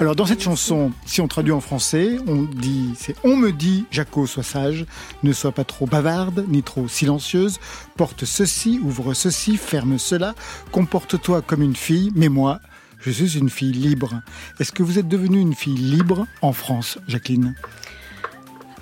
Alors 0.00 0.16
dans 0.16 0.24
cette 0.26 0.42
chanson, 0.42 0.92
si 1.04 1.20
on 1.20 1.28
traduit 1.28 1.52
en 1.52 1.60
français, 1.60 2.16
on 2.26 2.42
dit, 2.42 2.90
c'est 2.98 3.14
on 3.24 3.36
me 3.36 3.52
dit, 3.52 3.84
Jaco, 3.90 4.26
sois 4.26 4.42
sage, 4.42 4.86
ne 5.22 5.32
sois 5.32 5.52
pas 5.52 5.64
trop 5.64 5.86
bavarde, 5.86 6.44
ni 6.48 6.62
trop 6.62 6.88
silencieuse, 6.88 7.58
porte 7.96 8.24
ceci, 8.24 8.80
ouvre 8.82 9.12
ceci, 9.14 9.56
ferme 9.56 9.98
cela, 9.98 10.34
comporte-toi 10.72 11.42
comme 11.42 11.62
une 11.62 11.76
fille, 11.76 12.12
mais 12.14 12.28
moi, 12.28 12.60
je 13.00 13.10
suis 13.10 13.38
une 13.38 13.50
fille 13.50 13.72
libre. 13.72 14.20
Est-ce 14.60 14.72
que 14.72 14.82
vous 14.82 14.98
êtes 14.98 15.08
devenue 15.08 15.40
une 15.40 15.54
fille 15.54 15.76
libre 15.76 16.26
en 16.42 16.52
France, 16.52 16.98
Jacqueline 17.06 17.54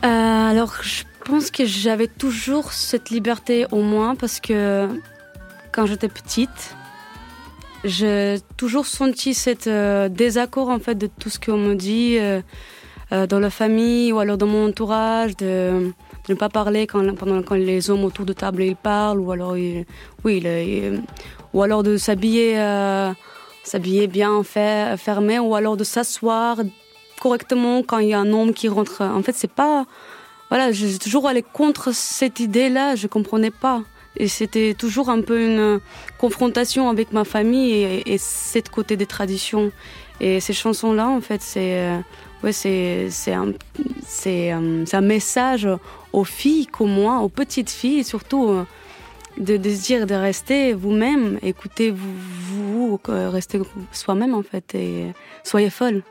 Euh, 0.04 0.08
alors, 0.08 0.74
je 0.82 1.04
pense 1.24 1.50
que 1.50 1.64
j'avais 1.64 2.08
toujours 2.08 2.72
cette 2.72 3.10
liberté 3.10 3.66
au 3.70 3.82
moins 3.82 4.14
parce 4.14 4.40
que 4.40 4.88
quand 5.72 5.86
j'étais 5.86 6.08
petite, 6.08 6.74
j'ai 7.84 8.36
toujours 8.56 8.86
senti 8.86 9.34
cet 9.34 9.66
euh, 9.66 10.08
désaccord 10.08 10.68
en 10.68 10.78
fait 10.78 10.94
de 10.96 11.06
tout 11.06 11.30
ce 11.30 11.38
qu'on 11.38 11.58
me 11.58 11.74
dit 11.74 12.16
euh, 12.18 12.40
euh, 13.12 13.26
dans 13.26 13.38
la 13.38 13.50
famille 13.50 14.12
ou 14.12 14.18
alors 14.18 14.38
dans 14.38 14.46
mon 14.46 14.68
entourage, 14.68 15.36
de, 15.36 15.92
ne 16.28 16.34
pas 16.34 16.48
parler 16.48 16.86
quand, 16.86 17.14
pendant 17.14 17.42
quand 17.42 17.54
les 17.54 17.90
hommes 17.90 18.04
autour 18.04 18.24
de 18.24 18.32
table 18.32 18.64
ils 18.64 18.76
parlent 18.76 19.20
ou 19.20 19.30
alors 19.30 19.52
oui, 20.24 20.42
ou 21.52 21.62
alors 21.62 21.82
de 21.82 21.96
s'habiller 21.96 22.56
s'habiller 23.66 24.06
bien 24.06 24.32
fermé 24.44 25.38
ou 25.38 25.54
alors 25.54 25.76
de 25.76 25.84
s'asseoir 25.84 26.58
correctement 27.20 27.82
quand 27.82 27.98
il 27.98 28.08
y 28.08 28.14
a 28.14 28.20
un 28.20 28.32
homme 28.32 28.52
qui 28.52 28.68
rentre. 28.68 29.02
En 29.02 29.22
fait, 29.22 29.34
c'est 29.34 29.54
pas. 29.62 29.86
Voilà, 30.50 30.72
j'ai 30.72 30.98
toujours 30.98 31.26
allé 31.26 31.42
contre 31.42 31.92
cette 31.92 32.38
idée-là, 32.40 32.94
je 32.94 33.06
comprenais 33.08 33.50
pas. 33.50 33.82
Et 34.16 34.28
c'était 34.28 34.74
toujours 34.74 35.08
un 35.10 35.20
peu 35.20 35.38
une 35.48 35.80
confrontation 36.18 36.88
avec 36.88 37.12
ma 37.12 37.24
famille 37.24 37.72
et, 37.72 38.12
et 38.14 38.18
cette 38.18 38.70
côté 38.70 38.96
des 38.96 39.06
traditions. 39.16 39.72
Et 40.20 40.40
ces 40.40 40.54
chansons-là, 40.54 41.08
en 41.08 41.20
fait, 41.20 41.42
c'est. 41.42 41.80
euh, 41.80 41.98
Ouais, 42.42 42.52
c'est 42.52 43.32
un, 43.32 43.52
euh, 44.26 44.84
un 44.92 45.00
message 45.00 45.66
aux 46.12 46.24
filles 46.24 46.66
comme 46.66 46.90
moi, 46.90 47.20
aux 47.20 47.30
petites 47.30 47.70
filles, 47.70 48.04
surtout 48.04 48.50
euh, 48.50 48.64
de, 49.38 49.56
de 49.56 49.70
se 49.74 49.82
dire 49.84 50.06
de 50.06 50.14
rester 50.14 50.72
vous-même, 50.72 51.38
écoutez 51.42 51.90
vous, 51.90 52.14
vous 52.48 53.00
euh, 53.08 53.28
restez 53.30 53.60
soi-même 53.92 54.34
en 54.34 54.42
fait 54.42 54.74
et 54.74 55.12
soyez 55.44 55.70
folle. 55.70 56.02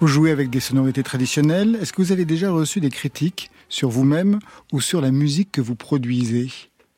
Vous 0.00 0.06
jouez 0.06 0.30
avec 0.30 0.48
des 0.50 0.60
sonorités 0.60 1.02
traditionnelles. 1.02 1.76
Est-ce 1.80 1.92
que 1.92 2.00
vous 2.02 2.12
avez 2.12 2.24
déjà 2.24 2.50
reçu 2.50 2.80
des 2.80 2.88
critiques 2.90 3.50
sur 3.68 3.90
vous-même 3.90 4.38
ou 4.72 4.80
sur 4.80 5.00
la 5.00 5.10
musique 5.10 5.52
que 5.52 5.60
vous 5.60 5.74
produisez? 5.76 6.50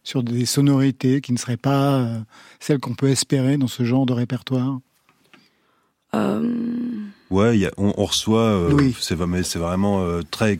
Sur 0.05 0.22
des 0.22 0.46
sonorités 0.46 1.20
qui 1.20 1.32
ne 1.32 1.38
seraient 1.38 1.57
pas 1.57 1.94
euh, 2.00 2.18
celles 2.61 2.78
qu'on 2.80 2.94
peut 2.94 3.09
espérer 3.09 3.57
dans 3.57 3.68
ce 3.68 3.84
genre 3.84 4.05
de 4.07 4.12
répertoire? 4.12 4.78
Euh, 6.14 6.42
Ouais, 7.30 7.57
il 7.57 7.61
y 7.62 7.66
a- 7.66 7.72
on, 7.78 7.94
on 7.96 8.05
reçoit. 8.05 8.40
euh, 8.40 8.72
Oui. 8.72 8.94
C'est 9.00 9.14
vraiment, 9.14 9.42
c'est 9.42 9.59
vraiment 9.59 10.03
euh, 10.03 10.20
très. 10.30 10.59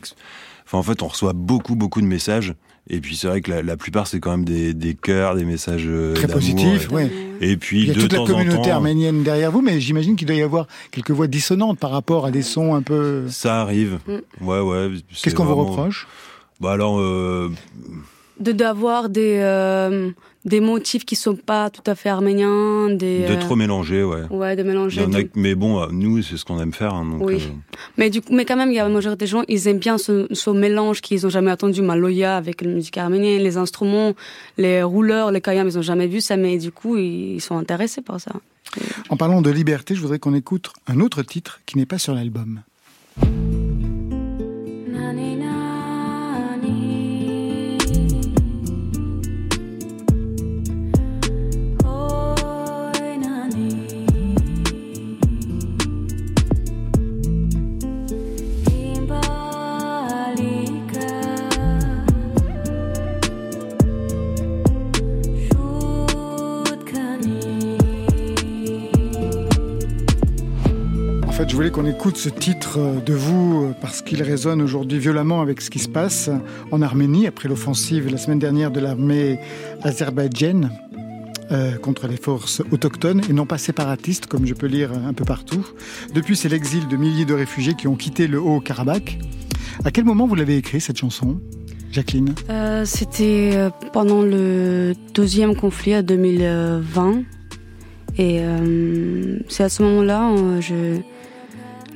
Enfin, 0.65 0.79
en 0.79 0.83
fait, 0.83 1.03
on 1.03 1.07
reçoit 1.07 1.33
beaucoup, 1.33 1.75
beaucoup 1.75 2.01
de 2.01 2.07
messages. 2.07 2.55
Et 2.89 2.99
puis 2.99 3.15
c'est 3.15 3.27
vrai 3.27 3.39
que 3.41 3.49
la, 3.49 3.61
la 3.61 3.77
plupart 3.77 4.07
c'est 4.07 4.19
quand 4.19 4.31
même 4.31 4.43
des, 4.43 4.73
des 4.73 4.93
cœurs, 4.93 5.35
des 5.35 5.45
messages 5.45 5.85
euh, 5.87 6.13
Très 6.15 6.27
d'amour. 6.27 6.41
positif, 6.41 6.89
Et- 6.91 6.93
oui. 6.95 7.01
Et 7.39 7.57
puis 7.57 7.81
Il 7.81 7.87
y 7.87 7.91
a 7.91 7.93
de 7.93 7.99
toute 8.01 8.11
la 8.11 8.17
temps 8.19 8.25
communauté 8.25 8.69
temps, 8.69 8.75
arménienne 8.75 9.23
derrière 9.23 9.51
vous, 9.51 9.61
mais 9.61 9.79
j'imagine 9.79 10.15
qu'il 10.17 10.27
doit 10.27 10.35
y 10.35 10.41
avoir 10.41 10.67
quelques 10.91 11.11
voix 11.11 11.27
dissonantes 11.27 11.79
par 11.79 11.91
rapport 11.91 12.25
à 12.25 12.31
des 12.31 12.41
sons 12.41 12.75
un 12.75 12.81
peu. 12.81 13.23
ça 13.29 13.61
arrive. 13.61 13.99
Mm. 14.07 14.45
Ouais, 14.45 14.59
ouais. 14.59 14.89
Qu'est-ce 15.21 15.33
qu'on 15.35 15.45
vous 15.45 15.55
reproche? 15.55 16.07
Bah 16.59 16.71
alors, 16.73 16.99
euh, 16.99 17.51
De 18.39 18.51
d'avoir 18.51 19.09
des 19.09 19.37
euh, 19.41 20.11
des 20.45 20.59
motifs 20.59 21.05
qui 21.05 21.15
sont 21.15 21.35
pas 21.35 21.69
tout 21.69 21.81
à 21.89 21.95
fait 21.95 22.09
arméniens, 22.09 22.89
des 22.89 23.25
de 23.25 23.33
euh, 23.33 23.39
trop 23.39 23.55
mélanger, 23.55 24.03
ouais. 24.03 24.23
ouais, 24.29 24.55
de 24.55 24.63
mélanger. 24.63 25.01
a, 25.03 25.07
mais 25.35 25.55
bon, 25.55 25.81
euh, 25.81 25.87
nous, 25.91 26.21
c'est 26.21 26.35
ce 26.35 26.43
qu'on 26.43 26.59
aime 26.59 26.73
faire. 26.73 26.93
hein, 26.93 27.05
donc, 27.05 27.21
Oui. 27.25 27.35
euh, 27.35 27.53
Mais 27.97 28.09
du 28.09 28.21
coup, 28.21 28.33
mais 28.33 28.43
quand 28.43 28.57
même, 28.57 28.69
il 28.69 28.75
y 28.75 28.79
a 28.79 28.83
la 28.83 28.89
majorité 28.93 29.23
des 29.25 29.29
gens, 29.31 29.43
ils 29.47 29.67
aiment 29.69 29.79
bien 29.79 29.97
ce, 29.97 30.27
ce 30.31 30.49
mélange 30.49 30.99
qu'ils 31.01 31.25
ont 31.25 31.29
jamais 31.29 31.51
entendu, 31.51 31.81
Maloya 31.81 32.35
avec 32.35 32.61
la 32.61 32.69
musique 32.69 32.97
arménienne, 32.97 33.41
les 33.41 33.55
instruments, 33.57 34.13
les 34.57 34.83
rouleurs, 34.83 35.31
les 35.31 35.39
kayam, 35.41 35.67
ils 35.67 35.77
ont 35.77 35.81
jamais 35.81 36.07
vu 36.07 36.19
ça, 36.19 36.35
mais 36.35 36.57
du 36.57 36.71
coup, 36.71 36.97
ils, 36.97 37.35
ils 37.35 37.41
sont 37.41 37.57
intéressés 37.57 38.01
par 38.01 38.19
ça. 38.19 38.31
En 39.09 39.17
parlant 39.17 39.41
de 39.41 39.49
liberté, 39.51 39.95
je 39.95 40.01
voudrais 40.01 40.19
qu'on 40.19 40.33
écoute 40.33 40.71
un 40.87 40.99
autre 40.99 41.21
titre 41.23 41.61
qui 41.65 41.77
n'est 41.77 41.85
pas 41.85 41.99
sur 41.99 42.13
l'album. 42.13 42.61
Je 71.47 71.55
voulais 71.55 71.71
qu'on 71.71 71.85
écoute 71.85 72.17
ce 72.17 72.29
titre 72.29 72.79
euh, 72.79 72.99
de 72.99 73.13
vous 73.13 73.63
euh, 73.63 73.73
parce 73.81 74.01
qu'il 74.01 74.21
résonne 74.23 74.61
aujourd'hui 74.61 74.99
violemment 74.99 75.41
avec 75.41 75.61
ce 75.61 75.69
qui 75.69 75.79
se 75.79 75.89
passe 75.89 76.29
en 76.71 76.81
Arménie 76.81 77.27
après 77.27 77.49
l'offensive 77.49 78.09
la 78.09 78.17
semaine 78.17 78.39
dernière 78.39 78.71
de 78.71 78.79
l'armée 78.79 79.39
azerbaïdjane 79.81 80.71
euh, 81.51 81.77
contre 81.77 82.07
les 82.07 82.17
forces 82.17 82.61
autochtones 82.71 83.21
et 83.29 83.33
non 83.33 83.45
pas 83.45 83.57
séparatistes 83.57 84.27
comme 84.27 84.45
je 84.45 84.53
peux 84.53 84.67
lire 84.67 84.91
un 84.93 85.13
peu 85.13 85.25
partout. 85.25 85.65
Depuis, 86.13 86.35
c'est 86.35 86.49
l'exil 86.49 86.87
de 86.87 86.95
milliers 86.95 87.25
de 87.25 87.33
réfugiés 87.33 87.73
qui 87.73 87.87
ont 87.87 87.95
quitté 87.95 88.27
le 88.27 88.39
Haut-Karabakh. 88.39 89.19
À 89.83 89.91
quel 89.91 90.05
moment 90.05 90.27
vous 90.27 90.35
l'avez 90.35 90.57
écrit 90.57 90.81
cette 90.81 90.97
chanson, 90.97 91.39
Jacqueline? 91.91 92.35
C'était 92.85 93.69
pendant 93.91 94.21
le 94.21 94.93
deuxième 95.13 95.55
conflit 95.55 95.93
à 95.93 96.01
2020. 96.03 97.23
Et 98.17 98.41
c'est 99.49 99.63
à 99.63 99.69
ce 99.69 99.83
moment-là, 99.83 100.31
je... 100.61 101.01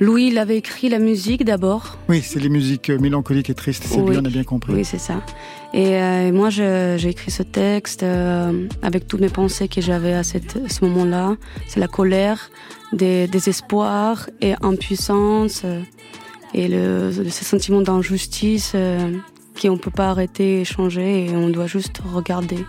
Louis 0.00 0.28
il 0.28 0.38
avait 0.38 0.56
écrit 0.56 0.88
la 0.88 0.98
musique 0.98 1.44
d'abord. 1.44 1.98
Oui, 2.08 2.22
c'est 2.22 2.38
les 2.38 2.48
musiques 2.48 2.90
euh, 2.90 2.98
mélancoliques 2.98 3.50
et 3.50 3.54
tristes, 3.54 3.84
c'est 3.86 4.00
Oui. 4.00 4.10
lui, 4.10 4.18
on 4.22 4.24
a 4.24 4.30
bien 4.30 4.44
compris. 4.44 4.72
Oui, 4.72 4.84
c'est 4.84 4.98
ça. 4.98 5.20
Et 5.74 5.96
euh, 5.96 6.32
moi, 6.32 6.48
j'ai 6.50 7.08
écrit 7.08 7.30
ce 7.30 7.42
texte 7.42 8.02
euh, 8.02 8.66
avec 8.82 9.06
toutes 9.06 9.20
mes 9.20 9.28
pensées 9.28 9.68
que 9.68 9.80
j'avais 9.80 10.14
à, 10.14 10.22
ce 10.22 10.38
moment-là. 10.82 11.36
C'est 11.66 11.80
la 11.80 11.88
colère, 11.88 12.50
des 12.92 13.26
désespoir 13.26 14.30
et 14.40 14.54
impuissance 14.62 15.62
euh, 15.64 15.82
et 16.54 16.68
le, 16.68 17.12
ce 17.12 17.44
sentiment 17.44 17.82
d'injustice 17.82 18.74
qu'on 19.60 19.72
ne 19.72 19.78
peut 19.78 19.90
pas 19.90 20.08
arrêter 20.08 20.62
et 20.62 20.64
changer 20.64 21.26
et 21.26 21.36
on 21.36 21.50
doit 21.50 21.66
juste 21.66 22.00
regarder. 22.14 22.64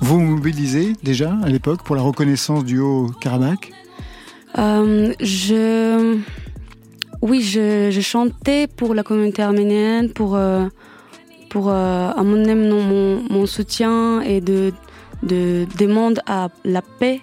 Vous 0.00 0.18
vous 0.18 0.20
mobilisez 0.20 0.92
déjà 1.02 1.36
à 1.42 1.48
l'époque 1.48 1.82
pour 1.82 1.96
la 1.96 2.02
reconnaissance 2.02 2.64
du 2.64 2.78
Haut-Karabakh 2.78 3.72
Euh, 4.58 5.12
je, 5.20 6.18
oui, 7.22 7.40
je, 7.40 7.90
je 7.90 8.00
chantais 8.00 8.66
pour 8.66 8.94
la 8.94 9.02
communauté 9.02 9.42
arménienne, 9.42 10.10
pour 10.10 10.36
euh, 10.36 10.66
pour 11.48 11.70
euh, 11.70 12.10
à 12.10 12.22
mon, 12.22 13.20
mon 13.30 13.46
soutien 13.46 14.20
et 14.20 14.40
de 14.40 14.72
de 15.22 15.66
demande 15.78 16.20
à 16.26 16.48
la 16.64 16.82
paix 16.82 17.20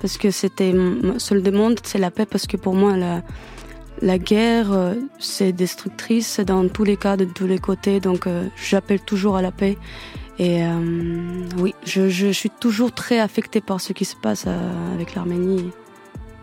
parce 0.00 0.16
que 0.18 0.30
c'était 0.30 0.72
ma 0.72 1.18
seule 1.18 1.42
demande, 1.42 1.80
c'est 1.82 1.98
la 1.98 2.10
paix 2.10 2.26
parce 2.26 2.46
que 2.46 2.56
pour 2.56 2.74
moi 2.74 2.96
la 2.96 3.22
la 4.00 4.18
guerre 4.18 4.94
c'est 5.18 5.52
destructrice 5.52 6.40
dans 6.40 6.68
tous 6.68 6.84
les 6.84 6.96
cas 6.96 7.16
de 7.16 7.24
tous 7.24 7.46
les 7.46 7.58
côtés 7.58 7.98
donc 7.98 8.28
j'appelle 8.56 9.00
toujours 9.00 9.36
à 9.36 9.42
la 9.42 9.50
paix 9.50 9.76
et 10.38 10.62
oui 11.58 11.74
je, 11.84 12.08
je 12.08 12.28
suis 12.28 12.50
toujours 12.50 12.92
très 12.92 13.18
affectée 13.18 13.60
par 13.60 13.80
ce 13.80 13.92
qui 13.92 14.04
se 14.04 14.14
passe 14.14 14.46
avec 14.94 15.16
l'Arménie. 15.16 15.72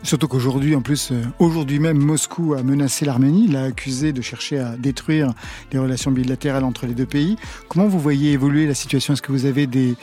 Surtout 0.05 0.27
qu'aujourd'hui, 0.27 0.75
en 0.75 0.81
plus, 0.81 1.09
euh, 1.11 1.23
aujourd'hui 1.39 1.79
même, 1.79 1.97
Moscou 1.97 2.53
a 2.53 2.61
menacé 2.61 3.05
l'Arménie, 3.05 3.47
l'a 3.47 3.63
accusé 3.63 4.13
de 4.13 4.21
chercher 4.21 4.59
à 4.59 4.77
détruire 4.77 5.33
les 5.73 5.79
relations 5.79 6.11
bilatérales 6.11 6.63
entre 6.63 6.85
les 6.85 6.93
deux 6.93 7.07
pays. 7.07 7.37
Comment 7.69 7.87
vous 7.87 7.97
voyez 7.97 8.31
évoluer 8.31 8.67
la 8.67 8.75
situation? 8.75 9.13
Est-ce 9.13 9.23
que 9.23 9.31
vous 9.31 9.47
avez 9.47 9.65
des, 9.65 9.95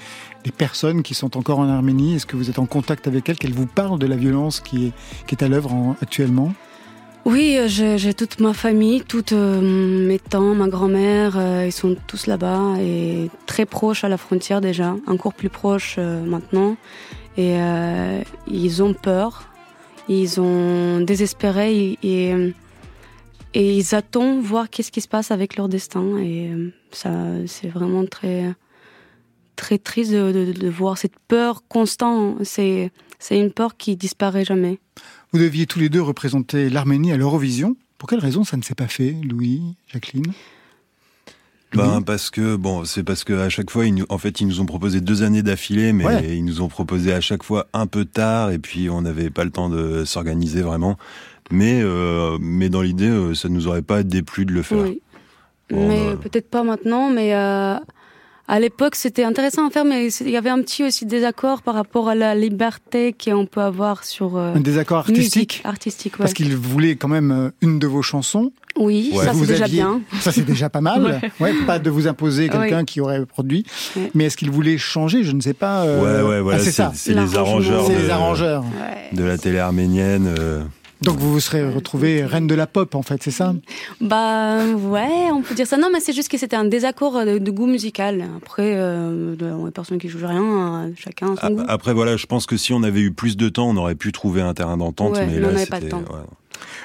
personnes 0.59 1.05
qui 1.05 1.14
sont 1.14 1.36
encore 1.36 1.61
en 1.61 1.68
Arménie? 1.68 2.16
Est-ce 2.16 2.26
que 2.26 2.34
vous 2.34 2.50
êtes 2.50 2.59
en 2.59 2.66
contact 2.66 3.07
avec 3.07 3.28
elles? 3.28 3.38
Qu'elles 3.38 3.55
vous 3.55 3.68
parlent 3.68 4.00
de 4.00 4.09
la 4.09 4.16
violence 4.16 4.59
qui 4.59 4.92
est, 5.30 5.42
à 5.44 5.46
l'œuvre 5.46 5.72
en- 5.72 5.94
actuellement? 6.03 6.53
Oui, 7.24 7.57
euh, 7.57 7.68
j'ai 7.68 8.12
toute 8.12 8.40
ma 8.40 8.55
famille, 8.55 9.03
toutes 9.03 9.30
euh, 9.30 9.61
mes 10.09 10.18
tantes, 10.18 10.57
ma 10.57 10.66
grand-mère, 10.66 11.40
ils 11.64 11.70
sont 11.70 11.94
tous 12.09 12.26
là-bas 12.26 12.74
et 12.80 13.30
très 13.46 13.66
proches 13.66 14.03
à 14.03 14.09
la 14.09 14.16
frontière 14.16 14.61
déjà, 14.61 14.96
encore 15.07 15.32
plus 15.32 15.48
proches 15.48 15.96
maintenant. 15.98 16.76
Et 17.38 17.57
ils 18.48 18.82
ont 18.82 18.92
peur, 18.92 19.51
ils 20.09 20.28
sont 20.28 21.00
désespérés 21.00 21.98
et, 22.03 22.34
ils 23.55 23.94
attendent 23.94 24.42
voir 24.42 24.70
qu'est-ce 24.70 24.90
qui 24.90 25.00
se 25.00 25.09
passe 25.09 25.30
avec 25.30 25.57
leur 25.57 25.68
destin. 25.68 26.16
Et 26.18 26.48
euh, 26.48 26.72
ça, 26.90 27.12
c'est 27.46 27.68
vraiment 27.68 28.07
très 28.07 28.55
très 29.57 29.78
triste 29.78 30.11
de, 30.12 30.32
de- 30.32 30.53
de 30.53 30.68
voir 30.68 30.96
cette 30.98 31.18
peur 31.28 31.62
constante. 31.68 32.42
C'est 32.44 32.90
c'est 33.18 33.38
une 33.38 33.53
peur 33.53 33.76
qui 33.76 33.94
disparaît 33.96 34.44
jamais. 34.44 34.78
Vous 35.32 35.38
deviez 35.38 35.66
tous 35.66 35.78
les 35.78 35.88
deux 35.88 36.03
représenter 36.03 36.68
l'Arménie 36.70 37.12
à 37.12 37.16
l'Eurovision. 37.16 37.76
Pour 37.98 38.09
quelle 38.09 38.18
raison 38.18 38.42
ça 38.42 38.57
ne 38.57 38.62
s'est 38.62 38.74
pas 38.74 38.88
fait, 38.88 39.14
Louis, 39.22 39.62
Jacqueline? 39.86 40.32
Ben 41.74 42.02
parce 42.02 42.30
que 42.30 42.56
bon, 42.56 42.84
c'est 42.84 43.02
parce 43.02 43.24
que 43.24 43.32
à 43.32 43.48
chaque 43.48 43.70
fois, 43.70 43.86
ils 43.86 43.94
nous, 43.94 44.04
en 44.08 44.18
fait, 44.18 44.40
ils 44.40 44.46
nous 44.46 44.60
ont 44.60 44.66
proposé 44.66 45.00
deux 45.00 45.22
années 45.22 45.42
d'affilée, 45.42 45.92
mais 45.92 46.04
Ouais. 46.06 46.36
ils 46.36 46.44
nous 46.44 46.60
ont 46.60 46.68
proposé 46.68 47.12
à 47.12 47.20
chaque 47.20 47.42
fois 47.42 47.66
un 47.72 47.86
peu 47.86 48.04
tard, 48.04 48.50
et 48.50 48.58
puis 48.58 48.90
on 48.90 49.02
n'avait 49.02 49.30
pas 49.30 49.44
le 49.44 49.50
temps 49.50 49.68
de 49.68 50.04
s'organiser 50.04 50.62
vraiment. 50.62 50.96
Mais 51.50 51.80
euh, 51.82 52.38
mais 52.40 52.68
dans 52.68 52.82
l'idée, 52.82 53.08
euh, 53.08 53.34
ça 53.34 53.48
nous 53.48 53.68
aurait 53.68 53.82
pas 53.82 54.02
déplu 54.02 54.44
de 54.44 54.52
le 54.52 54.62
faire. 54.62 54.78
Oui. 54.82 55.00
Bon, 55.70 55.88
mais 55.88 56.00
euh, 56.08 56.16
peut-être 56.16 56.50
pas 56.50 56.62
maintenant, 56.62 57.10
mais 57.10 57.34
euh, 57.34 57.76
à 58.49 58.61
l'époque 58.61 58.97
c'était 58.97 59.24
intéressant 59.24 59.66
à 59.66 59.70
faire, 59.70 59.84
mais 59.84 60.09
il 60.12 60.30
y 60.30 60.36
avait 60.36 60.51
un 60.51 60.61
petit 60.61 60.84
aussi 60.84 61.07
désaccord 61.07 61.62
par 61.62 61.74
rapport 61.74 62.09
à 62.09 62.14
la 62.14 62.34
liberté 62.34 63.14
qu'on 63.14 63.47
peut 63.47 63.61
avoir 63.61 64.05
sur 64.05 64.36
euh, 64.36 64.55
Un 64.55 64.61
désaccord 64.61 64.99
artistique 64.99 65.36
musique, 65.36 65.61
artistique, 65.64 66.12
ouais. 66.14 66.18
Parce 66.20 66.34
qu'il 66.34 66.55
voulait 66.57 66.97
quand 66.97 67.09
même 67.09 67.30
euh, 67.30 67.51
une 67.62 67.78
de 67.78 67.86
vos 67.86 68.03
chansons. 68.03 68.53
Oui, 68.76 69.12
ça 69.14 69.32
Vous 69.32 69.45
c'est 69.45 69.53
déjà 69.53 69.64
aviez- 69.64 69.76
bien. 69.82 70.01
Ça 70.20 70.32
c'est 70.32 70.45
déjà 70.47 70.70
pas 70.70 70.80
mal. 70.80 71.05
Ouais. 71.05 71.30
ouais. 71.40 71.55
pas 71.66 71.78
de 71.78 71.90
vous 71.90 72.07
imposer 72.09 72.49
quelqu'un 72.51 72.84
qui 72.84 73.01
aurait 73.03 73.24
produit. 73.26 73.64
Ouais. 73.97 74.11
Mais 74.14 74.24
est-ce 74.24 74.36
qu'il 74.38 74.51
voulait 74.51 74.78
changer? 74.78 75.22
Je 75.24 75.32
ne 75.32 75.40
sais 75.43 75.53
pas. 75.55 75.82
euh, 75.82 76.22
Ouais, 76.24 76.28
ouais, 76.36 76.40
voilà, 76.40 76.59
ah, 76.61 76.64
c'est 76.64 76.72
ça. 76.72 76.90
c'est 76.95 77.12
les 77.14 77.36
arrangeurs 77.36 77.86
C'est 77.86 77.95
de- 77.97 78.01
les 78.01 78.11
arrangeurs. 78.11 78.64
de 79.12 79.24
la 79.24 79.36
télé 79.38 79.59
arménienne. 79.59 80.34
euh, 80.38 80.62
donc 81.03 81.18
vous 81.18 81.32
vous 81.32 81.40
serez 81.40 81.68
retrouvée 81.68 82.24
reine 82.24 82.46
de 82.46 82.55
la 82.55 82.66
pop 82.66 82.94
en 82.94 83.03
fait, 83.03 83.22
c'est 83.22 83.30
ça? 83.30 83.55
Bah 84.00 84.64
ouais, 84.64 85.30
on 85.32 85.42
peut 85.42 85.55
dire 85.55 85.66
ça. 85.66 85.76
Non, 85.76 85.88
mais 85.92 86.00
c'est 86.00 86.12
juste 86.12 86.28
que 86.28 86.38
c'était 86.38 86.57
un 86.57 86.64
désaccord 86.64 87.16
euh, 87.16 87.38
de, 87.38 87.50
goût 87.50 87.66
musical. 87.66 88.24
Après, 88.36 88.74
euh, 88.76 89.34
on 89.40 89.66
est 89.66 89.72
personne 89.72 89.98
qui 89.98 90.09
joue 90.09 90.26
rien, 90.26 90.84
euh, 90.84 90.90
chacun. 90.96 91.34
Après 91.68 91.92
voilà, 91.92 92.16
je 92.16 92.26
pense 92.26 92.46
que 92.46 92.57
si 92.57 92.72
on 92.72 92.82
avait 92.82 93.00
eu 93.00 93.12
plus 93.12 93.36
de 93.36 93.48
temps, 93.48 93.68
on 93.68 93.76
aurait 93.76 93.94
pu 93.94 94.12
trouver 94.12 94.42
un 94.42 94.55
terrain 94.55 94.76
d'entente. 94.76 95.16
Mais 95.16 95.38
là, 95.38 95.48
on 95.48 95.53
n'avait 95.53 95.66
pas 95.66 95.80
de 95.80 95.88
temps. 95.88 96.05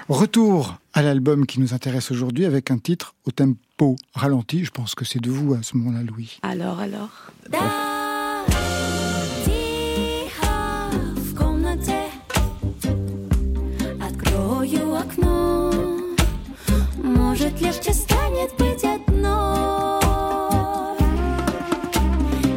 Retour 0.09 0.78
à 0.93 1.01
l'album 1.01 1.45
qui 1.45 1.59
nous 1.59 1.74
intéresse 1.74 2.11
aujourd'hui 2.11 2.45
avec 2.45 2.72
un 2.72 2.78
titre 2.78 3.13
au 3.26 3.32
tempo 3.32 3.97
ralenti. 4.13 4.63
Je 4.63 4.72
pense 4.72 4.95
que 4.95 5.05
c'est 5.05 5.20
de 5.20 5.30
vous 5.30 5.53
à 5.53 5.61
ce 5.61 5.78
moment-là, 5.78 6.03
Louis. 6.03 6.39
Alors, 6.41 6.80
alors. 6.80 7.09
Может, 17.39 17.61
легче 17.61 17.93
станет 17.93 18.51
быть 18.57 18.83
одной. 18.83 20.01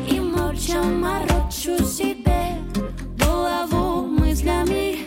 И 0.09 0.19
молча 0.19 0.83
морочу 0.83 1.85
себе 1.85 2.57
Голову 3.19 4.07
мыслями. 4.07 5.01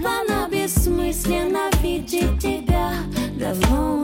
Плана 0.00 0.48
бессмысленно 0.50 1.70
видеть 1.80 2.40
тебя. 2.40 2.90
Давно 3.38 4.03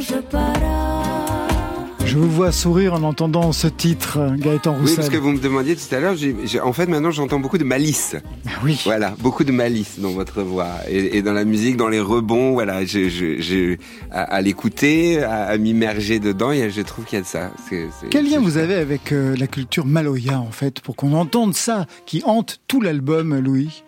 Je 2.11 2.19
vous 2.19 2.29
vois 2.29 2.51
sourire 2.51 2.95
en 2.95 3.05
entendant 3.05 3.53
ce 3.53 3.69
titre, 3.69 4.19
Gaëtan 4.37 4.73
Roussel. 4.73 4.89
Oui, 4.89 4.97
parce 4.97 5.09
que 5.11 5.17
vous 5.17 5.31
me 5.31 5.39
demandiez 5.39 5.77
tout 5.77 5.95
à 5.95 6.01
l'heure, 6.01 6.17
en 6.65 6.73
fait 6.73 6.87
maintenant 6.87 7.13
j'entends 7.13 7.39
beaucoup 7.39 7.57
de 7.57 7.63
malice. 7.63 8.17
Oui. 8.65 8.81
Voilà, 8.85 9.15
beaucoup 9.21 9.45
de 9.45 9.53
malice 9.53 10.01
dans 10.01 10.11
votre 10.11 10.43
voix 10.43 10.71
et, 10.89 11.19
et 11.19 11.23
dans 11.23 11.33
la 11.33 11.45
musique, 11.45 11.77
dans 11.77 11.89
les 11.89 12.01
rebonds. 12.01 12.53
Voilà, 12.53 12.85
je, 12.85 13.09
je, 13.09 13.41
je- 13.41 13.77
à, 14.11 14.23
à 14.23 14.41
l'écouter, 14.41 15.23
à, 15.23 15.45
à 15.45 15.57
m'immerger 15.57 16.19
dedans, 16.19 16.51
et 16.51 16.69
je 16.71 16.81
trouve 16.83 17.05
qu'il 17.05 17.17
y 17.17 17.21
a 17.21 17.23
de 17.23 17.29
ça. 17.29 17.53
Quel 18.11 18.29
lien 18.29 18.41
vous 18.41 18.57
avez 18.57 18.75
avec 18.75 19.13
euh, 19.13 19.37
la 19.37 19.47
culture 19.47 19.87
maloya 19.87 20.41
en 20.41 20.51
fait, 20.51 20.81
pour 20.81 20.97
qu'on 20.97 21.13
entende 21.13 21.55
ça 21.55 21.87
qui 22.07 22.23
hante 22.25 22.59
tout 22.67 22.81
l'album, 22.81 23.39
Louis? 23.39 23.85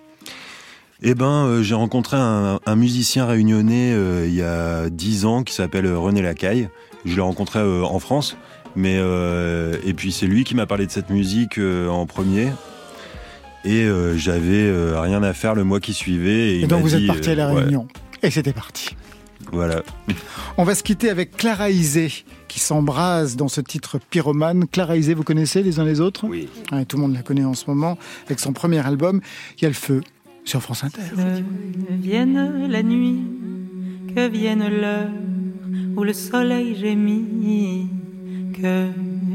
Eh 1.03 1.15
ben, 1.15 1.47
euh, 1.47 1.63
j'ai 1.63 1.75
rencontré 1.75 2.17
un, 2.17 2.61
un 2.65 2.77
musicien 2.77 3.27
réunionnais 3.27 3.93
euh, 3.93 4.25
il 4.29 4.35
y 4.35 4.43
a 4.43 4.89
dix 4.89 5.25
ans 5.25 5.43
qui 5.43 5.53
s'appelle 5.53 5.87
euh, 5.87 5.99
René 5.99 6.23
Lacaille. 6.23 6.69
Je 7.05 7.17
l'ai 7.17 7.21
rencontré 7.23 7.59
euh, 7.59 7.83
en 7.83 7.99
France, 7.99 8.37
mais 8.77 8.97
euh, 8.99 9.77
et 9.85 9.95
puis 9.95 10.13
c'est 10.13 10.27
lui 10.27 10.45
qui 10.45 10.55
m'a 10.55 10.67
parlé 10.67 10.87
de 10.87 10.93
cette 10.93 11.11
musique 11.11 11.59
euh, 11.59 11.89
en 11.89 12.07
premier. 12.07 12.53
Et 13.65 13.83
euh, 13.85 14.17
j'avais 14.17 14.63
euh, 14.63 15.01
rien 15.01 15.23
à 15.25 15.33
faire 15.33 15.55
le 15.57 15.65
mois 15.65 15.81
qui 15.81 15.93
suivait. 15.93 16.51
Et, 16.51 16.57
Et 16.59 16.61
il 16.61 16.69
donc 16.69 16.83
vous 16.83 16.95
êtes 16.95 17.07
parti 17.07 17.31
à 17.31 17.35
la 17.35 17.53
ouais, 17.53 17.63
Réunion. 17.63 17.89
Et 18.23 18.31
c'était 18.31 18.53
parti. 18.53 18.91
voilà. 19.53 19.83
On 20.57 20.63
va 20.63 20.77
se 20.77 20.85
quitter 20.85 21.11
avec 21.11 21.37
Clara 21.37 21.71
Isé, 21.71 22.13
qui 22.47 22.61
s'embrase 22.61 23.35
dans 23.35 23.49
ce 23.49 23.61
titre 23.61 23.99
pyromane. 24.11 24.69
Clara 24.69 24.97
Isé, 24.97 25.15
vous 25.15 25.25
connaissez 25.25 25.65
les 25.65 25.81
uns 25.81 25.85
les 25.85 26.01
autres? 26.01 26.27
Oui. 26.29 26.49
Ouais, 26.71 26.85
Tout 26.85 26.97
le 26.97 27.03
monde 27.03 27.15
la 27.15 27.23
connaît 27.23 27.45
en 27.45 27.55
ce 27.55 27.65
moment. 27.67 27.99
Avec 28.27 28.39
son 28.39 28.53
premier 28.53 28.85
album, 28.87 29.21
il 29.59 29.63
y 29.63 29.67
a 29.67 29.69
le 29.69 29.75
feu 29.75 30.03
sur 30.45 30.63
France 30.63 30.85
Inter. 30.85 31.03
Que 31.11 31.43
vienne 31.95 32.69
la 32.69 32.83
nuit, 32.83 33.21
que 34.15 34.29
vienne 34.29 34.65
l'heure 34.69 35.11
où 35.97 36.05
le 36.05 36.13
soleil 36.13 36.77
gémit, 36.77 37.89
que 38.55 38.89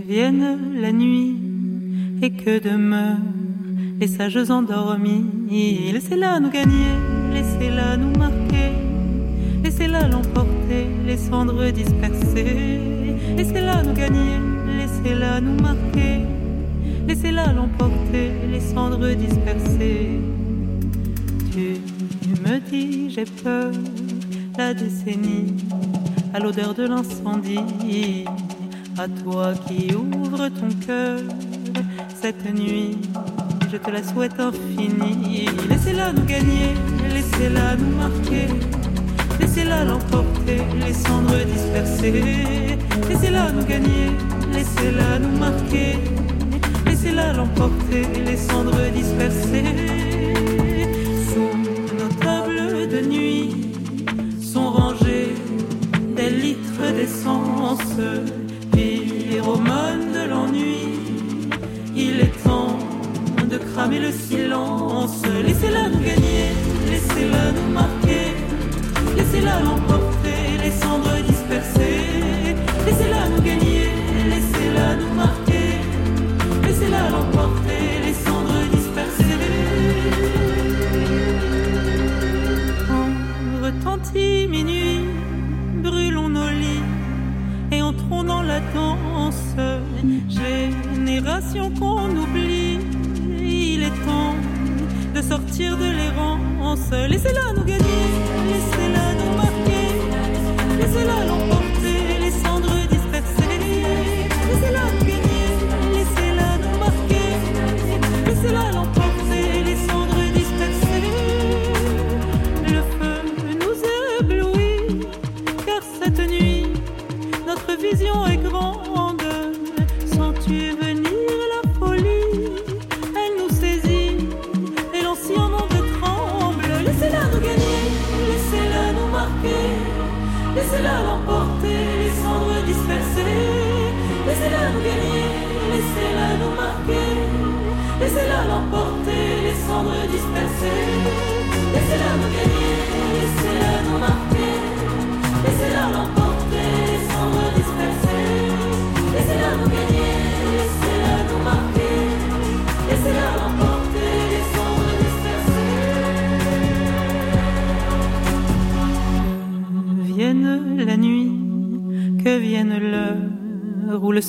vienne 0.08 0.80
la 0.80 0.92
nuit 0.92 1.36
et 2.22 2.32
que 2.32 2.60
demeurent 2.60 3.18
les 4.00 4.08
sages 4.08 4.50
endormis. 4.50 5.26
Laissez-la 5.94 6.40
nous 6.40 6.50
gagner, 6.50 6.94
laissez-la 7.34 7.98
nous 7.98 8.18
marquer, 8.18 8.72
laissez-la 9.64 10.08
l'emporter, 10.08 10.88
les 11.06 11.18
cendres 11.18 11.70
dispersées. 11.72 12.82
Laissez-la 13.36 13.84
nous 13.84 13.94
gagner, 13.94 14.40
laissez-la 14.80 15.42
nous 15.42 15.62
marquer, 15.62 16.26
laissez-la 17.08 17.54
l'emporter, 17.54 18.32
les 18.52 18.60
cendres 18.60 19.14
dispersées. 19.14 20.20
Me 22.48 22.60
dis 22.60 23.10
j'ai 23.10 23.26
peur, 23.26 23.72
la 24.58 24.74
décennie, 24.74 25.54
à 26.34 26.40
l'odeur 26.40 26.74
de 26.74 26.84
l'incendie, 26.88 28.24
à 28.98 29.06
toi 29.22 29.54
qui 29.68 29.94
ouvres 29.94 30.48
ton 30.48 30.70
cœur 30.86 31.20
cette 32.22 32.54
nuit, 32.54 32.98
je 33.70 33.76
te 33.76 33.92
la 33.92 34.02
souhaite 34.02 34.40
infinie. 34.40 35.50
Laissez-la 35.70 36.14
nous 36.14 36.24
gagner, 36.24 36.74
laissez-la 37.14 37.76
nous 37.76 37.98
marquer, 37.98 38.48
laissez-la 39.42 39.84
l'emporter, 39.84 40.62
les 40.86 40.94
cendres 40.94 41.44
dispersées. 41.54 42.78
Laissez-la 43.10 43.52
nous 43.52 43.66
gagner, 43.66 44.12
laissez-la 44.54 45.20
nous 45.20 45.38
marquer, 45.38 45.98
laissez-la 46.86 47.34
l'emporter, 47.34 48.06
les 48.26 48.38
cendres 48.38 48.90
dispersées. 48.96 50.07
Sont 54.54 54.72
rangés 54.72 55.36
des 56.16 56.30
litres 56.30 56.88
d'essence, 56.96 57.96
pyromane 58.72 60.12
de 60.14 60.30
l'ennui. 60.30 60.78
Il 61.96 62.22
est 62.22 62.44
temps 62.44 62.78
de 63.52 63.58
cramer 63.58 64.00
le 64.00 64.12
silence. 64.12 65.22
Laissez-la 65.46 65.90
nous 65.90 66.00
gagner, 66.00 66.46
laissez-la 66.92 67.52
nous 67.58 67.70
marquer, 67.74 68.28
laissez-la 69.18 69.60
l'emporter, 69.62 69.97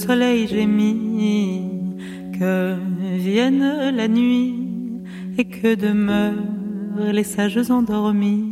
soleil 0.08 0.48
gémit, 0.48 1.70
que 2.38 2.76
vienne 3.18 3.90
la 3.94 4.08
nuit 4.08 4.54
et 5.36 5.44
que 5.44 5.74
demeurent 5.74 7.12
les 7.12 7.24
sages 7.24 7.70
endormis. 7.70 8.42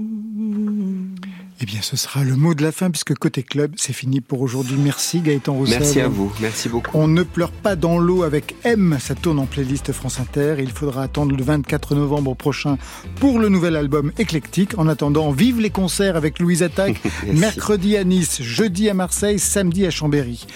Eh 1.62 1.64
bien, 1.64 1.80
ce 1.80 1.96
sera 1.96 2.24
le 2.24 2.36
mot 2.36 2.52
de 2.52 2.62
la 2.62 2.72
fin 2.72 2.90
puisque 2.90 3.14
côté 3.14 3.42
club, 3.42 3.72
c'est 3.76 3.94
fini 3.94 4.20
pour 4.20 4.42
aujourd'hui. 4.42 4.76
Merci 4.78 5.20
Gaëtan 5.20 5.54
Roussel. 5.54 5.78
Merci 5.80 6.00
à 6.02 6.08
vous, 6.08 6.30
merci 6.42 6.68
beaucoup. 6.68 6.90
On 6.92 7.08
ne 7.08 7.22
pleure 7.22 7.52
pas 7.52 7.74
dans 7.74 7.98
l'eau 7.98 8.22
avec 8.22 8.54
M, 8.64 8.98
ça 9.00 9.14
tourne 9.14 9.38
en 9.38 9.46
playlist 9.46 9.92
France 9.92 10.20
Inter. 10.20 10.56
Il 10.58 10.70
faudra 10.70 11.04
attendre 11.04 11.34
le 11.34 11.42
24 11.42 11.94
novembre 11.94 12.34
prochain 12.34 12.76
pour 13.18 13.38
le 13.38 13.48
nouvel 13.48 13.76
album 13.76 14.12
Éclectique. 14.18 14.78
En 14.78 14.88
attendant, 14.88 15.30
vive 15.30 15.58
les 15.58 15.70
concerts 15.70 16.16
avec 16.16 16.38
Louise 16.38 16.62
Attaque, 16.62 17.00
mercredi 17.32 17.96
à 17.96 18.04
Nice, 18.04 18.42
jeudi 18.42 18.90
à 18.90 18.94
Marseille, 18.94 19.38
samedi 19.38 19.86
à 19.86 19.90
Chambéry. 19.90 20.46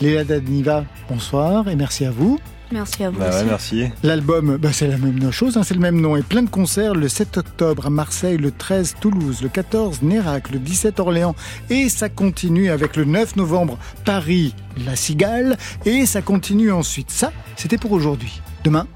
Léla 0.00 0.24
Daniva, 0.24 0.84
bonsoir 1.10 1.68
et 1.68 1.76
merci 1.76 2.06
à 2.06 2.10
vous. 2.10 2.38
Merci 2.72 3.04
à 3.04 3.10
vous. 3.10 3.18
Bah 3.18 3.30
ouais, 3.30 3.44
merci. 3.44 3.84
L'album, 4.02 4.56
bah, 4.56 4.70
c'est 4.72 4.86
la 4.86 4.96
même 4.96 5.30
chose, 5.32 5.56
hein, 5.56 5.62
c'est 5.62 5.74
le 5.74 5.80
même 5.80 6.00
nom. 6.00 6.16
Et 6.16 6.22
plein 6.22 6.42
de 6.42 6.48
concerts 6.48 6.94
le 6.94 7.08
7 7.08 7.36
octobre 7.38 7.86
à 7.86 7.90
Marseille, 7.90 8.38
le 8.38 8.50
13 8.50 8.96
Toulouse, 9.00 9.42
le 9.42 9.48
14 9.48 10.02
Nérac, 10.02 10.50
le 10.50 10.58
17 10.58 11.00
Orléans. 11.00 11.34
Et 11.68 11.88
ça 11.88 12.08
continue 12.08 12.70
avec 12.70 12.96
le 12.96 13.04
9 13.04 13.36
novembre 13.36 13.76
Paris, 14.04 14.54
La 14.86 14.96
Cigale. 14.96 15.58
Et 15.84 16.06
ça 16.06 16.22
continue 16.22 16.70
ensuite. 16.70 17.10
Ça, 17.10 17.32
c'était 17.56 17.78
pour 17.78 17.92
aujourd'hui. 17.92 18.40
Demain, 18.64 18.86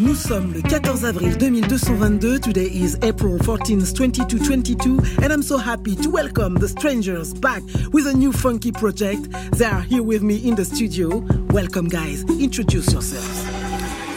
Nous 0.00 0.14
sommes 0.14 0.54
le 0.54 0.62
14 0.62 1.04
avril 1.04 1.36
2222. 1.36 2.38
Today 2.38 2.70
is 2.72 2.96
April 3.02 3.36
14th, 3.36 3.94
2222, 3.94 4.98
and 5.22 5.30
I'm 5.30 5.42
so 5.42 5.58
happy 5.58 5.94
to 5.94 6.08
welcome 6.08 6.54
the 6.54 6.68
Strangers 6.68 7.34
back 7.34 7.62
with 7.92 8.06
a 8.06 8.12
new 8.14 8.32
funky 8.32 8.72
project. 8.72 9.30
They 9.58 9.66
are 9.66 9.82
here 9.82 10.02
with 10.02 10.22
me 10.22 10.36
in 10.36 10.54
the 10.54 10.64
studio. 10.64 11.22
Welcome, 11.50 11.88
guys. 11.88 12.24
Introduce 12.40 12.90
yourselves. 12.90 13.59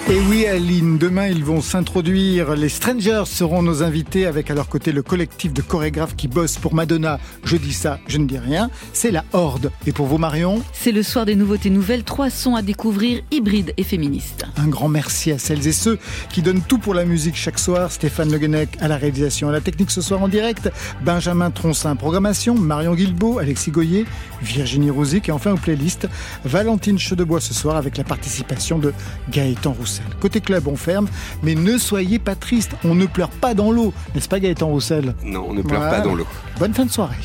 Et 0.10 0.20
oui, 0.20 0.46
Aline, 0.46 0.98
demain 0.98 1.28
ils 1.28 1.46
vont 1.46 1.62
s'introduire. 1.62 2.56
Les 2.56 2.68
Strangers 2.68 3.24
seront 3.26 3.64
nos 3.64 3.84
invités 3.84 4.26
avec 4.26 4.52
à 4.52 4.54
leur 4.54 4.68
côté 4.68 4.92
le 4.92 5.02
collectif 5.02 5.54
de 5.54 5.62
chorégraphes 5.62 6.18
qui 6.18 6.28
bossent 6.28 6.58
pour 6.58 6.74
Madonna. 6.74 7.22
Je 7.46 7.56
dis 7.56 7.72
ça, 7.72 8.00
je 8.08 8.18
ne 8.18 8.26
dis 8.26 8.38
rien. 8.38 8.70
C'est 8.92 9.12
la 9.12 9.24
Horde. 9.32 9.72
Et 9.88 9.94
pour 9.94 10.08
vous, 10.08 10.18
Marion 10.18 10.62
C'est 10.74 10.92
le 10.92 11.04
soir 11.04 11.26
des 11.26 11.36
nouveautés 11.36 11.70
nouvelles, 11.70 12.04
trois 12.04 12.30
sons 12.30 12.56
à 12.56 12.62
découvrir, 12.62 13.22
hybrides 13.32 13.74
et 13.78 13.84
féministes. 13.84 14.46
Un 14.58 14.68
grand 14.68 14.90
merci 14.90 15.32
à 15.32 15.40
celles 15.40 15.66
et 15.68 15.72
ceux 15.72 15.98
qui 16.30 16.42
donnent 16.42 16.64
tout 16.68 16.80
pour 16.80 16.94
la 16.94 17.06
musique 17.06 17.38
chaque 17.38 17.58
soir. 17.58 17.90
Stéphane 17.90 18.30
Le 18.30 18.40
Guenec 18.40 18.78
à 18.82 18.90
la 18.90 18.98
réalisation, 18.98 19.48
à 19.48 19.54
la 19.54 19.62
technique 19.62 19.90
ce 19.90 20.02
soir 20.02 20.22
en 20.22 20.28
direct. 20.28 20.70
Benjamin 21.06 21.50
Troncin, 21.50 21.96
programmation. 21.96 22.56
Marion 22.56 22.94
Guilbeault, 22.94 23.40
Alexis 23.40 23.72
Goyer, 23.72 24.06
Virginie 24.42 24.90
Rosic 24.90 25.30
et 25.30 25.32
enfin 25.32 25.54
aux 25.54 25.58
playlists 25.58 26.10
Valentine 26.44 27.00
Chedebois 27.00 27.40
ce 27.40 27.54
soir 27.54 27.78
avec 27.78 27.98
la 27.98 28.04
participation 28.04 28.80
de 28.80 28.94
Gaëtan 29.32 29.74
Roussel. 30.00 30.16
Côté 30.20 30.42
club, 30.42 30.68
on 30.68 30.76
ferme, 30.76 31.08
mais 31.42 31.56
ne 31.56 31.78
soyez 31.78 32.20
pas 32.20 32.36
triste, 32.36 32.72
on 32.84 32.96
ne 32.96 33.06
pleure 33.06 33.30
pas 33.30 33.54
dans 33.54 33.72
l'eau, 33.72 33.94
n'est-ce 34.16 34.30
pas 34.30 34.40
Gaëtan 34.40 34.68
Roussel 34.68 35.16
Non, 35.24 35.46
on 35.50 35.54
ne 35.54 35.62
pleure 35.62 35.90
pas 35.90 36.02
dans 36.02 36.16
l'eau. 36.16 36.28
Bonne 36.60 36.74
fin 36.74 36.86
de 36.86 36.92
soirée. 36.92 37.16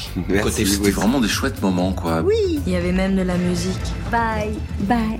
Côté, 0.43 0.65
c'était 0.67 0.91
vraiment 0.91 1.21
des 1.21 1.29
chouettes 1.29 1.63
moments, 1.63 1.93
quoi. 1.93 2.23
Oui, 2.23 2.61
il 2.67 2.73
y 2.73 2.77
avait 2.77 2.93
même 2.93 3.17
de 3.17 3.23
la 3.23 3.37
musique. 3.37 3.93
Bye. 4.11 4.55
Bye. 4.81 5.19